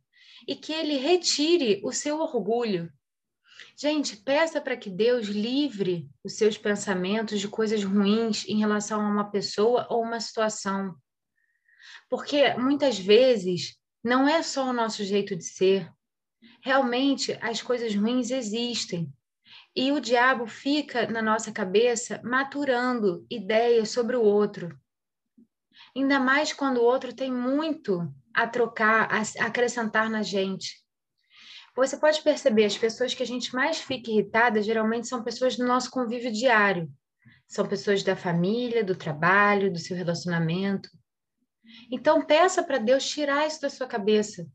e 0.47 0.55
que 0.55 0.71
ele 0.71 0.97
retire 0.97 1.81
o 1.83 1.91
seu 1.91 2.19
orgulho. 2.19 2.93
Gente, 3.81 4.17
peça 4.17 4.59
para 4.59 4.75
que 4.75 4.89
Deus 4.89 5.27
livre 5.27 6.05
os 6.21 6.33
seus 6.33 6.57
pensamentos 6.57 7.39
de 7.39 7.47
coisas 7.47 7.81
ruins 7.81 8.45
em 8.45 8.59
relação 8.59 8.99
a 8.99 9.09
uma 9.09 9.31
pessoa 9.31 9.87
ou 9.89 10.01
uma 10.01 10.19
situação. 10.19 10.97
Porque 12.09 12.53
muitas 12.55 12.99
vezes 12.99 13.77
não 14.03 14.27
é 14.27 14.43
só 14.43 14.65
o 14.65 14.73
nosso 14.73 15.01
jeito 15.05 15.33
de 15.33 15.45
ser, 15.45 15.89
realmente 16.61 17.37
as 17.41 17.61
coisas 17.61 17.95
ruins 17.95 18.31
existem. 18.31 19.09
E 19.73 19.93
o 19.93 20.01
diabo 20.01 20.45
fica 20.45 21.07
na 21.09 21.21
nossa 21.21 21.49
cabeça 21.49 22.21
maturando 22.21 23.25
ideias 23.29 23.91
sobre 23.91 24.17
o 24.17 24.21
outro. 24.21 24.77
Ainda 25.95 26.19
mais 26.19 26.51
quando 26.51 26.79
o 26.79 26.83
outro 26.83 27.15
tem 27.15 27.31
muito 27.31 28.13
a 28.33 28.45
trocar, 28.45 29.09
a 29.09 29.45
acrescentar 29.45 30.09
na 30.09 30.21
gente. 30.21 30.83
Você 31.79 31.95
pode 31.95 32.21
perceber, 32.21 32.65
as 32.65 32.77
pessoas 32.77 33.13
que 33.13 33.23
a 33.23 33.25
gente 33.25 33.55
mais 33.55 33.79
fica 33.79 34.11
irritada 34.11 34.61
geralmente 34.61 35.07
são 35.07 35.23
pessoas 35.23 35.55
do 35.55 35.65
nosso 35.65 35.89
convívio 35.89 36.29
diário. 36.29 36.91
São 37.47 37.65
pessoas 37.65 38.03
da 38.03 38.17
família, 38.17 38.83
do 38.83 38.97
trabalho, 38.97 39.71
do 39.71 39.79
seu 39.79 39.95
relacionamento. 39.95 40.89
Então, 41.89 42.25
peça 42.25 42.61
para 42.61 42.79
Deus 42.79 43.07
tirar 43.07 43.47
isso 43.47 43.61
da 43.61 43.69
sua 43.69 43.87
cabeça. 43.87 44.45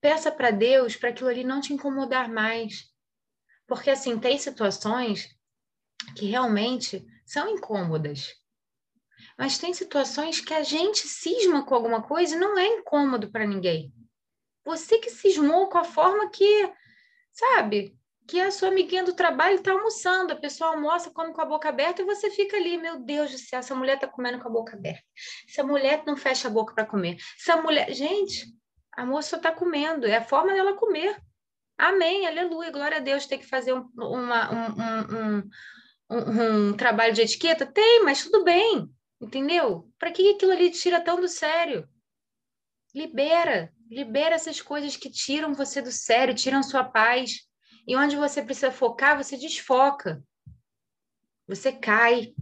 Peça 0.00 0.32
para 0.32 0.50
Deus 0.50 0.96
para 0.96 1.10
aquilo 1.10 1.28
ali 1.28 1.44
não 1.44 1.60
te 1.60 1.72
incomodar 1.72 2.28
mais. 2.28 2.92
Porque, 3.64 3.90
assim, 3.90 4.18
tem 4.18 4.36
situações 4.36 5.28
que 6.16 6.26
realmente 6.26 7.06
são 7.24 7.48
incômodas. 7.50 8.32
Mas 9.38 9.58
tem 9.58 9.72
situações 9.72 10.40
que 10.40 10.52
a 10.52 10.64
gente 10.64 11.06
cisma 11.06 11.64
com 11.64 11.72
alguma 11.76 12.02
coisa 12.02 12.34
e 12.34 12.38
não 12.38 12.58
é 12.58 12.66
incômodo 12.66 13.30
para 13.30 13.46
ninguém. 13.46 13.92
Você 14.64 14.98
que 14.98 15.10
cismou 15.10 15.68
com 15.68 15.78
a 15.78 15.84
forma 15.84 16.30
que, 16.30 16.72
sabe, 17.32 17.96
que 18.26 18.40
a 18.40 18.50
sua 18.50 18.68
amiguinha 18.68 19.04
do 19.04 19.14
trabalho 19.14 19.56
está 19.56 19.72
almoçando, 19.72 20.32
a 20.32 20.36
pessoa 20.36 20.70
almoça, 20.70 21.10
come 21.10 21.32
com 21.32 21.40
a 21.40 21.44
boca 21.44 21.68
aberta 21.68 22.02
e 22.02 22.04
você 22.04 22.30
fica 22.30 22.56
ali, 22.56 22.78
meu 22.78 23.00
Deus 23.00 23.30
do 23.30 23.38
céu, 23.38 23.58
essa 23.58 23.74
mulher 23.74 23.96
está 23.96 24.06
comendo 24.06 24.38
com 24.38 24.48
a 24.48 24.52
boca 24.52 24.76
aberta. 24.76 25.02
Essa 25.48 25.62
mulher 25.62 26.02
não 26.06 26.16
fecha 26.16 26.48
a 26.48 26.50
boca 26.50 26.74
para 26.74 26.86
comer. 26.86 27.16
Essa 27.38 27.60
mulher, 27.60 27.92
gente, 27.92 28.46
a 28.92 29.04
moça 29.04 29.36
está 29.36 29.50
comendo, 29.50 30.06
é 30.06 30.16
a 30.16 30.24
forma 30.24 30.52
dela 30.52 30.74
comer. 30.74 31.20
Amém, 31.76 32.26
aleluia, 32.26 32.70
glória 32.70 32.98
a 32.98 33.00
Deus. 33.00 33.26
Tem 33.26 33.38
que 33.38 33.46
fazer 33.46 33.72
um, 33.72 33.88
uma, 33.96 34.50
um, 34.52 35.42
um, 36.10 36.68
um, 36.68 36.72
trabalho 36.76 37.12
de 37.12 37.22
etiqueta? 37.22 37.66
Tem, 37.66 38.04
mas 38.04 38.22
tudo 38.22 38.44
bem, 38.44 38.88
entendeu? 39.20 39.90
Para 39.98 40.12
que 40.12 40.30
aquilo 40.30 40.52
ali 40.52 40.70
tira 40.70 41.00
tão 41.00 41.20
do 41.20 41.28
sério? 41.28 41.88
Libera, 42.94 43.72
libera 43.92 44.34
essas 44.34 44.60
coisas 44.60 44.96
que 44.96 45.10
tiram 45.10 45.54
você 45.54 45.82
do 45.82 45.92
sério, 45.92 46.34
tiram 46.34 46.62
sua 46.62 46.82
paz. 46.82 47.46
E 47.86 47.94
onde 47.96 48.16
você 48.16 48.42
precisa 48.42 48.70
focar, 48.70 49.22
você 49.22 49.36
desfoca. 49.36 50.22
Você 51.46 51.72
cai. 51.72 52.32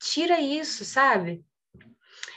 Tira 0.00 0.40
isso, 0.40 0.84
sabe? 0.84 1.44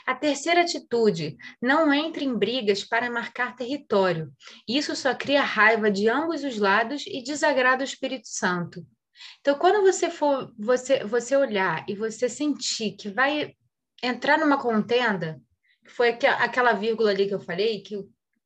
A 0.04 0.16
terceira 0.16 0.62
atitude, 0.62 1.36
não 1.60 1.92
entre 1.92 2.24
em 2.24 2.36
brigas 2.36 2.82
para 2.82 3.10
marcar 3.10 3.54
território. 3.54 4.32
Isso 4.66 4.96
só 4.96 5.14
cria 5.14 5.42
raiva 5.42 5.90
de 5.90 6.08
ambos 6.08 6.42
os 6.42 6.58
lados 6.58 7.04
e 7.06 7.22
desagrada 7.22 7.82
o 7.82 7.84
Espírito 7.84 8.26
Santo. 8.26 8.84
Então, 9.40 9.56
quando 9.56 9.82
você 9.82 10.10
for 10.10 10.52
você, 10.58 11.04
você 11.04 11.36
olhar 11.36 11.84
e 11.88 11.94
você 11.94 12.28
sentir 12.28 12.92
que 12.92 13.10
vai 13.10 13.54
entrar 14.02 14.38
numa 14.38 14.60
contenda, 14.60 15.40
foi 15.86 16.08
aquela 16.08 16.72
vírgula 16.72 17.10
ali 17.10 17.28
que 17.28 17.34
eu 17.34 17.40
falei, 17.40 17.80
que 17.82 17.96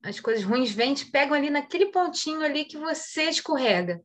as 0.03 0.21
coisas 0.21 0.45
ruins 0.45 0.71
vêm, 0.71 0.95
te 0.95 1.07
pegam 1.07 1.35
ali 1.35 1.51
naquele 1.51 1.87
pontinho 1.87 2.43
ali 2.43 2.65
que 2.65 2.77
você 2.77 3.25
escorrega. 3.25 4.03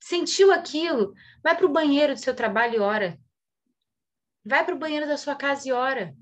Sentiu 0.00 0.52
aquilo? 0.52 1.14
Vai 1.42 1.56
para 1.56 1.66
o 1.66 1.72
banheiro 1.72 2.14
do 2.14 2.20
seu 2.20 2.34
trabalho 2.34 2.74
e 2.74 2.78
ora. 2.78 3.18
Vai 4.44 4.64
para 4.64 4.74
o 4.74 4.78
banheiro 4.78 5.06
da 5.06 5.16
sua 5.16 5.34
casa 5.34 5.68
e 5.68 5.72
ora. 5.72 6.14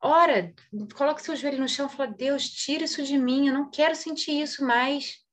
Ora, 0.00 0.52
coloque 0.96 1.22
seu 1.22 1.36
joelho 1.36 1.60
no 1.60 1.68
chão 1.68 1.86
e 1.86 1.90
fala: 1.90 2.10
Deus, 2.10 2.48
tira 2.48 2.84
isso 2.84 3.02
de 3.02 3.16
mim, 3.16 3.48
eu 3.48 3.54
não 3.54 3.70
quero 3.70 3.94
sentir 3.94 4.32
isso 4.32 4.64
mais. 4.66 5.24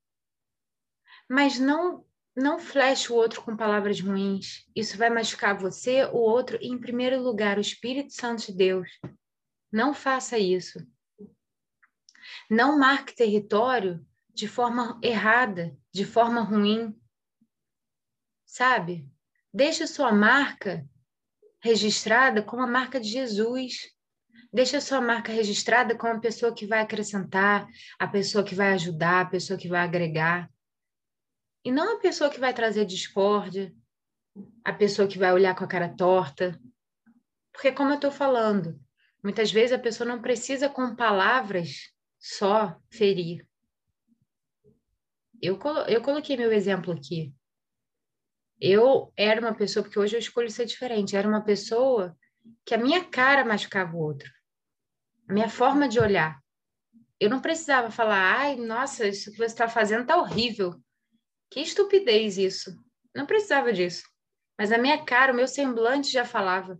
Mas 1.27 1.59
não 1.59 2.05
não 2.35 2.59
fleche 2.59 3.11
o 3.11 3.15
outro 3.15 3.41
com 3.41 3.57
palavras 3.57 3.99
ruins. 3.99 4.65
Isso 4.75 4.97
vai 4.97 5.09
machucar 5.09 5.57
você, 5.57 6.05
o 6.05 6.17
outro 6.17 6.57
e, 6.61 6.67
em 6.67 6.79
primeiro 6.79 7.21
lugar, 7.21 7.57
o 7.57 7.61
Espírito 7.61 8.13
Santo 8.13 8.45
de 8.45 8.53
Deus. 8.53 8.89
Não 9.71 9.93
faça 9.93 10.37
isso. 10.37 10.79
Não 12.49 12.77
marque 12.77 13.15
território 13.15 14.05
de 14.33 14.47
forma 14.47 14.99
errada, 15.03 15.77
de 15.93 16.05
forma 16.05 16.41
ruim. 16.41 16.95
Sabe? 18.45 19.09
Deixe 19.53 19.85
sua 19.87 20.11
marca 20.11 20.87
registrada 21.61 22.41
com 22.41 22.59
a 22.59 22.67
marca 22.67 22.99
de 22.99 23.07
Jesus. 23.07 23.91
Deixa 24.51 24.77
a 24.77 24.81
sua 24.81 24.99
marca 24.99 25.31
registrada 25.31 25.97
com 25.97 26.07
a 26.07 26.19
pessoa 26.19 26.53
que 26.53 26.65
vai 26.65 26.81
acrescentar, 26.81 27.67
a 27.97 28.07
pessoa 28.07 28.43
que 28.43 28.55
vai 28.55 28.73
ajudar, 28.73 29.21
a 29.21 29.29
pessoa 29.29 29.57
que 29.57 29.67
vai 29.67 29.81
agregar. 29.81 30.51
E 31.63 31.71
não 31.71 31.95
a 31.95 31.99
pessoa 31.99 32.29
que 32.29 32.39
vai 32.39 32.53
trazer 32.53 32.85
discórdia, 32.85 33.73
a 34.63 34.73
pessoa 34.73 35.07
que 35.07 35.17
vai 35.17 35.31
olhar 35.31 35.55
com 35.55 35.63
a 35.63 35.67
cara 35.67 35.89
torta. 35.89 36.59
Porque, 37.53 37.71
como 37.71 37.91
eu 37.91 37.95
estou 37.95 38.11
falando, 38.11 38.79
muitas 39.23 39.51
vezes 39.51 39.71
a 39.71 39.79
pessoa 39.79 40.07
não 40.07 40.21
precisa, 40.21 40.69
com 40.69 40.95
palavras, 40.95 41.91
só 42.21 42.79
ferir. 42.89 43.45
Eu, 45.41 45.59
eu 45.89 46.01
coloquei 46.01 46.37
meu 46.37 46.53
exemplo 46.53 46.93
aqui. 46.93 47.33
Eu 48.59 49.11
era 49.17 49.41
uma 49.41 49.55
pessoa, 49.55 49.83
porque 49.83 49.99
hoje 49.99 50.15
eu 50.15 50.19
escolho 50.19 50.49
ser 50.49 50.65
diferente, 50.65 51.15
era 51.15 51.27
uma 51.27 51.43
pessoa 51.43 52.15
que 52.63 52.75
a 52.75 52.77
minha 52.77 53.03
cara 53.03 53.43
machucava 53.43 53.97
o 53.97 53.99
outro 53.99 54.29
a 55.31 55.33
minha 55.33 55.49
forma 55.49 55.87
de 55.87 55.97
olhar. 55.97 56.43
Eu 57.17 57.29
não 57.29 57.39
precisava 57.39 57.89
falar, 57.89 58.37
ai, 58.37 58.57
nossa, 58.57 59.07
isso 59.07 59.31
que 59.31 59.37
você 59.37 59.45
está 59.45 59.67
fazendo 59.67 60.01
está 60.01 60.17
horrível. 60.17 60.75
Que 61.49 61.61
estupidez 61.61 62.37
isso. 62.37 62.75
Não 63.15 63.25
precisava 63.25 63.71
disso. 63.71 64.03
Mas 64.57 64.73
a 64.73 64.77
minha 64.77 65.03
cara, 65.05 65.31
o 65.31 65.35
meu 65.35 65.47
semblante 65.47 66.11
já 66.11 66.25
falava. 66.25 66.77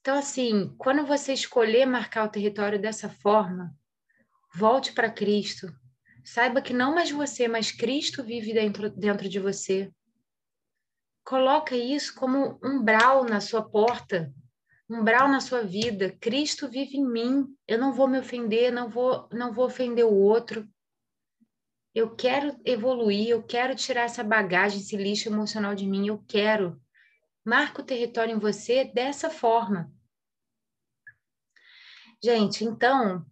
Então, 0.00 0.18
assim, 0.18 0.74
quando 0.78 1.06
você 1.06 1.32
escolher 1.32 1.86
marcar 1.86 2.24
o 2.24 2.30
território 2.30 2.80
dessa 2.80 3.08
forma, 3.08 3.72
volte 4.56 4.92
para 4.92 5.10
Cristo. 5.10 5.68
Saiba 6.24 6.62
que 6.62 6.72
não 6.72 6.94
mais 6.94 7.10
você, 7.10 7.46
mas 7.46 7.70
Cristo 7.70 8.24
vive 8.24 8.52
dentro, 8.52 8.90
dentro 8.90 9.28
de 9.28 9.38
você. 9.38 9.92
Coloca 11.24 11.76
isso 11.76 12.14
como 12.14 12.58
um 12.62 12.78
umbral 12.78 13.24
na 13.24 13.40
sua 13.40 13.62
porta 13.62 14.32
umbral 14.88 15.28
na 15.28 15.40
sua 15.40 15.62
vida. 15.62 16.16
Cristo 16.20 16.68
vive 16.68 16.96
em 16.96 17.06
mim. 17.06 17.56
Eu 17.66 17.78
não 17.78 17.92
vou 17.92 18.08
me 18.08 18.18
ofender, 18.18 18.72
não 18.72 18.88
vou, 18.88 19.28
não 19.32 19.52
vou 19.52 19.66
ofender 19.66 20.04
o 20.04 20.14
outro. 20.14 20.68
Eu 21.94 22.14
quero 22.14 22.58
evoluir, 22.64 23.28
eu 23.28 23.42
quero 23.42 23.74
tirar 23.74 24.02
essa 24.02 24.22
bagagem, 24.22 24.80
esse 24.80 24.96
lixo 24.96 25.28
emocional 25.28 25.74
de 25.74 25.86
mim, 25.86 26.06
eu 26.06 26.22
quero. 26.28 26.80
Marca 27.44 27.80
o 27.80 27.84
território 27.84 28.34
em 28.34 28.38
você 28.38 28.84
dessa 28.84 29.30
forma. 29.30 29.90
Gente, 32.22 32.64
então, 32.64 33.24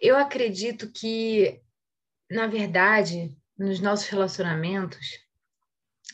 eu 0.00 0.16
acredito 0.16 0.90
que, 0.90 1.60
na 2.30 2.46
verdade, 2.46 3.34
nos 3.58 3.80
nossos 3.80 4.08
relacionamentos, 4.08 5.18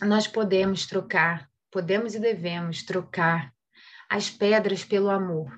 nós 0.01 0.27
podemos 0.27 0.87
trocar, 0.87 1.51
podemos 1.71 2.15
e 2.15 2.21
devemos 2.21 2.83
trocar 2.83 3.53
as 4.09 4.31
pedras 4.31 4.85
pelo 4.85 5.11
amor. 5.11 5.51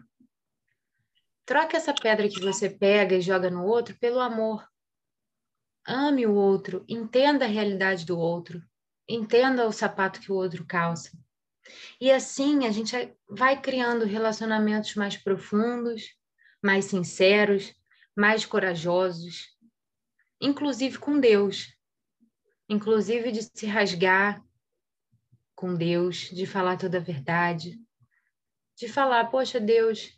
Troque 1.44 1.76
essa 1.76 1.92
pedra 1.92 2.28
que 2.28 2.40
você 2.40 2.70
pega 2.70 3.16
e 3.16 3.20
joga 3.20 3.50
no 3.50 3.64
outro 3.64 3.94
pelo 3.96 4.20
amor. 4.20 4.66
Ame 5.86 6.26
o 6.26 6.34
outro, 6.34 6.84
entenda 6.88 7.44
a 7.44 7.48
realidade 7.48 8.06
do 8.06 8.18
outro, 8.18 8.62
entenda 9.06 9.66
o 9.66 9.72
sapato 9.72 10.20
que 10.20 10.32
o 10.32 10.34
outro 10.34 10.64
calça. 10.64 11.10
E 12.00 12.10
assim 12.10 12.66
a 12.66 12.70
gente 12.70 13.14
vai 13.28 13.60
criando 13.60 14.06
relacionamentos 14.06 14.94
mais 14.94 15.16
profundos, 15.16 16.02
mais 16.62 16.86
sinceros, 16.86 17.74
mais 18.16 18.46
corajosos, 18.46 19.48
inclusive 20.40 20.98
com 20.98 21.18
Deus, 21.18 21.74
inclusive 22.68 23.32
de 23.32 23.42
se 23.42 23.66
rasgar 23.66 24.44
com 25.54 25.74
Deus, 25.74 26.30
de 26.30 26.46
falar 26.46 26.76
toda 26.76 26.98
a 26.98 27.00
verdade, 27.00 27.78
de 28.76 28.88
falar, 28.88 29.30
poxa, 29.30 29.60
Deus, 29.60 30.12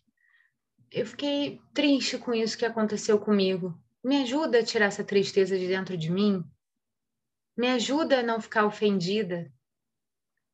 eu 0.90 1.06
fiquei 1.06 1.60
triste 1.74 2.18
com 2.18 2.32
isso 2.32 2.56
que 2.56 2.64
aconteceu 2.64 3.18
comigo. 3.18 3.78
Me 4.02 4.22
ajuda 4.22 4.60
a 4.60 4.64
tirar 4.64 4.86
essa 4.86 5.04
tristeza 5.04 5.58
de 5.58 5.66
dentro 5.66 5.96
de 5.96 6.10
mim. 6.10 6.42
Me 7.56 7.68
ajuda 7.68 8.20
a 8.20 8.22
não 8.22 8.40
ficar 8.40 8.64
ofendida. 8.64 9.52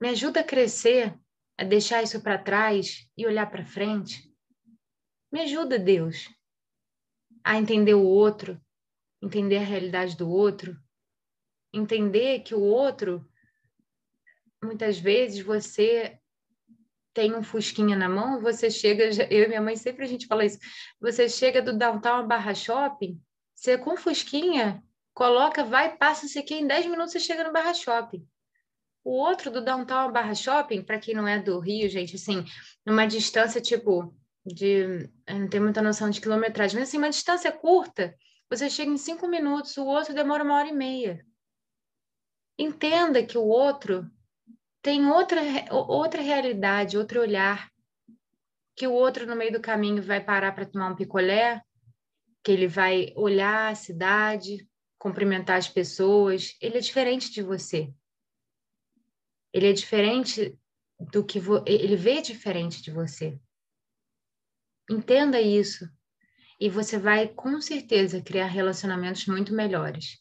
Me 0.01 0.09
ajuda 0.09 0.41
a 0.41 0.45
crescer, 0.45 1.17
a 1.57 1.65
deixar 1.65 2.03
isso 2.03 2.21
para 2.23 2.43
trás 2.43 3.09
e 3.17 3.27
olhar 3.27 3.49
para 3.51 3.65
frente. 3.65 4.33
Me 5.31 5.43
ajuda, 5.43 5.79
Deus, 5.79 6.29
a 7.45 7.59
entender 7.59 7.95
o 7.95 8.05
outro, 8.05 8.61
entender 9.21 9.59
a 9.59 9.65
realidade 9.65 10.17
do 10.17 10.29
outro, 10.29 10.77
entender 11.73 12.41
que 12.41 12.55
o 12.55 12.61
outro, 12.61 13.27
muitas 14.63 14.99
vezes 14.99 15.41
você 15.41 16.19
tem 17.15 17.35
um 17.35 17.43
fusquinha 17.43 17.97
na 17.97 18.09
mão, 18.09 18.41
você 18.41 18.71
chega, 18.71 19.05
eu 19.31 19.45
e 19.45 19.49
minha 19.49 19.61
mãe 19.61 19.77
sempre 19.77 20.05
a 20.05 20.09
gente 20.09 20.27
fala 20.27 20.45
isso, 20.45 20.59
você 21.01 21.29
chega 21.29 21.61
do 21.61 21.77
downtown 21.77 22.27
barra 22.27 22.55
shopping, 22.55 23.21
você 23.55 23.77
com 23.77 23.97
fusquinha, 23.97 24.83
coloca, 25.15 25.63
vai, 25.63 25.97
passa 25.97 26.27
isso 26.27 26.39
aqui, 26.39 26.55
em 26.55 26.67
10 26.67 26.87
minutos 26.87 27.13
você 27.13 27.21
chega 27.21 27.45
no 27.45 27.53
barra 27.53 27.75
shopping. 27.75 28.27
O 29.05 29.11
outro 29.11 29.51
do 29.51 29.63
downtown 29.63 30.13
barra 30.13 30.35
shopping, 30.35 30.83
para 30.83 30.99
quem 30.99 31.15
não 31.15 31.27
é 31.27 31.39
do 31.39 31.59
Rio, 31.59 31.89
gente, 31.89 32.17
assim, 32.17 32.45
numa 32.87 33.05
distância 33.05 33.61
tipo 33.61 34.15
de, 34.45 35.09
não 35.29 35.49
tenho 35.49 35.63
muita 35.63 35.83
noção 35.83 36.11
de 36.11 36.21
quilometragem, 36.21 36.79
mas 36.79 36.89
assim, 36.89 36.99
uma 36.99 37.11
distância 37.11 37.53
curta, 37.53 38.17
você 38.51 38.69
chega 38.69 38.91
em 38.91 38.99
cinco 38.99 39.27
minutos, 39.29 39.77
o 39.77 39.87
outro 39.87 40.15
demora 40.15 40.45
uma 40.45 40.57
hora 40.57 40.69
e 40.69 40.73
meia. 40.73 41.25
Entenda 42.59 43.25
que 43.25 43.39
o 43.39 43.45
outro 43.45 44.11
tem 44.83 45.07
outra, 45.07 45.41
outra 45.71 46.21
realidade, 46.21 46.99
outro 46.99 47.21
olhar, 47.21 47.71
que 48.77 48.87
o 48.87 48.93
outro 48.93 49.27
no 49.27 49.37
meio 49.37 49.53
do 49.53 49.61
caminho 49.61 50.03
vai 50.03 50.23
parar 50.23 50.53
para 50.53 50.67
tomar 50.67 50.91
um 50.91 50.97
picolé, 50.97 51.63
que 52.45 52.51
ele 52.51 52.67
vai 52.67 53.13
olhar 53.17 53.71
a 53.71 53.75
cidade, 53.75 54.69
cumprimentar 54.99 55.57
as 55.57 55.69
pessoas, 55.69 56.57
ele 56.61 56.79
é 56.79 56.81
diferente 56.81 57.31
de 57.31 57.43
você. 57.43 57.93
Ele 59.53 59.69
é 59.69 59.73
diferente 59.73 60.59
do 60.99 61.25
que 61.25 61.39
vo... 61.39 61.63
ele 61.67 61.97
vê 61.97 62.21
diferente 62.21 62.83
de 62.83 62.91
você. 62.91 63.39
Entenda 64.93 65.41
isso 65.41 65.89
e 66.61 66.69
você 66.69 66.99
vai 66.99 67.29
com 67.29 67.61
certeza 67.61 68.23
criar 68.23 68.47
relacionamentos 68.47 69.27
muito 69.27 69.55
melhores. 69.55 70.19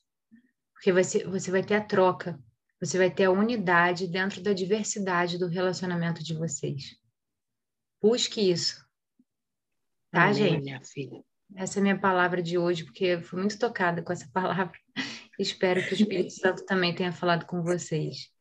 Porque 0.73 0.91
você, 0.91 1.23
você 1.25 1.51
vai 1.51 1.63
ter 1.63 1.75
a 1.75 1.81
troca 1.83 2.39
você 2.81 2.97
vai 2.97 3.11
ter 3.11 3.25
a 3.25 3.31
unidade 3.31 4.07
dentro 4.07 4.41
da 4.41 4.53
diversidade 4.53 5.37
do 5.37 5.45
relacionamento 5.45 6.23
de 6.23 6.33
vocês. 6.33 6.97
Busque 8.01 8.49
isso. 8.51 8.83
Tá, 10.09 10.23
Amém, 10.23 10.33
gente? 10.33 10.63
Minha 10.63 10.81
filha. 10.83 11.23
Essa 11.55 11.77
é 11.77 11.79
a 11.79 11.83
minha 11.83 11.99
palavra 11.99 12.41
de 12.41 12.57
hoje, 12.57 12.83
porque 12.83 13.21
fui 13.21 13.39
muito 13.39 13.59
tocada 13.59 14.01
com 14.01 14.11
essa 14.11 14.27
palavra. 14.33 14.75
Espero 15.37 15.85
que 15.85 15.93
o 15.93 15.93
Espírito 15.93 16.31
Santo 16.33 16.65
também 16.65 16.95
tenha 16.95 17.11
falado 17.11 17.45
com 17.45 17.61
vocês. 17.61 18.31